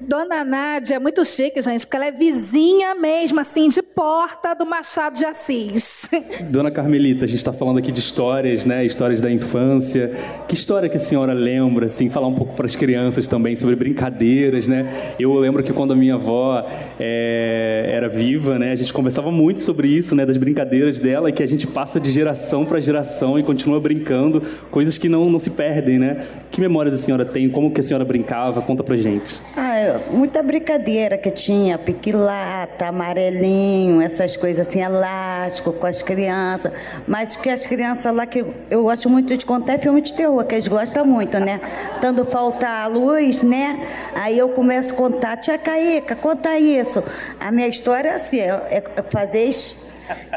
Dona 0.00 0.44
Nádia 0.44 0.94
é 0.94 0.98
muito 0.98 1.24
chique, 1.24 1.60
gente, 1.60 1.84
porque 1.84 1.96
ela 1.96 2.06
é 2.06 2.12
vizinha 2.12 2.94
mesmo, 2.94 3.40
assim, 3.40 3.68
de 3.68 3.82
porta 3.82 4.54
do 4.54 4.64
Machado 4.64 5.16
de 5.16 5.24
Assis. 5.24 6.08
Dona 6.50 6.70
Carmelita, 6.70 7.24
a 7.24 7.28
gente 7.28 7.38
está 7.38 7.52
falando 7.52 7.78
aqui 7.78 7.90
de 7.90 7.98
histórias, 7.98 8.64
né? 8.64 8.84
Histórias 8.84 9.20
da 9.20 9.28
infância. 9.28 10.12
Que 10.46 10.54
história 10.54 10.88
que 10.88 10.96
a 10.96 11.00
senhora 11.00 11.32
lembra, 11.32 11.86
assim, 11.86 12.08
falar 12.08 12.28
um 12.28 12.34
pouco 12.34 12.54
para 12.54 12.64
as 12.64 12.76
crianças 12.76 13.26
também 13.26 13.56
sobre 13.56 13.74
brincadeiras, 13.74 14.68
né? 14.68 14.86
Eu 15.18 15.34
lembro 15.34 15.64
que 15.64 15.72
quando 15.72 15.92
a 15.92 15.96
minha 15.96 16.14
avó 16.14 16.64
é, 17.00 17.90
era 17.92 18.08
viva, 18.08 18.56
né? 18.56 18.70
A 18.70 18.76
gente 18.76 18.92
conversava 18.92 19.32
muito 19.32 19.60
sobre 19.60 19.88
isso, 19.88 20.14
né? 20.14 20.24
Das 20.24 20.36
brincadeiras 20.36 21.00
dela, 21.00 21.32
que 21.32 21.42
a 21.42 21.48
gente 21.48 21.66
passa 21.66 21.98
de 21.98 22.12
geração 22.12 22.64
para 22.64 22.78
geração 22.78 23.36
e 23.36 23.42
continua 23.42 23.80
brincando, 23.80 24.40
coisas 24.70 24.96
que 24.96 25.08
não, 25.08 25.28
não 25.28 25.40
se 25.40 25.50
perdem, 25.50 25.98
né? 25.98 26.24
Que 26.50 26.60
memórias 26.60 26.94
a 26.94 26.98
senhora 26.98 27.24
tem? 27.24 27.48
Como 27.48 27.70
que 27.70 27.80
a 27.80 27.82
senhora 27.84 28.04
brincava? 28.04 28.62
Conta 28.62 28.82
pra 28.82 28.96
gente. 28.96 29.40
Ah, 29.56 30.00
muita 30.10 30.42
brincadeira 30.42 31.18
que 31.18 31.30
tinha, 31.30 31.76
piquilata, 31.78 32.86
amarelinho, 32.86 34.00
essas 34.00 34.36
coisas 34.36 34.66
assim, 34.66 34.80
elástico 34.80 35.72
com 35.72 35.86
as 35.86 36.02
crianças. 36.02 36.72
Mas 37.06 37.36
que 37.36 37.50
as 37.50 37.66
crianças 37.66 38.14
lá 38.14 38.26
que 38.26 38.44
eu 38.70 38.82
gosto 38.82 39.08
muito 39.10 39.36
de 39.36 39.44
contar 39.44 39.74
é 39.74 39.78
filme 39.78 40.00
de 40.00 40.14
terror, 40.14 40.44
que 40.44 40.54
eles 40.54 40.68
gostam 40.68 41.04
muito, 41.04 41.38
né? 41.38 41.60
Tanto 42.00 42.24
faltar 42.24 42.84
a 42.84 42.86
luz, 42.86 43.42
né? 43.42 43.78
Aí 44.14 44.38
eu 44.38 44.48
começo 44.48 44.94
a 44.94 44.96
contar, 44.96 45.36
tia 45.36 45.58
Caíca, 45.58 46.16
conta 46.16 46.58
isso. 46.58 47.02
A 47.38 47.52
minha 47.52 47.68
história 47.68 48.08
é 48.08 48.14
assim, 48.14 48.40
é, 48.40 48.82
é 48.96 49.02
fazer. 49.02 49.48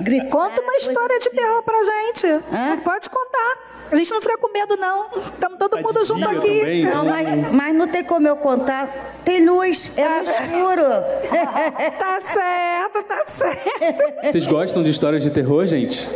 Gritar, 0.02 0.30
Conta 0.30 0.62
uma 0.62 0.76
história 0.76 1.20
de 1.20 1.30
terror 1.30 1.64
pra 1.64 1.78
gente. 1.84 2.28
Hã? 2.28 2.78
Pode 2.84 3.10
contar. 3.10 3.71
A 3.92 3.96
gente 3.96 4.10
não 4.12 4.22
fica 4.22 4.38
com 4.38 4.52
medo, 4.52 4.78
não. 4.78 5.06
Estamos 5.34 5.58
todo 5.60 5.72
tá 5.72 5.82
mundo 5.82 6.06
junto 6.06 6.24
aqui. 6.26 6.60
Também, 6.60 6.86
não, 6.86 7.06
mas, 7.06 7.52
mas, 7.52 7.76
não 7.76 7.88
tem 7.88 8.04
como 8.04 8.26
eu 8.28 8.38
contar. 8.38 9.20
Tem 9.26 9.46
luz, 9.46 9.98
é 9.98 10.08
no 10.08 10.22
escuro. 10.22 10.82
tá 12.00 12.22
certo, 12.22 13.04
tá 13.04 13.24
certo. 13.26 14.32
Vocês 14.32 14.48
gostam 14.48 14.82
de 14.82 14.90
histórias 14.90 15.22
de 15.24 15.30
terror, 15.30 15.68
gente? 15.68 16.10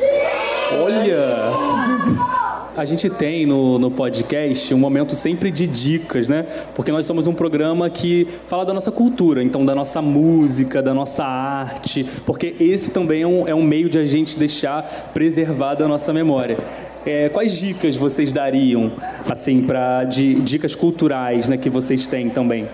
Olha! 0.81 2.45
A 2.77 2.83
gente 2.83 3.09
tem 3.09 3.45
no, 3.45 3.79
no 3.79 3.89
podcast 3.89 4.73
um 4.73 4.77
momento 4.77 5.15
sempre 5.15 5.49
de 5.49 5.65
dicas, 5.65 6.27
né? 6.27 6.45
Porque 6.75 6.91
nós 6.91 7.05
somos 7.05 7.25
um 7.25 7.33
programa 7.33 7.89
que 7.89 8.27
fala 8.47 8.65
da 8.65 8.73
nossa 8.73 8.91
cultura, 8.91 9.41
então 9.41 9.65
da 9.65 9.73
nossa 9.73 10.01
música, 10.01 10.81
da 10.81 10.93
nossa 10.93 11.23
arte, 11.23 12.05
porque 12.25 12.53
esse 12.59 12.91
também 12.91 13.21
é 13.21 13.27
um, 13.27 13.47
é 13.47 13.55
um 13.55 13.63
meio 13.63 13.89
de 13.89 13.97
a 13.97 14.05
gente 14.05 14.37
deixar 14.37 14.83
preservada 15.13 15.85
a 15.85 15.87
nossa 15.87 16.11
memória. 16.11 16.57
É, 17.05 17.29
quais 17.29 17.59
dicas 17.59 17.95
vocês 17.95 18.33
dariam, 18.33 18.91
assim, 19.29 19.65
para 19.65 20.03
dicas 20.05 20.73
culturais, 20.73 21.47
né, 21.47 21.55
que 21.55 21.69
vocês 21.69 22.07
têm 22.07 22.29
também? 22.29 22.67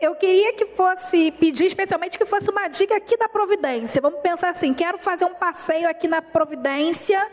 Eu, 0.00 0.16
queria 0.16 0.52
que 0.54 0.66
fosse 0.66 1.30
pedir, 1.30 1.66
especialmente 1.66 2.18
que 2.18 2.26
fosse 2.26 2.50
uma 2.50 2.66
dica 2.66 2.96
aqui 2.96 3.16
da 3.16 3.28
Providência. 3.28 4.02
Vamos 4.02 4.20
pensar 4.20 4.50
assim: 4.50 4.74
quero 4.74 4.98
fazer 4.98 5.24
um 5.24 5.34
passeio 5.34 5.88
aqui 5.88 6.08
na 6.08 6.20
Providência 6.20 7.24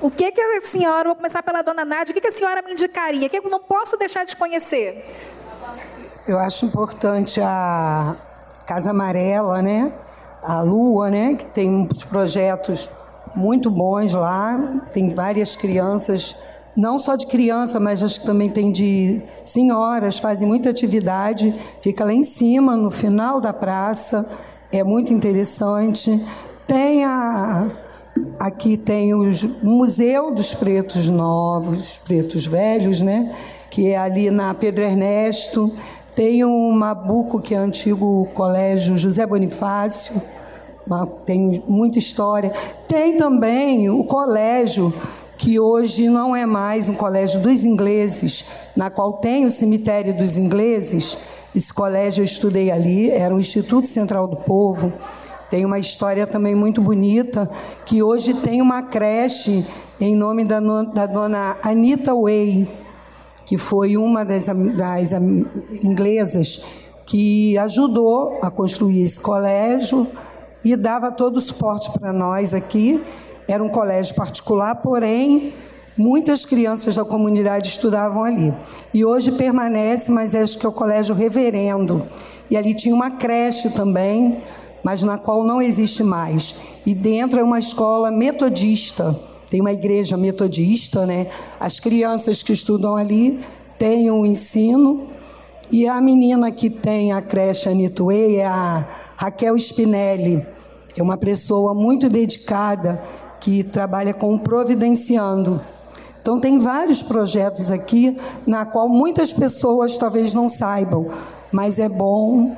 O 0.00 0.10
que, 0.10 0.32
que 0.32 0.40
a 0.40 0.60
senhora, 0.60 1.10
vou 1.10 1.14
começar 1.14 1.44
pela 1.44 1.62
dona 1.62 1.84
Nádia, 1.84 2.10
o 2.10 2.14
que, 2.14 2.20
que 2.20 2.26
a 2.26 2.32
senhora 2.32 2.60
me 2.62 2.72
indicaria? 2.72 3.28
O 3.28 3.30
que 3.30 3.38
eu 3.38 3.48
não 3.48 3.60
posso 3.60 3.96
deixar 3.96 4.24
de 4.24 4.34
conhecer? 4.34 5.04
Eu 6.26 6.40
acho 6.40 6.66
importante 6.66 7.40
a 7.40 8.16
Casa 8.66 8.90
Amarela, 8.90 9.62
né? 9.62 9.92
A 10.42 10.60
Lua, 10.62 11.08
né? 11.08 11.36
Que 11.36 11.44
tem 11.46 11.70
uns 11.70 12.02
projetos 12.02 12.88
muito 13.34 13.70
bons 13.70 14.12
lá. 14.14 14.82
Tem 14.92 15.10
várias 15.10 15.56
crianças, 15.56 16.36
não 16.76 16.98
só 16.98 17.16
de 17.16 17.26
criança, 17.26 17.78
mas 17.78 18.02
acho 18.02 18.20
que 18.20 18.26
também 18.26 18.50
tem 18.50 18.72
de 18.72 19.20
senhoras, 19.44 20.18
fazem 20.18 20.46
muita 20.46 20.70
atividade. 20.70 21.54
Fica 21.80 22.04
lá 22.04 22.12
em 22.12 22.24
cima, 22.24 22.76
no 22.76 22.90
final 22.90 23.40
da 23.40 23.52
praça. 23.52 24.28
É 24.70 24.82
muito 24.82 25.12
interessante. 25.12 26.10
Tem 26.66 27.04
a 27.04 27.70
Aqui 28.38 28.76
tem 28.76 29.14
o 29.14 29.22
Museu 29.62 30.30
dos 30.34 30.52
Pretos 30.52 31.08
Novos, 31.08 31.98
Pretos 32.04 32.46
Velhos, 32.46 33.00
né? 33.00 33.34
que 33.72 33.88
é 33.88 33.96
ali 33.96 34.30
na 34.30 34.52
Pedro 34.52 34.84
Ernesto. 34.84 35.72
Tem 36.14 36.44
um 36.44 36.70
Mabuco, 36.72 37.40
que 37.40 37.54
é 37.54 37.58
antigo 37.58 38.28
colégio 38.34 38.98
José 38.98 39.26
Bonifácio, 39.26 40.20
tem 41.26 41.62
muita 41.66 41.98
história. 41.98 42.50
Tem 42.88 43.16
também 43.16 43.88
o 43.90 44.04
colégio, 44.04 44.92
que 45.38 45.58
hoje 45.58 46.08
não 46.08 46.34
é 46.34 46.46
mais 46.46 46.88
um 46.88 46.94
colégio 46.94 47.40
dos 47.40 47.64
ingleses, 47.64 48.44
na 48.76 48.90
qual 48.90 49.14
tem 49.14 49.44
o 49.44 49.50
cemitério 49.50 50.14
dos 50.16 50.36
ingleses. 50.36 51.18
Esse 51.54 51.72
colégio 51.72 52.22
eu 52.22 52.24
estudei 52.24 52.70
ali, 52.70 53.10
era 53.10 53.34
o 53.34 53.40
Instituto 53.40 53.88
Central 53.88 54.26
do 54.28 54.36
Povo. 54.36 54.92
Tem 55.50 55.64
uma 55.64 55.78
história 55.78 56.26
também 56.26 56.54
muito 56.54 56.80
bonita, 56.80 57.50
que 57.84 58.02
hoje 58.02 58.34
tem 58.34 58.62
uma 58.62 58.82
creche 58.82 59.64
em 60.00 60.16
nome 60.16 60.44
da, 60.44 60.60
da 60.60 61.06
dona 61.06 61.56
Anita 61.62 62.14
Way 62.14 62.82
que 63.52 63.58
foi 63.58 63.98
uma 63.98 64.24
das, 64.24 64.46
das 64.46 65.12
inglesas 65.82 66.64
que 67.04 67.58
ajudou 67.58 68.38
a 68.40 68.50
construir 68.50 69.02
esse 69.02 69.20
colégio 69.20 70.06
e 70.64 70.76
dava 70.76 71.10
todo 71.10 71.36
o 71.36 71.40
suporte 71.40 71.90
para 71.98 72.12
nós 72.12 72.54
aqui. 72.54 73.02
Era 73.48 73.62
um 73.62 73.68
colégio 73.68 74.14
particular, 74.14 74.76
porém, 74.76 75.52
muitas 75.96 76.44
crianças 76.44 76.96
da 76.96 77.04
comunidade 77.04 77.68
estudavam 77.68 78.24
ali. 78.24 78.52
E 78.94 79.04
hoje 79.04 79.32
permanece, 79.32 80.10
mas 80.12 80.34
acho 80.34 80.58
que 80.58 80.66
é 80.66 80.68
o 80.68 80.72
Colégio 80.72 81.14
Reverendo. 81.14 82.06
E 82.50 82.56
ali 82.56 82.74
tinha 82.74 82.94
uma 82.94 83.10
creche 83.10 83.70
também, 83.70 84.38
mas 84.82 85.02
na 85.02 85.18
qual 85.18 85.44
não 85.44 85.60
existe 85.60 86.02
mais. 86.02 86.56
E 86.86 86.94
dentro 86.94 87.40
é 87.40 87.44
uma 87.44 87.58
escola 87.58 88.10
metodista 88.10 89.14
tem 89.52 89.60
uma 89.60 89.70
igreja 89.74 90.16
metodista, 90.16 91.04
né? 91.04 91.26
As 91.60 91.78
crianças 91.78 92.42
que 92.42 92.54
estudam 92.54 92.96
ali 92.96 93.38
têm 93.78 94.10
um 94.10 94.24
ensino. 94.24 95.06
E 95.70 95.86
a 95.86 96.00
menina 96.00 96.50
que 96.50 96.70
tem 96.70 97.12
a 97.12 97.20
creche 97.20 97.68
Anituei 97.68 98.36
é 98.36 98.46
a 98.46 98.82
Raquel 99.14 99.54
Spinelli. 99.58 100.42
É 100.96 101.02
uma 101.02 101.16
pessoa 101.16 101.74
muito 101.74 102.08
dedicada 102.08 103.02
que 103.40 103.64
trabalha 103.64 104.12
com 104.12 104.38
Providenciando. 104.38 105.60
Então 106.20 106.38
tem 106.38 106.58
vários 106.58 107.02
projetos 107.02 107.70
aqui 107.70 108.16
na 108.46 108.64
qual 108.64 108.88
muitas 108.88 109.32
pessoas 109.32 109.96
talvez 109.96 110.32
não 110.32 110.46
saibam, 110.46 111.08
mas 111.50 111.78
é 111.78 111.88
bom 111.88 112.54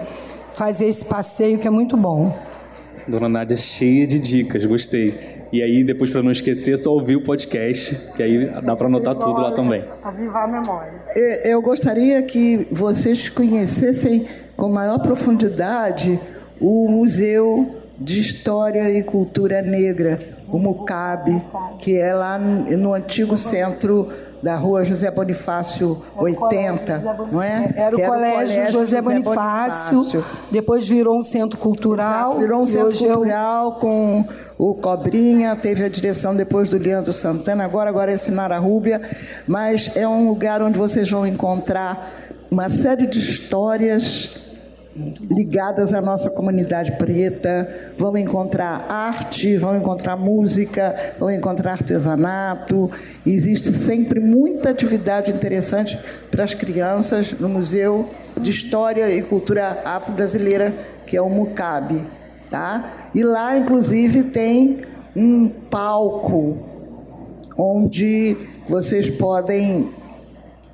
fazer 0.54 0.88
esse 0.88 1.06
passeio 1.06 1.60
que 1.60 1.68
é 1.68 1.72
muito 1.72 1.96
bom. 1.96 2.36
Dona 3.08 3.30
Nádia 3.30 3.56
cheia 3.56 4.08
de 4.08 4.18
dicas, 4.18 4.66
gostei. 4.66 5.14
E 5.52 5.62
aí, 5.62 5.84
depois, 5.84 6.10
para 6.10 6.24
não 6.24 6.32
esquecer, 6.32 6.74
é 6.74 6.78
só 6.78 6.92
ouvir 6.92 7.18
o 7.18 7.24
podcast, 7.24 8.14
que 8.16 8.24
aí 8.24 8.46
dá 8.64 8.76
para 8.76 8.88
anotar 8.88 9.16
tudo 9.16 9.42
lá 9.42 9.52
também. 9.52 9.84
Avivar 10.02 10.46
a 10.46 10.48
memória. 10.48 10.94
Eu 11.44 11.62
gostaria 11.62 12.22
que 12.24 12.68
vocês 12.72 13.28
conhecessem 13.28 14.26
com 14.56 14.70
maior 14.70 15.00
profundidade 15.00 16.18
o 16.60 16.88
Museu 16.90 17.81
de 18.02 18.20
História 18.20 18.90
e 18.90 19.04
Cultura 19.04 19.62
Negra, 19.62 20.20
o 20.50 20.60
MUCAB, 20.60 21.42
que 21.78 21.98
é 21.98 22.14
lá 22.14 22.38
no 22.38 22.94
antigo 22.94 23.38
centro 23.38 24.10
da 24.42 24.56
rua 24.56 24.84
José 24.84 25.12
Bonifácio 25.12 26.02
80, 26.18 27.28
não 27.32 27.42
é? 27.42 27.72
Era 27.76 27.96
o, 27.96 28.00
Era 28.00 28.12
colégio, 28.12 28.56
colégio 28.56 28.72
José, 28.72 29.02
Bonifácio, 29.02 29.98
Bonifácio, 29.98 30.26
depois 30.50 30.90
virou 30.90 31.18
um 31.18 31.22
centro 31.22 31.60
cultural. 31.60 32.32
Exato, 32.32 32.40
virou 32.40 32.62
um 32.62 32.66
centro 32.66 32.98
cultural 32.98 33.66
eu... 33.68 33.72
com 33.74 34.26
o 34.58 34.74
Cobrinha, 34.76 35.56
teve 35.56 35.84
a 35.84 35.90
direção 35.90 36.36
depois 36.36 36.70
do 36.70 36.78
Leandro 36.78 37.14
Santana, 37.14 37.64
agora, 37.64 37.90
agora 37.90 38.12
é 38.12 38.18
Sinara 38.18 38.58
Rúbia, 38.58 39.00
mas 39.48 39.96
é 39.96 40.08
um 40.08 40.28
lugar 40.28 40.62
onde 40.62 40.78
vocês 40.78 41.10
vão 41.10 41.26
encontrar 41.26 42.12
uma 42.50 42.68
série 42.68 43.06
de 43.06 43.20
histórias 43.20 44.51
ligadas 45.30 45.94
à 45.94 46.02
nossa 46.02 46.30
comunidade 46.30 46.92
preta, 46.98 47.68
vão 47.98 48.18
encontrar 48.18 48.86
arte, 48.90 49.58
vão 49.58 49.76
encontrar 49.76 50.16
música, 50.16 50.96
vão 51.20 51.30
encontrar 51.30 51.74
artesanato. 51.74 52.92
Existe 53.26 53.72
sempre 53.74 54.20
muita 54.20 54.70
atividade 54.70 55.32
interessante 55.32 55.98
para 56.30 56.44
as 56.44 56.54
crianças 56.54 57.40
no 57.40 57.50
Museu 57.50 58.10
de 58.40 58.50
História 58.50 59.10
e 59.12 59.22
Cultura 59.22 59.82
Afro-Brasileira, 59.86 60.74
que 61.06 61.18
é 61.18 61.22
o 61.22 61.30
MUCAB. 61.30 62.06
Tá? 62.50 63.10
E 63.16 63.24
lá, 63.24 63.58
inclusive, 63.58 64.24
tem 64.24 64.80
um 65.16 65.48
palco 65.48 66.58
onde 67.58 68.36
vocês 68.68 69.10
podem 69.10 69.90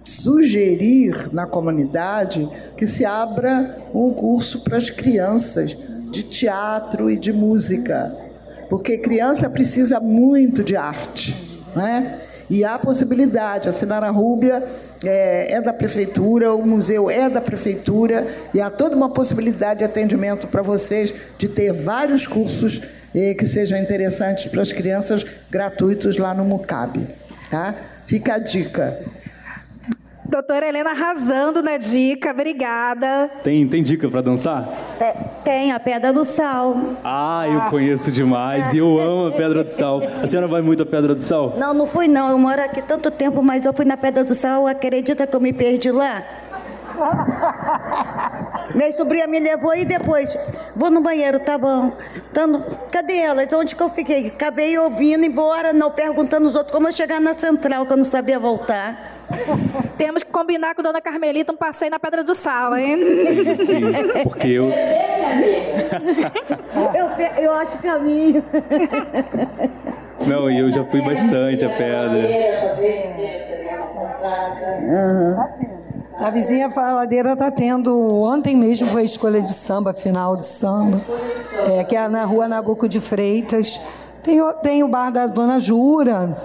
sugerir 0.08 1.34
na 1.34 1.46
comunidade 1.46 2.50
que 2.78 2.88
se 2.88 3.04
abra 3.04 3.78
um 3.94 4.14
curso 4.14 4.64
para 4.64 4.78
as 4.78 4.90
crianças 4.90 5.78
de 6.12 6.24
teatro 6.24 7.12
e 7.12 7.18
de 7.18 7.34
música, 7.34 8.16
porque 8.70 9.00
criança 9.00 9.50
precisa 9.50 10.00
muito 10.00 10.64
de 10.64 10.78
arte, 10.78 11.36
né? 11.76 12.22
E 12.50 12.64
há 12.64 12.80
possibilidade, 12.80 13.68
a 13.68 13.74
Sinara 13.74 14.10
Rúbia 14.10 14.64
é, 15.04 15.56
é, 15.56 15.62
da 15.62 15.74
prefeitura, 15.74 16.54
o 16.54 16.66
museu 16.66 17.10
é 17.10 17.30
da 17.30 17.42
prefeitura, 17.42 18.26
e 18.54 18.62
há 18.62 18.70
toda 18.70 18.96
uma 18.96 19.10
possibilidade 19.10 19.80
de 19.80 19.86
atendimento 19.86 20.48
para 20.48 20.62
vocês 20.62 21.14
de 21.38 21.50
ter 21.50 21.74
vários 21.74 22.26
cursos 22.26 22.82
eh, 23.14 23.34
que 23.34 23.46
sejam 23.46 23.78
interessantes 23.78 24.48
para 24.48 24.62
as 24.62 24.72
crianças, 24.72 25.26
gratuitos 25.52 26.16
lá 26.16 26.34
no 26.34 26.46
MUCAB. 26.46 27.06
Tá? 27.52 27.76
Fica 28.06 28.36
a 28.36 28.40
dica. 28.40 28.98
Doutora 30.28 30.68
Helena 30.68 30.92
arrasando 30.92 31.64
na 31.64 31.78
dica, 31.78 32.32
obrigada. 32.32 33.30
Tem, 33.44 33.66
tem 33.68 33.82
dica 33.82 34.10
para 34.10 34.22
dançar? 34.22 34.68
Tem, 35.44 35.72
a 35.72 35.80
Pedra 35.80 36.12
do 36.12 36.26
Sal. 36.26 36.76
Ah, 37.04 37.46
eu 37.48 37.62
conheço 37.70 38.12
demais 38.12 38.74
e 38.74 38.80
eu 38.80 39.00
amo 39.00 39.28
a 39.28 39.32
Pedra 39.32 39.64
do 39.64 39.70
Sal. 39.70 40.02
A 40.22 40.28
senhora 40.28 40.48
vai 40.48 40.62
muito 40.62 40.84
à 40.84 40.86
Pedra 40.86 41.16
do 41.16 41.24
Sal? 41.24 41.56
Não, 41.58 41.74
não 41.74 41.88
fui 41.88 42.10
não. 42.10 42.30
Eu 42.30 42.38
moro 42.38 42.62
aqui 42.62 42.82
tanto 42.82 43.10
tempo, 43.10 43.42
mas 43.42 43.66
eu 43.66 43.74
fui 43.74 43.86
na 43.86 43.96
Pedra 43.96 44.26
do 44.26 44.36
Sal. 44.36 44.68
Acredita 44.68 45.26
que 45.26 45.36
eu 45.36 45.40
me 45.40 45.54
perdi 45.54 45.92
lá? 45.92 46.22
Minha 48.78 48.92
sobrinha 48.92 49.26
me 49.26 49.40
levou 49.40 49.76
e 49.76 49.84
depois 49.84 50.38
Vou 50.76 50.92
no 50.92 51.02
banheiro, 51.02 51.40
tá 51.40 51.58
bom. 51.58 51.92
Tando, 52.32 52.64
cadê 52.92 53.18
elas? 53.18 53.52
Onde 53.52 53.76
que 53.76 53.82
eu 53.82 53.90
fiquei? 53.90 54.28
Acabei 54.28 54.78
ouvindo, 54.78 55.26
embora, 55.26 55.74
não 55.74 55.90
perguntando 55.90 56.46
os 56.46 56.54
outros 56.54 56.72
como 56.72 56.88
eu 56.88 56.92
chegar 56.92 57.20
na 57.20 57.34
central, 57.34 57.88
que 57.88 57.94
eu 57.94 57.98
não 57.98 58.04
sabia 58.04 58.40
voltar. 58.40 59.12
Temos 59.98 60.22
que 60.22 60.32
combinar 60.32 60.76
com 60.76 60.82
a 60.82 60.84
dona 60.84 61.02
Carmelita 61.02 61.52
um 61.52 61.58
passeio 61.58 61.90
na 61.90 62.00
Pedra 62.00 62.24
do 62.24 62.36
Sal, 62.36 62.78
hein? 62.78 63.00
Sim, 63.12 63.66
sim, 63.66 63.82
porque 64.22 64.50
eu. 64.50 64.72
eu, 66.94 67.08
eu 67.44 67.54
acho 67.54 67.80
caminho. 67.80 68.46
Não, 70.28 70.52
e 70.52 70.60
eu 70.60 70.72
já 70.72 70.86
fui 70.86 71.02
bastante 71.02 71.66
a 71.66 71.70
pedra. 71.70 72.28
A 76.20 76.32
vizinha 76.32 76.70
faladeira 76.72 77.34
está 77.34 77.52
tendo, 77.52 77.96
ontem 78.24 78.56
mesmo 78.56 78.88
foi 78.88 79.04
a 79.04 79.06
escolha 79.06 79.40
de 79.40 79.54
samba, 79.54 79.94
final 79.94 80.36
de 80.36 80.48
samba, 80.48 81.00
é, 81.70 81.84
que 81.84 81.96
é 81.96 82.08
na 82.08 82.26
rua 82.26 82.48
Nabuco 82.48 82.90
de 82.90 83.00
Freitas. 83.00 83.80
Tem, 84.24 84.40
tem 84.64 84.84
o 84.84 84.88
bar 84.88 85.12
da 85.12 85.28
Dona 85.28 85.60
Jura, 85.60 86.36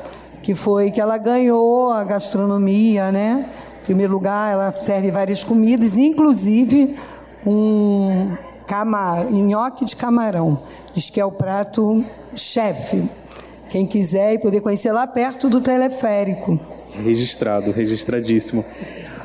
que 0.42 0.54
foi 0.54 0.90
que 0.90 1.00
ela 1.00 1.16
ganhou 1.16 1.90
a 1.90 2.04
gastronomia, 2.04 3.11
né? 3.11 3.48
Em 3.80 3.85
primeiro 3.85 4.12
lugar, 4.12 4.52
ela 4.52 4.70
serve 4.72 5.11
várias 5.11 5.42
comidas, 5.42 5.96
inclusive 5.96 6.94
um 7.46 8.37
camar, 8.66 9.24
nhoque 9.30 9.87
de 9.87 9.96
camarão. 9.96 10.61
Diz 10.92 11.08
que 11.08 11.18
é 11.18 11.24
o 11.24 11.32
prato 11.32 12.04
chefe. 12.37 13.08
Quem 13.70 13.87
quiser 13.87 14.35
e 14.35 14.38
poder 14.38 14.61
conhecer 14.61 14.92
lá 14.92 15.06
perto 15.06 15.48
do 15.48 15.61
teleférico. 15.61 16.61
Registrado, 17.02 17.70
registradíssimo. 17.70 18.62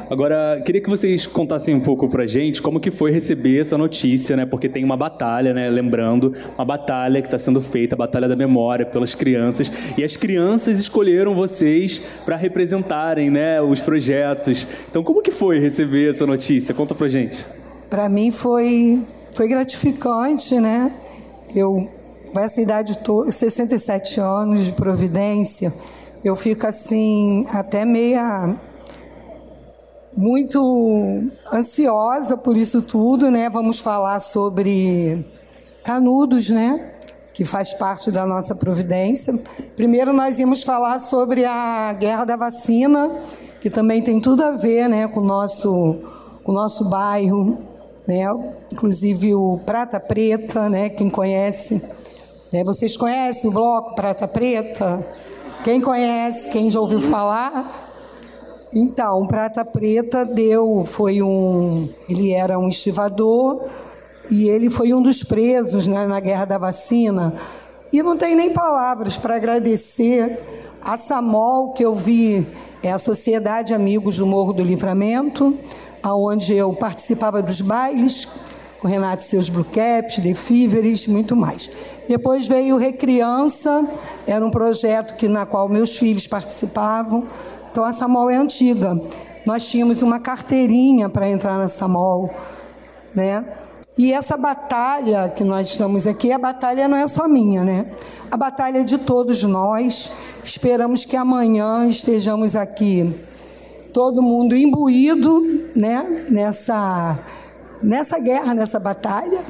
Agora, 0.10 0.62
queria 0.66 0.82
que 0.82 0.90
vocês 0.90 1.28
contassem 1.28 1.76
um 1.76 1.80
pouco 1.80 2.08
pra 2.08 2.26
gente 2.26 2.62
como 2.62 2.80
que 2.80 2.90
foi 2.92 3.12
receber 3.12 3.60
essa 3.60 3.78
notícia, 3.78 4.36
né? 4.36 4.46
Porque 4.46 4.70
tem 4.70 4.84
uma 4.84 4.96
batalha, 4.96 5.54
né? 5.54 5.70
Lembrando, 5.70 6.34
uma 6.58 6.64
batalha 6.66 7.22
que 7.22 7.28
está 7.28 7.38
sendo 7.38 7.62
feita, 7.62 7.96
a 7.96 7.98
batalha 7.98 8.28
da 8.28 8.36
memória 8.36 8.86
pelas 8.86 9.16
crianças. 9.16 9.70
E 9.98 10.04
as 10.04 10.16
crianças 10.16 10.80
escolheram 10.80 11.36
vocês 11.36 12.02
para 12.26 12.36
representarem, 12.36 13.30
né? 13.30 13.62
Os 13.62 13.82
projetos. 13.82 14.68
Então, 14.90 15.04
como 15.04 15.22
que 15.22 15.32
foi 15.32 15.60
receber 15.60 16.10
essa 16.10 16.26
notícia? 16.26 16.74
Conta 16.74 16.96
pra 16.96 17.08
gente. 17.08 17.46
Para 17.90 18.08
mim 18.08 18.32
foi 18.32 19.02
foi 19.34 19.48
gratificante, 19.48 20.60
né? 20.60 20.92
Eu 21.56 21.88
com 22.34 22.40
essa 22.40 22.62
idade 22.62 22.98
toda, 23.00 23.32
67 23.32 24.20
anos 24.20 24.66
de 24.66 24.74
providência, 24.74 25.74
eu 26.24 26.36
fico 26.36 26.68
assim 26.68 27.46
até 27.50 27.86
meia 27.86 28.56
muito 30.18 31.30
ansiosa 31.54 32.36
por 32.36 32.58
isso 32.58 32.82
tudo, 32.82 33.30
né? 33.30 33.52
Vamos 33.52 33.80
falar 33.80 34.20
sobre 34.20 35.24
Canudos, 35.84 36.50
né? 36.50 36.94
Que 37.36 37.46
faz 37.46 37.76
parte 37.76 38.10
da 38.10 38.26
nossa 38.26 38.56
providência. 38.56 39.32
Primeiro 39.76 40.12
nós 40.12 40.40
íamos 40.40 40.64
falar 40.64 40.98
sobre 40.98 41.46
a 41.46 41.94
guerra 41.94 42.26
da 42.26 42.36
vacina, 42.36 43.16
que 43.62 43.70
também 43.70 44.02
tem 44.02 44.20
tudo 44.20 44.44
a 44.44 44.52
ver, 44.52 44.90
né, 44.90 45.08
com 45.08 45.20
o 45.20 45.24
nosso, 45.24 46.02
com 46.44 46.52
o 46.52 46.56
nosso 46.56 46.90
bairro, 46.90 47.60
né? 48.08 48.26
Inclusive 48.74 49.36
o 49.36 49.60
Prata 49.68 50.00
Preta, 50.00 50.68
né? 50.68 50.90
Quem 50.90 51.12
conhece, 51.12 51.80
né? 52.52 52.64
Vocês 52.66 52.98
conhecem 52.98 53.52
o 53.52 53.54
bloco 53.54 53.94
Prata 53.94 54.28
Preta? 54.28 55.06
Quem 55.64 55.80
conhece? 55.80 56.50
Quem 56.50 56.72
já 56.72 56.80
ouviu 56.80 57.00
falar? 57.00 57.87
Então, 58.74 59.26
Prata 59.28 59.64
Preta 59.64 60.26
deu, 60.26 60.84
foi 60.86 61.22
um, 61.22 61.90
ele 62.10 62.32
era 62.32 62.60
um 62.60 62.68
estivador 62.68 63.64
e 64.30 64.50
ele 64.50 64.70
foi 64.70 64.94
um 64.94 65.02
dos 65.02 65.24
presos 65.24 65.88
né, 65.88 66.06
na 66.06 66.20
guerra 66.20 66.46
da 66.46 66.58
vacina. 66.58 67.34
E 67.92 68.04
não 68.04 68.18
tem 68.18 68.36
nem 68.36 68.52
palavras 68.52 69.18
para 69.18 69.38
agradecer 69.38 70.40
a 70.82 70.98
Samol 70.98 71.74
que 71.74 71.84
eu 71.84 71.96
vi, 71.96 72.46
é 72.84 72.92
a 72.92 72.98
Sociedade 72.98 73.74
Amigos 73.74 74.18
do 74.18 74.26
Morro 74.26 74.54
do 74.54 74.64
Livramento, 74.64 75.58
aonde 76.04 76.54
eu 76.54 76.74
participava 76.74 77.42
dos 77.42 77.62
bailes 77.62 78.28
com 78.80 78.88
Renato 78.88 79.24
e 79.24 79.26
seus 79.26 79.50
Blue 79.50 79.66
Caps, 79.66 80.20
Defíveres, 80.20 81.08
muito 81.08 81.36
mais. 81.36 81.70
Depois 82.08 82.48
veio 82.48 82.78
Recriança, 82.78 83.86
era 84.28 84.46
um 84.46 84.52
projeto 84.52 85.16
que 85.16 85.28
na 85.28 85.46
qual 85.46 85.68
meus 85.68 85.98
filhos 85.98 86.28
participavam. 86.28 87.26
Então 87.78 87.86
a 87.86 87.94
Samol 87.94 88.28
é 88.28 88.36
antiga. 88.36 89.00
Nós 89.46 89.70
tínhamos 89.70 90.02
uma 90.02 90.20
carteirinha 90.20 91.08
para 91.10 91.30
entrar 91.30 91.60
na 91.60 91.68
Samol, 91.68 92.34
né? 93.14 93.46
E 93.96 94.12
essa 94.12 94.36
batalha 94.36 95.30
que 95.30 95.44
nós 95.44 95.68
estamos 95.68 96.08
aqui, 96.08 96.32
a 96.32 96.40
batalha 96.40 96.88
não 96.88 96.98
é 96.98 97.08
só 97.08 97.28
minha, 97.28 97.64
né? 97.64 97.86
A 98.32 98.36
batalha 98.36 98.80
é 98.80 98.84
de 98.84 98.98
todos 98.98 99.44
nós. 99.44 100.12
Esperamos 100.44 101.06
que 101.06 101.16
amanhã 101.16 101.88
estejamos 101.88 102.56
aqui 102.56 103.16
todo 103.94 104.24
mundo 104.24 104.56
imbuído, 104.56 105.44
né, 105.76 106.26
nessa 106.32 107.20
nessa 107.84 108.18
guerra, 108.20 108.56
nessa 108.56 108.80
batalha. 108.80 109.44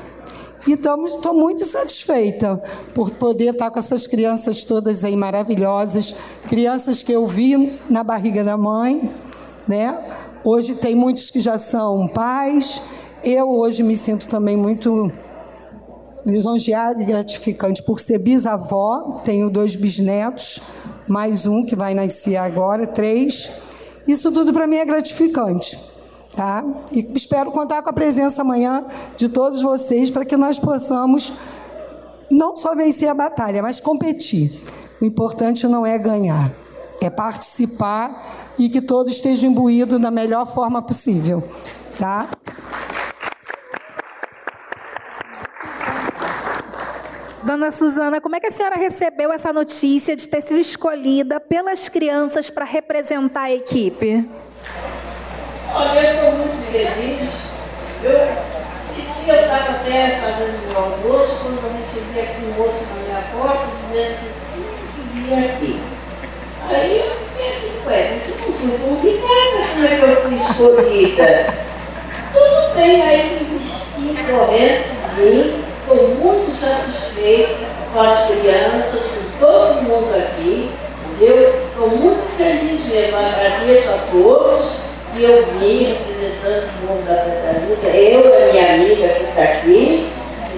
E 0.67 0.73
estou 0.73 1.33
muito 1.33 1.63
satisfeita 1.63 2.61
por 2.93 3.09
poder 3.11 3.53
estar 3.53 3.71
com 3.71 3.79
essas 3.79 4.05
crianças 4.05 4.65
todas 4.65 5.05
aí 5.05 5.15
maravilhosas, 5.15 6.13
crianças 6.49 7.03
que 7.03 7.13
eu 7.13 7.25
vi 7.25 7.79
na 7.89 8.03
barriga 8.03 8.43
da 8.43 8.57
mãe, 8.57 9.09
né? 9.65 9.97
Hoje 10.43 10.75
tem 10.75 10.93
muitos 10.93 11.29
que 11.29 11.39
já 11.39 11.57
são 11.57 12.05
pais. 12.09 12.83
Eu 13.23 13.49
hoje 13.49 13.81
me 13.81 13.95
sinto 13.95 14.27
também 14.27 14.57
muito 14.57 15.09
lisonjeada 16.25 17.01
e 17.01 17.05
gratificante 17.05 17.81
por 17.83 18.01
ser 18.01 18.19
bisavó. 18.19 19.21
Tenho 19.23 19.49
dois 19.49 19.73
bisnetos, 19.73 20.61
mais 21.07 21.47
um 21.47 21.65
que 21.65 21.77
vai 21.77 21.93
nascer 21.93 22.35
agora, 22.35 22.85
três. 22.85 23.51
Isso 24.05 24.33
tudo 24.33 24.51
para 24.51 24.67
mim 24.67 24.75
é 24.75 24.85
gratificante. 24.85 25.96
Tá? 26.37 26.63
E 26.91 26.99
espero 27.15 27.51
contar 27.51 27.81
com 27.81 27.89
a 27.89 27.93
presença 27.93 28.43
amanhã 28.43 28.85
de 29.17 29.27
todos 29.27 29.63
vocês 29.63 30.11
para 30.11 30.23
que 30.23 30.37
nós 30.37 30.59
possamos 30.59 31.33
não 32.29 32.55
só 32.55 32.75
vencer 32.75 33.09
a 33.09 33.15
batalha, 33.15 33.63
mas 33.63 33.79
competir. 33.79 34.51
O 35.01 35.05
importante 35.05 35.67
não 35.67 35.83
é 35.83 35.97
ganhar, 35.97 36.51
é 37.01 37.09
participar 37.09 38.23
e 38.55 38.69
que 38.69 38.81
todos 38.81 39.13
estejam 39.13 39.49
imbuídos 39.49 39.99
da 39.99 40.11
melhor 40.11 40.45
forma 40.45 40.79
possível. 40.79 41.43
Tá? 41.97 42.29
Dona 47.41 47.71
Suzana, 47.71 48.21
como 48.21 48.35
é 48.35 48.39
que 48.39 48.45
a 48.45 48.51
senhora 48.51 48.75
recebeu 48.75 49.31
essa 49.31 49.51
notícia 49.51 50.15
de 50.15 50.27
ter 50.27 50.41
sido 50.41 50.59
escolhida 50.59 51.39
pelas 51.39 51.89
crianças 51.89 52.51
para 52.51 52.63
representar 52.63 53.43
a 53.43 53.51
equipe? 53.51 54.29
Olha, 55.73 56.26
feliz. 56.71 57.57
Eu, 58.03 58.11
eu 58.11 59.43
estava 59.43 59.71
até 59.71 60.19
fazendo 60.21 60.73
o 60.73 60.77
almoço, 60.77 61.39
quando 61.41 61.63
eu 61.63 61.79
recebi 61.79 62.19
aqui 62.19 62.45
um 62.45 62.61
moço 62.61 62.85
na 62.93 63.03
minha 63.03 63.23
porta, 63.33 63.65
dizendo 63.87 64.17
que 64.53 65.19
vinha 65.19 65.45
aqui. 65.45 65.79
Aí 66.69 66.99
eu 66.99 67.11
pensei, 67.37 67.81
ué, 67.87 68.21
eu 68.25 68.35
não 68.47 68.53
fui 68.53 68.77
convidada, 68.77 69.67
como 69.73 69.85
é 69.85 69.95
que 69.95 70.03
eu 70.03 70.21
fui 70.21 70.35
escolhida? 70.35 71.53
Tudo 72.33 72.75
bem, 72.75 73.01
aí 73.01 73.39
me 73.39 73.57
vesti 73.57 74.15
correndo 74.29 74.97
bem, 75.17 75.63
estou 75.81 76.15
muito 76.15 76.55
satisfeita 76.55 77.65
com 77.93 78.01
as 78.01 78.27
crianças, 78.27 79.33
com 79.39 79.45
todo 79.45 79.81
mundo 79.83 80.15
aqui, 80.15 80.71
entendeu? 81.15 81.67
Estou 81.67 81.89
muito 81.89 82.37
feliz 82.37 82.85
mesmo, 82.85 83.17
agradeço 83.17 83.89
a 83.89 83.97
todos 84.11 84.96
eu 85.23 85.45
vim 85.59 85.83
representando 85.83 86.69
o 86.83 86.87
mundo 86.87 87.05
da 87.07 87.15
Petralista, 87.15 87.87
eu 87.89 88.21
e 88.21 88.43
a 88.43 88.51
minha 88.51 88.73
amiga 88.73 89.09
que 89.15 89.23
está 89.23 89.43
aqui. 89.43 90.09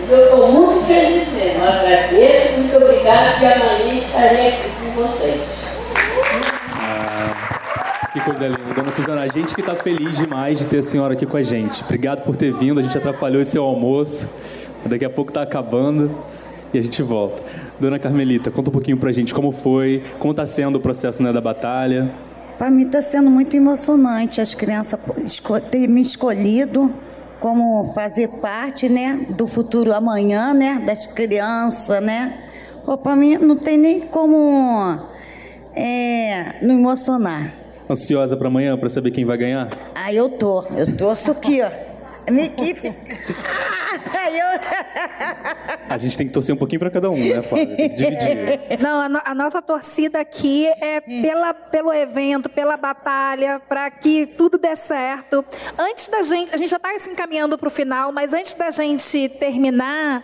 Eu 0.10 0.24
estou 0.24 0.52
muito 0.52 0.86
feliz 0.88 1.34
mesmo, 1.34 1.64
agradeço, 1.64 2.60
muito 2.60 2.76
obrigada 2.78 3.38
e 3.42 3.46
amanhã 3.46 3.94
estarei 3.94 4.48
aqui 4.50 4.70
com 4.84 5.02
vocês. 5.02 5.80
Ah, 6.76 8.10
que 8.12 8.20
coisa 8.22 8.48
linda. 8.48 8.74
Dona 8.76 8.92
Suzana, 8.92 9.24
a 9.24 9.28
gente 9.28 9.54
que 9.54 9.62
está 9.62 9.76
feliz 9.76 10.18
demais 10.18 10.58
de 10.58 10.66
ter 10.66 10.80
a 10.80 10.84
senhora 10.84 11.14
aqui 11.14 11.26
com 11.26 11.38
a 11.38 11.44
gente. 11.44 11.84
Obrigado 11.84 12.24
por 12.24 12.36
ter 12.36 12.52
vindo, 12.52 12.80
a 12.80 12.84
gente 12.84 12.98
atrapalhou 12.98 13.42
esse 13.42 13.58
almoço. 13.58 14.30
Daqui 14.86 15.06
a 15.06 15.10
pouco 15.10 15.30
está 15.30 15.44
acabando 15.44 16.10
e 16.74 16.80
a 16.80 16.82
gente 16.82 17.04
volta. 17.04 17.44
Dona 17.80 18.00
Carmelita, 18.00 18.50
conta 18.50 18.70
um 18.70 18.74
pouquinho 18.74 18.98
pra 18.98 19.12
gente 19.12 19.34
como 19.34 19.52
foi, 19.52 20.02
como 20.18 20.32
está 20.32 20.46
sendo 20.46 20.78
o 20.78 20.80
processo 20.80 21.22
né, 21.22 21.32
da 21.32 21.42
batalha. 21.42 22.10
Para 22.60 22.70
mim 22.70 22.86
está 22.86 23.02
sendo 23.02 23.32
muito 23.32 23.56
emocionante 23.56 24.42
as 24.42 24.54
crianças 24.54 25.00
terem 25.72 25.88
me 25.88 26.02
escolhido 26.02 26.94
como 27.40 27.94
fazer 27.94 28.28
parte, 28.28 28.90
né, 28.90 29.28
do 29.38 29.48
futuro 29.48 29.94
amanhã, 29.96 30.54
né, 30.54 30.84
das 30.86 31.08
crianças, 31.08 32.04
né. 32.04 32.38
Para 33.02 33.16
mim 33.16 33.38
não 33.38 33.56
tem 33.56 33.78
nem 33.78 34.02
como 34.02 35.00
é, 35.74 36.58
não 36.62 36.76
emocionar. 36.76 37.54
Ansiosa 37.90 38.36
para 38.36 38.50
amanhã 38.50 38.78
para 38.78 38.90
saber 38.90 39.12
quem 39.12 39.24
vai 39.24 39.38
ganhar? 39.38 39.70
Ah, 39.96 40.14
eu 40.14 40.28
tô. 40.30 40.64
Eu 40.76 40.98
torço 40.98 41.32
aqui, 41.32 41.62
ó. 41.62 41.70
A 42.28 42.32
minha 42.32 42.46
equipe. 42.46 42.92
A 45.90 45.98
gente 45.98 46.18
tem 46.18 46.28
que 46.28 46.34
torcer 46.34 46.54
um 46.54 46.58
pouquinho 46.58 46.80
para 46.80 46.92
cada 46.92 47.10
um, 47.10 47.18
né, 47.18 47.42
Flávia? 47.42 47.76
Tem 47.76 47.90
que 47.90 47.96
dividir. 47.96 48.60
Não, 48.80 49.02
a, 49.02 49.10
no, 49.10 49.22
a, 49.24 49.36
nossa 49.36 49.62
torcida 49.62 50.20
aqui 50.20 50.68
é 50.68 51.02
pela, 51.02 51.54
pelo 51.54 51.94
evento, 51.94 52.50
pela 52.50 52.78
batalha, 52.78 53.60
para 53.68 53.90
que 53.90 54.26
tudo 54.26 54.58
dê 54.58 54.76
certo. 54.76 55.44
Antes 55.78 56.08
da 56.08 56.22
gente, 56.22 56.54
a 56.54 56.58
gente 56.58 56.70
já 56.70 56.78
está 56.78 56.98
se 57.00 57.10
encaminhando 57.10 57.58
para 57.58 57.68
o 57.68 57.72
final, 57.72 58.12
mas 58.12 58.34
antes 58.34 58.54
da 58.54 58.70
gente 58.72 59.30
terminar 59.30 60.24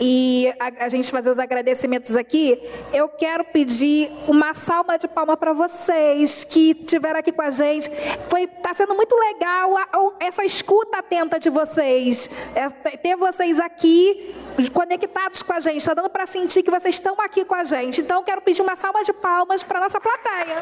e 0.00 0.52
a, 0.58 0.84
a, 0.84 0.88
gente 0.88 1.10
fazer 1.10 1.30
os 1.30 1.38
agradecimentos 1.38 2.16
aqui, 2.16 2.60
eu 2.92 3.08
quero 3.08 3.44
pedir 3.44 4.10
uma 4.26 4.54
salva 4.54 4.96
de 4.98 5.06
palma 5.08 5.36
para 5.36 5.52
vocês 5.52 6.44
que 6.44 6.70
estiveram 6.72 7.20
aqui 7.20 7.32
com 7.32 7.42
a 7.42 7.50
gente. 7.50 7.90
Foi, 8.28 8.46
tá 8.46 8.72
sendo 8.74 8.94
muito 8.94 9.14
legal 9.14 9.76
a, 9.76 9.82
a, 9.82 10.12
essa 10.20 10.44
escuta 10.44 10.98
atenta 10.98 11.38
de 11.38 11.50
vocês, 11.50 12.30
é, 12.54 12.68
ter 12.96 13.16
vocês 13.16 13.43
aqui 13.60 14.34
conectados 14.72 15.42
com 15.42 15.52
a 15.52 15.60
gente, 15.60 15.78
está 15.78 15.94
dando 15.94 16.10
para 16.10 16.26
sentir 16.26 16.62
que 16.62 16.70
vocês 16.70 16.94
estão 16.94 17.14
aqui 17.18 17.44
com 17.44 17.54
a 17.54 17.64
gente. 17.64 18.00
Então, 18.00 18.22
quero 18.22 18.40
pedir 18.40 18.62
uma 18.62 18.76
salva 18.76 19.02
de 19.02 19.12
palmas 19.12 19.62
para 19.62 19.80
nossa 19.80 20.00
plateia. 20.00 20.56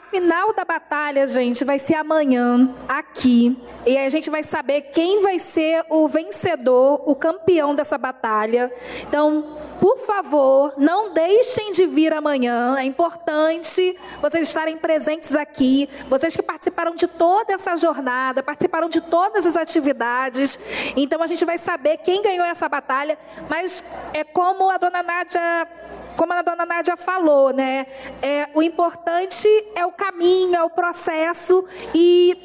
Final 0.00 0.54
da 0.54 0.64
batalha, 0.64 1.26
gente, 1.26 1.64
vai 1.64 1.78
ser 1.78 1.94
amanhã, 1.94 2.72
aqui. 2.88 3.56
E 3.86 3.96
a 3.96 4.08
gente 4.08 4.30
vai 4.30 4.42
saber 4.42 4.82
quem 4.92 5.22
vai 5.22 5.38
ser 5.38 5.84
o 5.88 6.08
vencedor, 6.08 7.02
o 7.04 7.14
campeão 7.14 7.74
dessa 7.74 7.98
batalha. 7.98 8.72
Então, 9.02 9.44
por 9.80 9.98
favor, 9.98 10.74
não 10.76 11.12
deixem 11.12 11.72
de 11.72 11.86
vir 11.86 12.12
amanhã. 12.12 12.76
É 12.78 12.84
importante 12.84 13.98
vocês 14.20 14.48
estarem 14.48 14.76
presentes 14.76 15.34
aqui. 15.34 15.88
Vocês 16.08 16.34
que 16.34 16.42
participaram 16.42 16.94
de 16.94 17.06
toda 17.06 17.52
essa 17.52 17.76
jornada, 17.76 18.42
participaram 18.42 18.88
de 18.88 19.00
todas 19.00 19.46
as 19.46 19.56
atividades. 19.56 20.58
Então, 20.96 21.22
a 21.22 21.26
gente 21.26 21.44
vai 21.44 21.58
saber 21.58 21.98
quem 21.98 22.22
ganhou 22.22 22.46
essa 22.46 22.68
batalha. 22.68 23.18
Mas 23.48 23.82
é 24.12 24.24
como 24.24 24.70
a 24.70 24.78
dona 24.78 25.02
Nádia 25.02 25.68
como 26.18 26.32
a 26.32 26.42
dona 26.42 26.66
Nádia 26.66 26.96
falou, 26.96 27.52
né? 27.52 27.86
É, 28.20 28.48
o 28.52 28.60
importante 28.60 29.48
é 29.76 29.86
o 29.86 29.92
caminho, 29.92 30.56
é 30.56 30.62
o 30.64 30.68
processo 30.68 31.64
e 31.94 32.36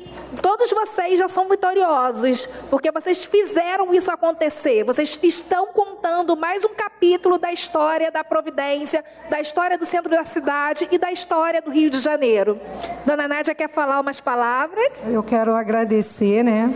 todos 0.43 0.69
vocês 0.69 1.17
já 1.17 1.27
são 1.27 1.49
vitoriosos, 1.49 2.45
porque 2.69 2.91
vocês 2.91 3.25
fizeram 3.25 3.91
isso 3.91 4.11
acontecer. 4.11 4.83
Vocês 4.83 5.19
estão 5.23 5.67
contando 5.73 6.37
mais 6.37 6.63
um 6.63 6.69
capítulo 6.75 7.39
da 7.39 7.51
história 7.51 8.11
da 8.11 8.23
Providência, 8.23 9.03
da 9.27 9.41
história 9.41 9.75
do 9.75 9.87
centro 9.87 10.11
da 10.11 10.23
cidade 10.23 10.87
e 10.91 10.99
da 10.99 11.11
história 11.11 11.59
do 11.59 11.71
Rio 11.71 11.89
de 11.89 11.97
Janeiro. 11.97 12.59
Dona 13.07 13.27
Nádia 13.27 13.55
quer 13.55 13.69
falar 13.69 13.99
umas 13.99 14.21
palavras? 14.21 15.01
Eu 15.07 15.23
quero 15.23 15.51
agradecer, 15.55 16.43
né, 16.43 16.71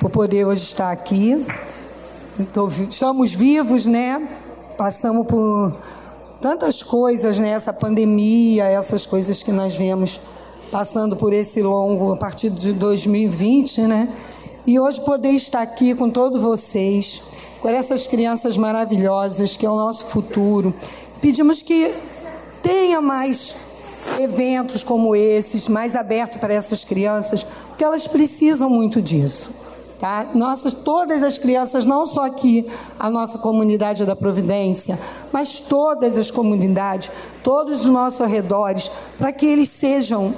por 0.00 0.10
poder 0.10 0.44
hoje 0.46 0.64
estar 0.64 0.90
aqui. 0.90 1.46
estamos 2.88 3.34
vivos, 3.36 3.86
né? 3.86 4.20
Passamos 4.76 5.28
por 5.28 5.76
tantas 6.40 6.82
coisas 6.82 7.38
né? 7.38 7.56
pandemia, 7.78 8.64
essas 8.64 9.06
coisas 9.06 9.42
que 9.42 9.52
nós 9.52 9.76
vemos 9.76 10.20
passando 10.70 11.16
por 11.16 11.32
esse 11.32 11.62
longo 11.62 12.12
a 12.12 12.16
partir 12.16 12.50
de 12.50 12.72
2020, 12.72 13.82
né? 13.82 14.08
E 14.66 14.78
hoje 14.78 15.00
poder 15.00 15.32
estar 15.32 15.62
aqui 15.62 15.94
com 15.94 16.08
todos 16.10 16.42
vocês, 16.42 17.22
com 17.60 17.68
essas 17.68 18.06
crianças 18.06 18.56
maravilhosas 18.56 19.56
que 19.56 19.66
é 19.66 19.70
o 19.70 19.76
nosso 19.76 20.06
futuro. 20.06 20.72
Pedimos 21.20 21.60
que 21.62 21.92
tenha 22.62 23.00
mais 23.00 23.70
eventos 24.18 24.82
como 24.82 25.14
esses, 25.14 25.68
mais 25.68 25.96
abertos 25.96 26.38
para 26.38 26.54
essas 26.54 26.84
crianças, 26.84 27.44
porque 27.68 27.84
elas 27.84 28.06
precisam 28.06 28.70
muito 28.70 29.02
disso. 29.02 29.59
Tá? 30.00 30.30
Nossas, 30.34 30.72
todas 30.72 31.22
as 31.22 31.38
crianças, 31.38 31.84
não 31.84 32.06
só 32.06 32.24
aqui 32.24 32.66
a 32.98 33.10
nossa 33.10 33.36
comunidade 33.36 34.06
da 34.06 34.16
Providência, 34.16 34.98
mas 35.30 35.60
todas 35.60 36.16
as 36.16 36.30
comunidades, 36.30 37.10
todos 37.42 37.84
os 37.84 37.90
nossos 37.90 38.22
arredores, 38.22 38.90
para 39.18 39.30
que 39.30 39.44
eles 39.44 39.68
sejam 39.68 40.34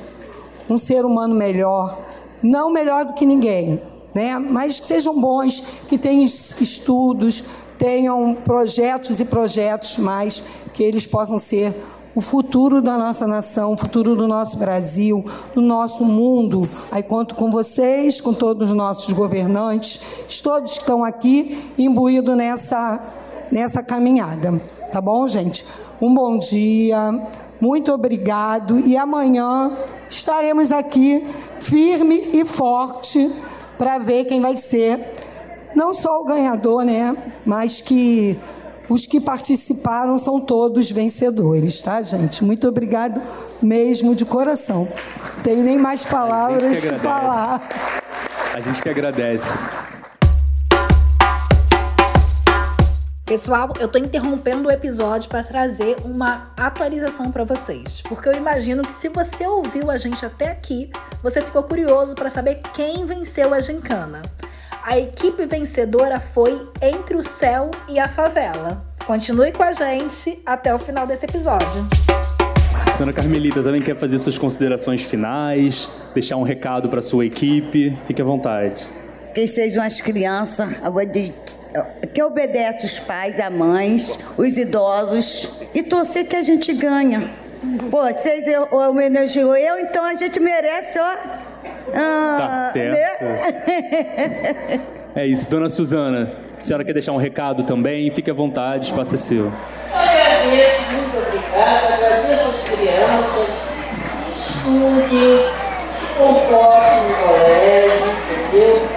um 0.68 0.76
ser 0.76 1.04
humano 1.04 1.36
melhor, 1.36 1.96
não 2.42 2.72
melhor 2.72 3.04
do 3.04 3.14
que 3.14 3.24
ninguém, 3.24 3.80
né? 4.12 4.36
mas 4.36 4.80
que 4.80 4.86
sejam 4.88 5.20
bons, 5.20 5.84
que 5.88 5.96
tenham 5.96 6.24
estudos, 6.24 7.44
tenham 7.78 8.34
projetos 8.34 9.20
e 9.20 9.24
projetos 9.24 9.96
mais, 9.98 10.42
que 10.74 10.82
eles 10.82 11.06
possam 11.06 11.38
ser 11.38 11.72
o 12.14 12.20
futuro 12.20 12.80
da 12.80 12.96
nossa 12.96 13.26
nação, 13.26 13.72
o 13.72 13.76
futuro 13.76 14.14
do 14.14 14.28
nosso 14.28 14.58
Brasil, 14.58 15.24
do 15.54 15.60
nosso 15.60 16.04
mundo. 16.04 16.68
Aí 16.90 17.02
conto 17.02 17.34
com 17.34 17.50
vocês, 17.50 18.20
com 18.20 18.34
todos 18.34 18.70
os 18.70 18.76
nossos 18.76 19.12
governantes, 19.12 20.40
todos 20.42 20.72
que 20.72 20.80
estão 20.80 21.04
aqui 21.04 21.58
imbuídos 21.78 22.36
nessa, 22.36 23.00
nessa 23.50 23.82
caminhada. 23.82 24.60
Tá 24.92 25.00
bom, 25.00 25.26
gente? 25.26 25.64
Um 26.00 26.12
bom 26.12 26.38
dia, 26.38 26.98
muito 27.60 27.92
obrigado 27.92 28.78
e 28.80 28.96
amanhã 28.96 29.72
estaremos 30.10 30.72
aqui 30.72 31.24
firme 31.58 32.30
e 32.32 32.44
forte 32.44 33.30
para 33.78 33.98
ver 33.98 34.24
quem 34.24 34.40
vai 34.40 34.56
ser 34.56 34.98
não 35.74 35.94
só 35.94 36.20
o 36.20 36.24
ganhador, 36.24 36.84
né, 36.84 37.16
mas 37.44 37.80
que 37.80 38.38
os 38.88 39.06
que 39.06 39.20
participaram 39.20 40.18
são 40.18 40.40
todos 40.40 40.90
vencedores, 40.90 41.82
tá, 41.82 42.02
gente? 42.02 42.44
Muito 42.44 42.68
obrigado 42.68 43.20
mesmo 43.62 44.14
de 44.14 44.24
coração. 44.24 44.88
Não 45.36 45.42
tenho 45.42 45.62
nem 45.62 45.78
mais 45.78 46.04
palavras 46.04 46.84
para 46.84 46.98
falar. 46.98 47.62
A 48.54 48.60
gente 48.60 48.82
que 48.82 48.88
agradece. 48.88 49.52
Pessoal, 53.24 53.72
eu 53.80 53.86
estou 53.86 53.98
interrompendo 53.98 54.68
o 54.68 54.70
episódio 54.70 55.30
para 55.30 55.42
trazer 55.42 55.96
uma 56.04 56.52
atualização 56.54 57.32
para 57.32 57.44
vocês, 57.44 58.02
porque 58.02 58.28
eu 58.28 58.34
imagino 58.34 58.82
que 58.82 58.94
se 58.94 59.08
você 59.08 59.46
ouviu 59.46 59.90
a 59.90 59.96
gente 59.96 60.26
até 60.26 60.50
aqui, 60.50 60.90
você 61.22 61.40
ficou 61.40 61.62
curioso 61.62 62.14
para 62.14 62.28
saber 62.28 62.60
quem 62.74 63.06
venceu 63.06 63.54
a 63.54 63.60
gincana. 63.60 64.20
A 64.84 64.98
equipe 64.98 65.46
vencedora 65.46 66.18
foi 66.18 66.68
Entre 66.82 67.14
o 67.14 67.22
Céu 67.22 67.70
e 67.88 68.00
a 68.00 68.08
Favela. 68.08 68.84
Continue 69.06 69.52
com 69.52 69.62
a 69.62 69.72
gente 69.72 70.42
até 70.44 70.74
o 70.74 70.78
final 70.78 71.06
desse 71.06 71.24
episódio. 71.24 71.88
Dona 72.98 73.12
Carmelita 73.12 73.62
também 73.62 73.80
quer 73.80 73.94
fazer 73.94 74.18
suas 74.18 74.36
considerações 74.36 75.04
finais, 75.04 75.88
deixar 76.12 76.36
um 76.36 76.42
recado 76.42 76.88
para 76.88 77.00
sua 77.00 77.24
equipe. 77.24 77.96
Fique 78.06 78.20
à 78.20 78.24
vontade. 78.24 78.84
Que 79.32 79.46
sejam 79.46 79.84
as 79.84 80.00
crianças 80.00 80.68
que 82.12 82.20
obedecem 82.20 82.84
os 82.84 82.98
pais, 82.98 83.38
as 83.38 83.52
mães, 83.52 84.18
os 84.36 84.58
idosos 84.58 85.62
e 85.72 85.84
torcer 85.84 86.26
que 86.26 86.34
a 86.34 86.42
gente 86.42 86.72
ganha. 86.74 87.30
Pô, 87.88 88.02
vocês 88.02 88.46
homenageou 88.72 89.56
eu, 89.56 89.78
então 89.78 90.04
a 90.04 90.14
gente 90.14 90.40
merece, 90.40 90.98
ó 90.98 91.41
ah, 91.94 92.36
tá 92.38 92.70
certo. 92.72 93.24
Né? 93.24 94.80
é 95.16 95.26
isso. 95.26 95.48
Dona 95.48 95.68
Suzana, 95.68 96.32
a 96.60 96.64
senhora 96.64 96.84
quer 96.84 96.92
deixar 96.92 97.12
um 97.12 97.16
recado 97.16 97.62
também? 97.64 98.10
Fique 98.10 98.30
à 98.30 98.34
vontade, 98.34 98.86
espaço 98.86 99.14
é 99.14 99.18
seu. 99.18 99.52
Agradeço, 99.92 100.82
muito 100.92 101.18
obrigada. 101.18 101.94
Agradeço 101.94 102.48
as 102.48 102.68
crianças 102.70 103.68
que 104.24 104.38
estudem, 104.38 105.44
se 105.90 106.14
comportem 106.14 107.08
no 107.08 107.14
colégio, 107.16 108.12
entendeu? 108.30 108.88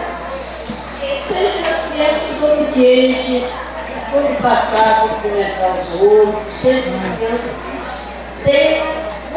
E 1.01 1.27
sejam 1.27 1.69
as 1.69 1.91
crianças 1.91 2.43
obedientes, 2.43 3.49
quando 4.11 4.41
passar, 4.41 5.01
cumprimentar 5.01 5.71
os 5.81 6.01
outros, 6.01 6.43
sejam 6.61 6.93
as 6.95 7.17
crianças 7.17 8.09
que 8.43 8.51
tenham 8.51 8.87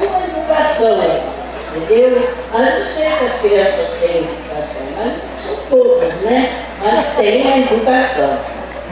uma 0.01 0.25
educação 0.25 1.38
entendeu? 1.77 2.29
Mas 2.53 2.79
eu 2.79 2.85
sei 2.85 3.11
que 3.11 3.25
as 3.25 3.41
crianças 3.41 3.99
têm 4.01 4.19
educação, 4.19 4.87
mas 4.97 5.13
são 5.45 5.57
todas, 5.71 6.15
né? 6.23 6.65
Mas 6.83 7.17
têm 7.17 7.53
a 7.53 7.59
educação. 7.59 8.39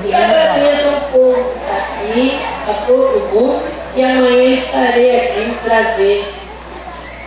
E 0.04 0.14
agradeço 0.14 0.88
ao 0.88 1.00
povo 1.12 1.54
aqui, 1.70 2.40
a 2.68 2.86
todo 2.86 3.28
mundo, 3.32 3.62
e 3.94 4.04
amanhã 4.04 4.52
estarei 4.52 5.16
aqui 5.16 5.56
para 5.64 5.94
ver 5.96 6.34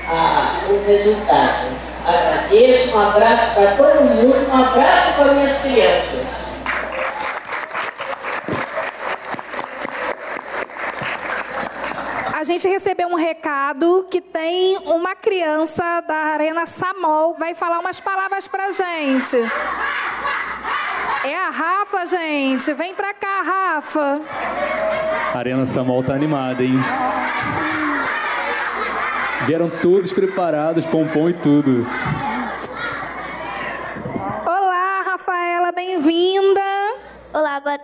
a, 0.08 0.62
o 0.70 0.84
resultado. 0.88 1.68
Agradeço, 2.06 2.96
um 2.96 3.02
abraço 3.02 3.56
para 3.56 3.72
todo 3.72 4.02
mundo, 4.06 4.50
um 4.52 4.64
abraço 4.64 5.14
para 5.14 5.34
minhas 5.34 5.62
crianças. 5.62 6.59
gente 12.50 12.68
recebeu 12.68 13.08
um 13.08 13.16
recado 13.16 14.08
que 14.10 14.20
tem 14.20 14.76
uma 14.80 15.16
criança 15.16 16.02
da 16.02 16.16
Arena 16.16 16.66
Samol, 16.66 17.36
vai 17.38 17.54
falar 17.54 17.80
umas 17.80 18.00
palavras 18.00 18.48
pra 18.48 18.72
gente. 18.72 19.38
É 21.24 21.38
a 21.38 21.50
Rafa, 21.52 22.08
gente. 22.08 22.74
Vem 22.74 22.96
pra 22.96 23.14
cá, 23.14 23.44
Rafa. 23.44 24.20
A 25.36 25.38
Arena 25.38 25.64
Samol 25.68 26.04
tá 26.04 26.14
animada, 26.14 26.64
hein? 26.64 26.74
Vieram 29.46 29.70
todos 29.70 30.12
preparados, 30.12 30.88
pompom 30.88 31.30
e 31.30 31.34
tudo. 31.34 31.86
Olá, 34.44 35.04
Rafaela, 35.06 35.72
bem-vinda 35.72 36.69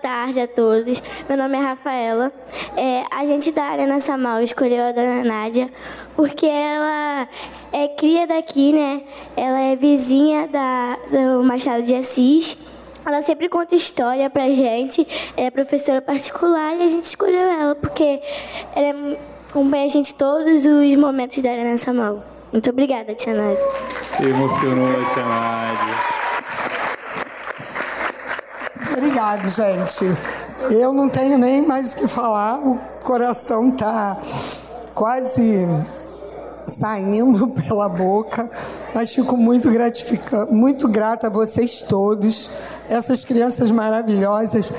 tarde 0.02 0.40
a 0.40 0.48
todos. 0.48 1.02
Meu 1.28 1.38
nome 1.38 1.58
é 1.58 1.62
Rafaela. 1.62 2.32
É, 2.76 3.04
a 3.12 3.26
gente 3.26 3.52
da 3.52 3.64
Arena 3.64 4.00
Samal 4.00 4.42
escolheu 4.42 4.84
a 4.84 4.92
dona 4.92 5.24
Nádia 5.24 5.70
porque 6.16 6.46
ela 6.46 7.28
é 7.72 7.88
cria 7.90 8.28
daqui, 8.28 8.74
né? 8.74 9.04
Ela 9.36 9.60
é 9.60 9.76
vizinha 9.76 10.48
da, 10.48 10.98
do 11.12 11.44
Machado 11.44 11.84
de 11.84 11.96
Assis. 11.96 12.58
Ela 13.06 13.22
sempre 13.22 13.50
conta 13.50 13.76
história 13.76 14.30
pra 14.30 14.50
gente. 14.50 15.06
É 15.38 15.52
professora 15.52 16.02
particular 16.02 16.76
e 16.76 16.84
a 16.84 16.90
gente 16.90 17.04
escolheu 17.04 17.48
ela 17.48 17.76
porque 17.76 18.22
ela 18.76 18.88
é, 18.88 19.18
acompanha 19.50 19.86
a 19.86 19.90
gente 19.90 20.14
todos 20.16 20.66
os 20.66 20.96
momentos 20.96 21.38
da 21.40 21.52
Arena 21.52 21.78
Samal. 21.78 22.24
Muito 22.52 22.70
obrigada, 22.70 23.14
Tia 23.14 23.34
Nádia. 23.34 23.64
Emocionou, 24.22 25.06
Tia 25.14 25.24
Nádia. 25.24 26.35
Obrigado, 28.98 29.46
gente. 29.50 30.06
Eu 30.72 30.94
não 30.94 31.10
tenho 31.10 31.38
nem 31.38 31.62
mais 31.62 31.92
o 31.92 31.98
que 31.98 32.08
falar. 32.08 32.58
O 32.60 32.80
coração 33.04 33.70
tá 33.70 34.16
quase 34.94 35.68
saindo 36.66 37.50
pela 37.68 37.90
boca, 37.90 38.50
mas 38.94 39.14
fico 39.14 39.36
muito 39.36 39.70
gratificante, 39.70 40.54
muito 40.54 40.88
grata 40.88 41.28
a 41.28 41.30
vocês 41.30 41.82
todos, 41.82 42.50
essas 42.90 43.26
crianças 43.26 43.70
maravilhosas. 43.70 44.72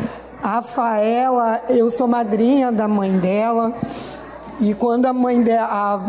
A 0.42 0.48
Rafaela, 0.54 1.60
eu 1.68 1.90
sou 1.90 2.08
madrinha 2.08 2.72
da 2.72 2.88
mãe 2.88 3.18
dela, 3.18 3.70
e 4.62 4.72
quando 4.72 5.04
a 5.04 5.12
mãe 5.12 5.42
dela 5.42 6.06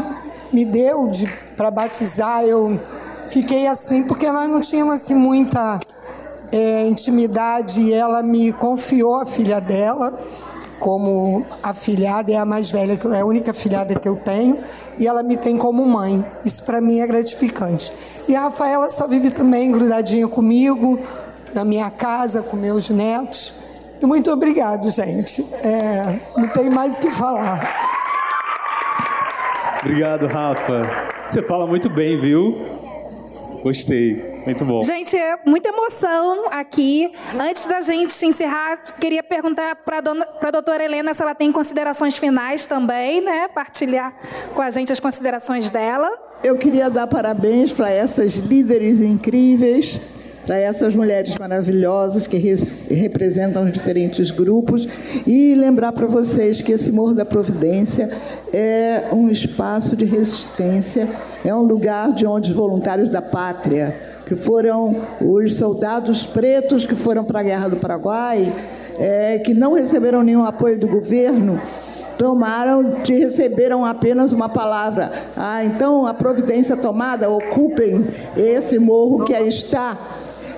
me 0.53 0.63
deu 0.63 1.09
de, 1.09 1.27
para 1.57 1.69
batizar, 1.69 2.41
eu 2.45 2.79
fiquei 3.29 3.67
assim, 3.67 4.03
porque 4.03 4.31
nós 4.31 4.47
não 4.47 4.61
tínhamos 4.61 4.93
assim, 4.93 5.13
muita 5.15 5.77
é, 6.51 6.87
intimidade, 6.87 7.81
e 7.81 7.93
ela 7.93 8.23
me 8.23 8.51
confiou 8.53 9.15
a 9.15 9.25
filha 9.25 9.59
dela 9.59 10.13
como 10.79 11.43
afilhada, 11.63 12.31
é 12.31 12.35
a 12.35 12.45
mais 12.45 12.71
velha, 12.71 12.97
é 13.13 13.19
a 13.19 13.25
única 13.25 13.53
filhada 13.53 13.95
que 13.95 14.07
eu 14.07 14.15
tenho, 14.15 14.57
e 14.97 15.07
ela 15.07 15.23
me 15.23 15.35
tem 15.35 15.57
como 15.57 15.85
mãe. 15.85 16.23
Isso 16.45 16.63
para 16.65 16.79
mim 16.79 16.99
é 16.99 17.07
gratificante. 17.07 17.91
E 18.27 18.35
a 18.35 18.41
Rafaela 18.41 18.89
só 18.89 19.07
vive 19.07 19.31
também 19.31 19.71
grudadinha 19.71 20.27
comigo, 20.27 20.99
na 21.53 21.65
minha 21.65 21.89
casa, 21.89 22.43
com 22.43 22.55
meus 22.55 22.89
netos. 22.89 23.53
E 24.01 24.05
muito 24.05 24.31
obrigado, 24.31 24.89
gente. 24.89 25.43
É, 25.63 26.19
não 26.37 26.47
tem 26.49 26.69
mais 26.69 26.97
o 26.97 27.01
que 27.01 27.09
falar. 27.09 27.59
Obrigado, 29.81 30.27
Rafa. 30.27 30.81
Você 31.29 31.41
fala 31.41 31.65
muito 31.65 31.89
bem, 31.89 32.19
viu? 32.19 32.55
Gostei. 33.63 34.36
Muito 34.47 34.63
bom. 34.63 34.81
Gente, 34.81 35.13
é 35.17 35.37
muita 35.45 35.67
emoção 35.67 36.45
aqui. 36.49 37.11
Antes 37.37 37.65
da 37.65 37.81
gente 37.81 38.13
encerrar, 38.25 38.77
queria 38.97 39.21
perguntar 39.21 39.75
para 39.75 39.97
a 39.97 40.51
doutora 40.51 40.85
Helena 40.85 41.13
se 41.13 41.21
ela 41.21 41.35
tem 41.35 41.51
considerações 41.51 42.17
finais 42.17 42.65
também, 42.65 43.19
né? 43.19 43.49
Partilhar 43.49 44.15
com 44.55 44.61
a 44.61 44.69
gente 44.69 44.89
as 44.89 45.01
considerações 45.01 45.69
dela. 45.69 46.09
Eu 46.41 46.55
queria 46.57 46.89
dar 46.89 47.07
parabéns 47.07 47.73
para 47.73 47.89
essas 47.91 48.35
líderes 48.35 49.01
incríveis, 49.01 49.99
para 50.45 50.57
essas 50.57 50.95
mulheres 50.95 51.35
maravilhosas 51.35 52.25
que 52.25 52.37
representam 52.89 53.65
os 53.65 53.73
diferentes 53.73 54.31
grupos 54.31 54.87
e 55.27 55.55
lembrar 55.55 55.91
para 55.91 56.07
vocês 56.07 56.61
que 56.61 56.71
esse 56.71 56.93
Morro 56.93 57.13
da 57.13 57.25
Providência 57.25 58.09
é 58.53 59.09
um 59.11 59.27
espaço 59.29 59.93
de 59.97 60.05
resistência, 60.05 61.05
é 61.43 61.53
um 61.53 61.63
lugar 61.63 62.13
de 62.13 62.25
onde 62.25 62.51
os 62.51 62.55
voluntários 62.55 63.09
da 63.09 63.21
pátria 63.21 64.15
que 64.27 64.35
foram 64.35 64.93
os 65.21 65.55
soldados 65.55 66.25
pretos 66.25 66.85
que 66.85 66.93
foram 66.93 67.23
para 67.23 67.39
a 67.39 67.43
Guerra 67.43 67.69
do 67.69 67.77
Paraguai, 67.77 68.51
é, 68.99 69.39
que 69.39 69.53
não 69.53 69.73
receberam 69.73 70.21
nenhum 70.21 70.43
apoio 70.43 70.77
do 70.77 70.87
governo, 70.87 71.59
tomaram, 72.17 72.95
te 73.03 73.13
receberam 73.13 73.85
apenas 73.85 74.33
uma 74.33 74.49
palavra. 74.49 75.09
Ah, 75.37 75.63
então 75.63 76.05
a 76.05 76.13
providência 76.13 76.75
tomada, 76.75 77.29
ocupem 77.29 78.05
esse 78.35 78.77
morro 78.77 79.23
que 79.23 79.33
aí 79.33 79.47
está. 79.47 79.97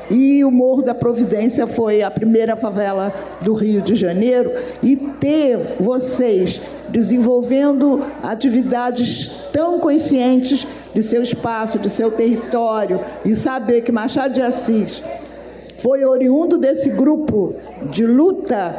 E 0.09 0.43
o 0.43 0.49
Morro 0.49 0.81
da 0.81 0.95
Providência 0.95 1.67
foi 1.67 2.01
a 2.01 2.09
primeira 2.09 2.55
favela 2.55 3.13
do 3.41 3.53
Rio 3.53 3.79
de 3.79 3.93
Janeiro. 3.93 4.51
E 4.81 4.95
ter 4.95 5.57
vocês 5.79 6.59
desenvolvendo 6.89 8.03
atividades 8.23 9.29
tão 9.53 9.79
conscientes 9.79 10.65
de 10.93 11.03
seu 11.03 11.21
espaço, 11.21 11.79
de 11.79 11.89
seu 11.89 12.11
território, 12.11 12.99
e 13.23 13.35
saber 13.35 13.81
que 13.81 13.91
Machado 13.91 14.33
de 14.33 14.41
Assis 14.41 15.01
foi 15.77 16.03
oriundo 16.03 16.57
desse 16.57 16.89
grupo 16.89 17.55
de 17.91 18.05
luta, 18.05 18.75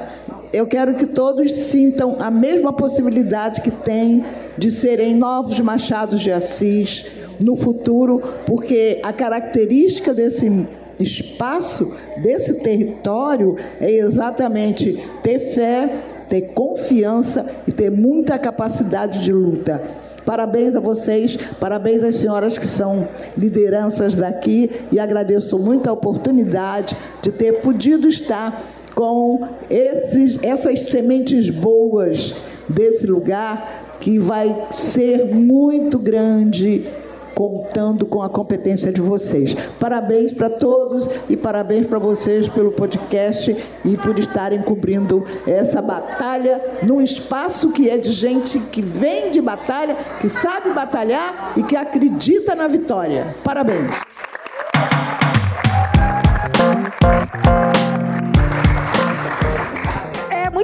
eu 0.52 0.66
quero 0.66 0.94
que 0.94 1.06
todos 1.06 1.52
sintam 1.52 2.16
a 2.18 2.30
mesma 2.30 2.72
possibilidade 2.72 3.60
que 3.60 3.70
tem 3.70 4.24
de 4.58 4.70
serem 4.70 5.14
novos 5.14 5.60
Machados 5.60 6.20
de 6.20 6.30
Assis 6.30 7.06
no 7.38 7.56
futuro, 7.56 8.20
porque 8.44 9.00
a 9.02 9.12
característica 9.12 10.12
desse 10.12 10.66
espaço, 10.98 11.90
desse 12.18 12.54
território, 12.54 13.56
é 13.80 13.90
exatamente 13.90 15.00
ter 15.22 15.38
fé, 15.38 15.88
ter 16.28 16.52
confiança 16.52 17.46
e 17.66 17.72
ter 17.72 17.90
muita 17.90 18.38
capacidade 18.38 19.24
de 19.24 19.32
luta. 19.32 19.80
Parabéns 20.24 20.76
a 20.76 20.80
vocês, 20.80 21.36
parabéns 21.58 22.02
às 22.02 22.16
senhoras 22.16 22.56
que 22.56 22.66
são 22.66 23.08
lideranças 23.36 24.14
daqui 24.14 24.70
e 24.92 24.98
agradeço 24.98 25.58
muito 25.58 25.88
a 25.88 25.92
oportunidade 25.92 26.96
de 27.22 27.32
ter 27.32 27.60
podido 27.60 28.08
estar 28.08 28.62
com 28.94 29.46
esses, 29.68 30.42
essas 30.42 30.82
sementes 30.82 31.48
boas 31.50 32.34
desse 32.68 33.06
lugar 33.06 33.96
que 34.00 34.18
vai 34.18 34.66
ser 34.70 35.34
muito 35.34 35.98
grande 35.98 36.86
contando 37.40 38.04
com 38.04 38.22
a 38.22 38.28
competência 38.28 38.92
de 38.92 39.00
vocês. 39.00 39.56
Parabéns 39.78 40.30
para 40.30 40.50
todos 40.50 41.08
e 41.26 41.38
parabéns 41.38 41.86
para 41.86 41.98
vocês 41.98 42.46
pelo 42.50 42.70
podcast 42.70 43.56
e 43.82 43.96
por 43.96 44.18
estarem 44.18 44.60
cobrindo 44.60 45.24
essa 45.46 45.80
batalha 45.80 46.60
num 46.86 47.00
espaço 47.00 47.72
que 47.72 47.88
é 47.88 47.96
de 47.96 48.10
gente 48.10 48.58
que 48.58 48.82
vem 48.82 49.30
de 49.30 49.40
batalha, 49.40 49.96
que 50.20 50.28
sabe 50.28 50.74
batalhar 50.74 51.54
e 51.56 51.62
que 51.62 51.76
acredita 51.76 52.54
na 52.54 52.68
vitória. 52.68 53.26
Parabéns. 53.42 53.90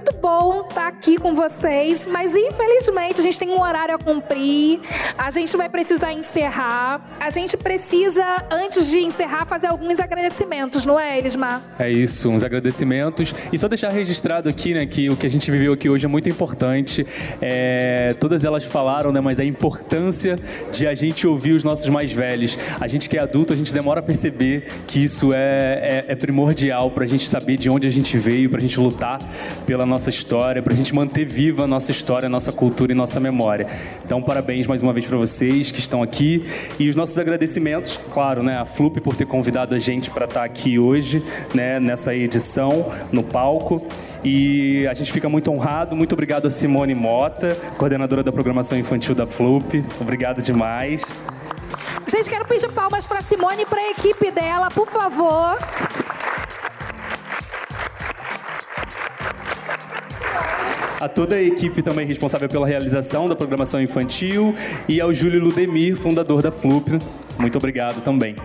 Muito 0.06 0.20
bom 0.20 0.60
estar 0.60 0.82
tá 0.82 0.86
aqui 0.86 1.18
com 1.18 1.34
vocês, 1.34 2.06
mas 2.06 2.36
infelizmente 2.36 3.20
a 3.20 3.22
gente 3.22 3.38
tem 3.38 3.50
um 3.50 3.60
horário 3.60 3.94
a 3.94 3.98
cumprir. 3.98 4.80
A 5.18 5.30
gente 5.32 5.56
vai 5.56 5.68
precisar 5.68 6.12
encerrar. 6.12 7.04
A 7.18 7.30
gente 7.30 7.56
precisa, 7.56 8.24
antes 8.50 8.88
de 8.88 8.98
encerrar, 8.98 9.46
fazer 9.46 9.66
alguns 9.66 9.98
agradecimentos, 9.98 10.84
não 10.84 10.98
é, 10.98 11.18
Elismar? 11.18 11.62
É 11.78 11.90
isso, 11.90 12.30
uns 12.30 12.44
agradecimentos. 12.44 13.34
E 13.52 13.58
só 13.58 13.66
deixar 13.66 13.88
registrado 13.90 14.48
aqui, 14.48 14.74
né, 14.74 14.86
que 14.86 15.10
o 15.10 15.16
que 15.16 15.26
a 15.26 15.30
gente 15.30 15.50
viveu 15.50 15.72
aqui 15.72 15.88
hoje 15.88 16.04
é 16.04 16.08
muito 16.08 16.28
importante. 16.28 17.04
É, 17.42 18.14
todas 18.20 18.44
elas 18.44 18.64
falaram, 18.64 19.10
né, 19.10 19.20
mas 19.20 19.40
a 19.40 19.44
importância 19.44 20.38
de 20.72 20.86
a 20.86 20.94
gente 20.94 21.26
ouvir 21.26 21.52
os 21.52 21.64
nossos 21.64 21.88
mais 21.88 22.12
velhos. 22.12 22.56
A 22.80 22.86
gente 22.86 23.08
que 23.08 23.18
é 23.18 23.20
adulto, 23.20 23.52
a 23.52 23.56
gente 23.56 23.74
demora 23.74 24.00
a 24.00 24.02
perceber 24.04 24.68
que 24.86 25.02
isso 25.02 25.32
é, 25.32 26.04
é, 26.06 26.12
é 26.12 26.14
primordial 26.14 26.90
para 26.92 27.04
a 27.04 27.08
gente 27.08 27.28
saber 27.28 27.56
de 27.56 27.68
onde 27.68 27.88
a 27.88 27.90
gente 27.90 28.16
veio, 28.16 28.48
para 28.48 28.58
a 28.58 28.62
gente 28.62 28.78
lutar 28.78 29.18
pela 29.66 29.84
nossa 29.84 29.95
história, 30.10 30.62
para 30.62 30.72
a 30.72 30.76
gente 30.76 30.94
manter 30.94 31.24
viva 31.24 31.64
a 31.64 31.66
nossa 31.66 31.90
história, 31.90 32.26
a 32.26 32.30
nossa 32.30 32.52
cultura 32.52 32.92
e 32.92 32.94
nossa 32.94 33.18
memória. 33.18 33.66
Então, 34.04 34.20
parabéns 34.20 34.66
mais 34.66 34.82
uma 34.82 34.92
vez 34.92 35.06
para 35.06 35.16
vocês 35.16 35.72
que 35.72 35.78
estão 35.78 36.02
aqui 36.02 36.44
e 36.78 36.88
os 36.88 36.96
nossos 36.96 37.18
agradecimentos, 37.18 37.98
claro, 38.10 38.42
né, 38.42 38.58
a 38.58 38.64
Flup 38.64 39.00
por 39.00 39.16
ter 39.16 39.26
convidado 39.26 39.74
a 39.74 39.78
gente 39.78 40.10
para 40.10 40.26
estar 40.26 40.40
tá 40.40 40.44
aqui 40.44 40.78
hoje, 40.78 41.22
né, 41.54 41.80
nessa 41.80 42.14
edição 42.14 42.92
no 43.10 43.22
palco. 43.22 43.86
E 44.24 44.86
a 44.88 44.94
gente 44.94 45.12
fica 45.12 45.28
muito 45.28 45.50
honrado. 45.50 45.96
Muito 45.96 46.12
obrigado 46.12 46.46
a 46.46 46.50
Simone 46.50 46.94
Mota, 46.94 47.56
coordenadora 47.78 48.22
da 48.22 48.32
programação 48.32 48.76
infantil 48.76 49.14
da 49.14 49.26
Flup. 49.26 49.84
Obrigado 50.00 50.42
demais. 50.42 51.02
Gente, 52.08 52.30
quero 52.30 52.44
pedir 52.44 52.70
palmas 52.72 53.06
para 53.06 53.20
Simone 53.20 53.62
e 53.62 53.66
para 53.66 53.80
a 53.80 53.90
equipe 53.90 54.30
dela, 54.30 54.68
por 54.70 54.86
favor. 54.86 55.58
A 61.00 61.08
toda 61.08 61.36
a 61.36 61.42
equipe 61.42 61.82
também 61.82 62.06
responsável 62.06 62.48
pela 62.48 62.66
realização 62.66 63.28
da 63.28 63.36
programação 63.36 63.80
infantil 63.80 64.54
e 64.88 65.00
ao 65.00 65.12
Júlio 65.12 65.42
Ludemir, 65.42 65.96
fundador 65.96 66.42
da 66.42 66.50
FLUP. 66.50 66.98
Muito 67.38 67.58
obrigado 67.58 68.00
também. 68.00 68.36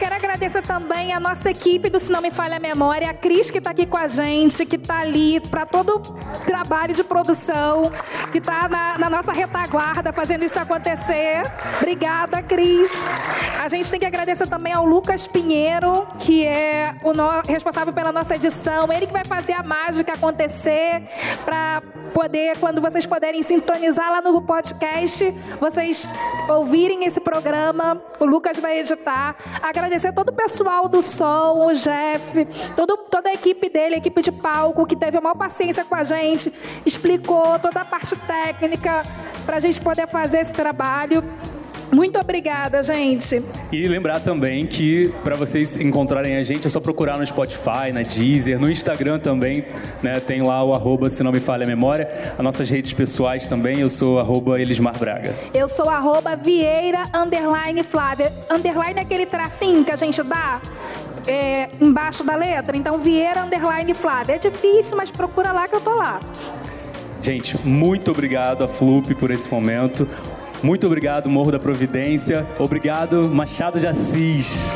Quero 0.00 0.14
agradecer 0.14 0.62
também 0.62 1.12
a 1.12 1.20
nossa 1.20 1.50
equipe 1.50 1.90
do 1.90 2.00
Se 2.00 2.10
Não 2.10 2.22
Me 2.22 2.30
Falha 2.30 2.56
a 2.56 2.58
Memória, 2.58 3.10
a 3.10 3.12
Cris 3.12 3.50
que 3.50 3.58
está 3.58 3.72
aqui 3.72 3.84
com 3.84 3.98
a 3.98 4.06
gente, 4.06 4.64
que 4.64 4.76
está 4.76 5.00
ali 5.00 5.38
para 5.38 5.66
todo 5.66 5.96
o 5.96 6.44
trabalho 6.46 6.94
de 6.94 7.04
produção, 7.04 7.92
que 8.32 8.38
está 8.38 8.66
na, 8.66 8.96
na, 8.96 9.10
nossa 9.10 9.30
retaguarda 9.30 10.10
fazendo 10.10 10.42
isso 10.42 10.58
acontecer. 10.58 11.42
Obrigada, 11.76 12.42
Cris. 12.42 12.98
A 13.60 13.68
gente 13.68 13.90
tem 13.90 14.00
que 14.00 14.06
agradecer 14.06 14.46
também 14.46 14.72
ao 14.72 14.86
Lucas 14.86 15.28
Pinheiro, 15.28 16.06
que 16.18 16.46
é 16.46 16.94
o 17.04 17.12
no, 17.12 17.42
responsável 17.46 17.92
pela 17.92 18.10
nossa 18.10 18.36
edição. 18.36 18.90
Ele 18.90 19.06
que 19.06 19.12
vai 19.12 19.26
fazer 19.26 19.52
a 19.52 19.62
mágica 19.62 20.14
acontecer 20.14 21.02
para 21.44 21.82
poder, 22.10 22.58
quando 22.58 22.80
vocês 22.80 23.06
puderem 23.06 23.42
sintonizar 23.42 24.10
lá 24.10 24.20
no 24.20 24.42
podcast, 24.42 25.30
vocês 25.58 26.08
ouvirem 26.48 27.04
esse 27.04 27.20
programa. 27.20 28.02
O 28.18 28.24
Lucas 28.24 28.58
vai 28.58 28.80
editar. 28.80 29.36
Agradecer 29.62 30.12
todo 30.12 30.30
o 30.30 30.32
pessoal 30.32 30.88
do 30.88 31.00
som, 31.02 31.66
o 31.66 31.72
Jeff, 31.72 32.44
todo, 32.76 32.96
toda 33.10 33.28
a 33.28 33.34
equipe 33.34 33.68
dele, 33.68 33.94
a 33.94 33.98
equipe 33.98 34.20
de 34.22 34.32
palco, 34.32 34.86
que 34.86 34.96
teve 34.96 35.16
a 35.16 35.20
maior 35.20 35.36
paciência 35.36 35.84
com 35.84 35.94
a 35.94 36.04
gente, 36.04 36.52
explicou 36.84 37.58
toda 37.58 37.80
a 37.80 37.84
parte 37.84 38.16
técnica 38.16 39.04
para 39.46 39.56
a 39.56 39.60
gente 39.60 39.80
poder 39.80 40.06
fazer 40.06 40.40
esse 40.40 40.52
trabalho. 40.52 41.24
Muito 41.92 42.18
obrigada, 42.18 42.82
gente. 42.82 43.42
E 43.72 43.88
lembrar 43.88 44.20
também 44.20 44.66
que 44.66 45.12
para 45.24 45.36
vocês 45.36 45.76
encontrarem 45.76 46.36
a 46.36 46.42
gente 46.42 46.66
é 46.66 46.70
só 46.70 46.80
procurar 46.80 47.18
no 47.18 47.26
Spotify, 47.26 47.92
na 47.92 48.02
Deezer, 48.02 48.60
no 48.60 48.70
Instagram 48.70 49.18
também, 49.18 49.64
né? 50.02 50.20
Tem 50.20 50.40
lá 50.42 50.62
o 50.62 50.72
arroba, 50.72 51.10
se 51.10 51.22
não 51.22 51.32
me 51.32 51.40
falha 51.40 51.64
a 51.64 51.66
memória. 51.66 52.08
As 52.38 52.44
nossas 52.44 52.70
redes 52.70 52.92
pessoais 52.92 53.48
também, 53.48 53.80
eu 53.80 53.88
sou 53.88 54.20
arroba 54.20 54.60
Elismar 54.60 54.98
Braga. 54.98 55.34
Eu 55.52 55.68
sou 55.68 55.88
arroba 55.88 56.36
Vieira, 56.36 57.08
underline 57.14 57.82
Flávia. 57.82 58.32
Underline 58.48 58.98
é 58.98 59.02
aquele 59.02 59.26
tracinho 59.26 59.84
que 59.84 59.90
a 59.90 59.96
gente 59.96 60.22
dá 60.22 60.60
é, 61.26 61.68
embaixo 61.80 62.22
da 62.24 62.36
letra. 62.36 62.76
Então, 62.76 62.98
Vieira, 62.98 63.42
underline 63.42 63.94
Flávia. 63.94 64.34
É 64.34 64.38
difícil, 64.38 64.96
mas 64.96 65.10
procura 65.10 65.52
lá 65.52 65.66
que 65.66 65.74
eu 65.74 65.80
tô 65.80 65.94
lá. 65.94 66.20
Gente, 67.22 67.58
muito 67.66 68.10
obrigado 68.10 68.64
a 68.64 68.68
Flup 68.68 69.14
por 69.14 69.30
esse 69.30 69.50
momento. 69.50 70.08
Muito 70.62 70.86
obrigado, 70.86 71.28
Morro 71.30 71.50
da 71.50 71.58
Providência. 71.58 72.46
Obrigado, 72.58 73.28
Machado 73.28 73.80
de 73.80 73.86
Assis. 73.86 74.70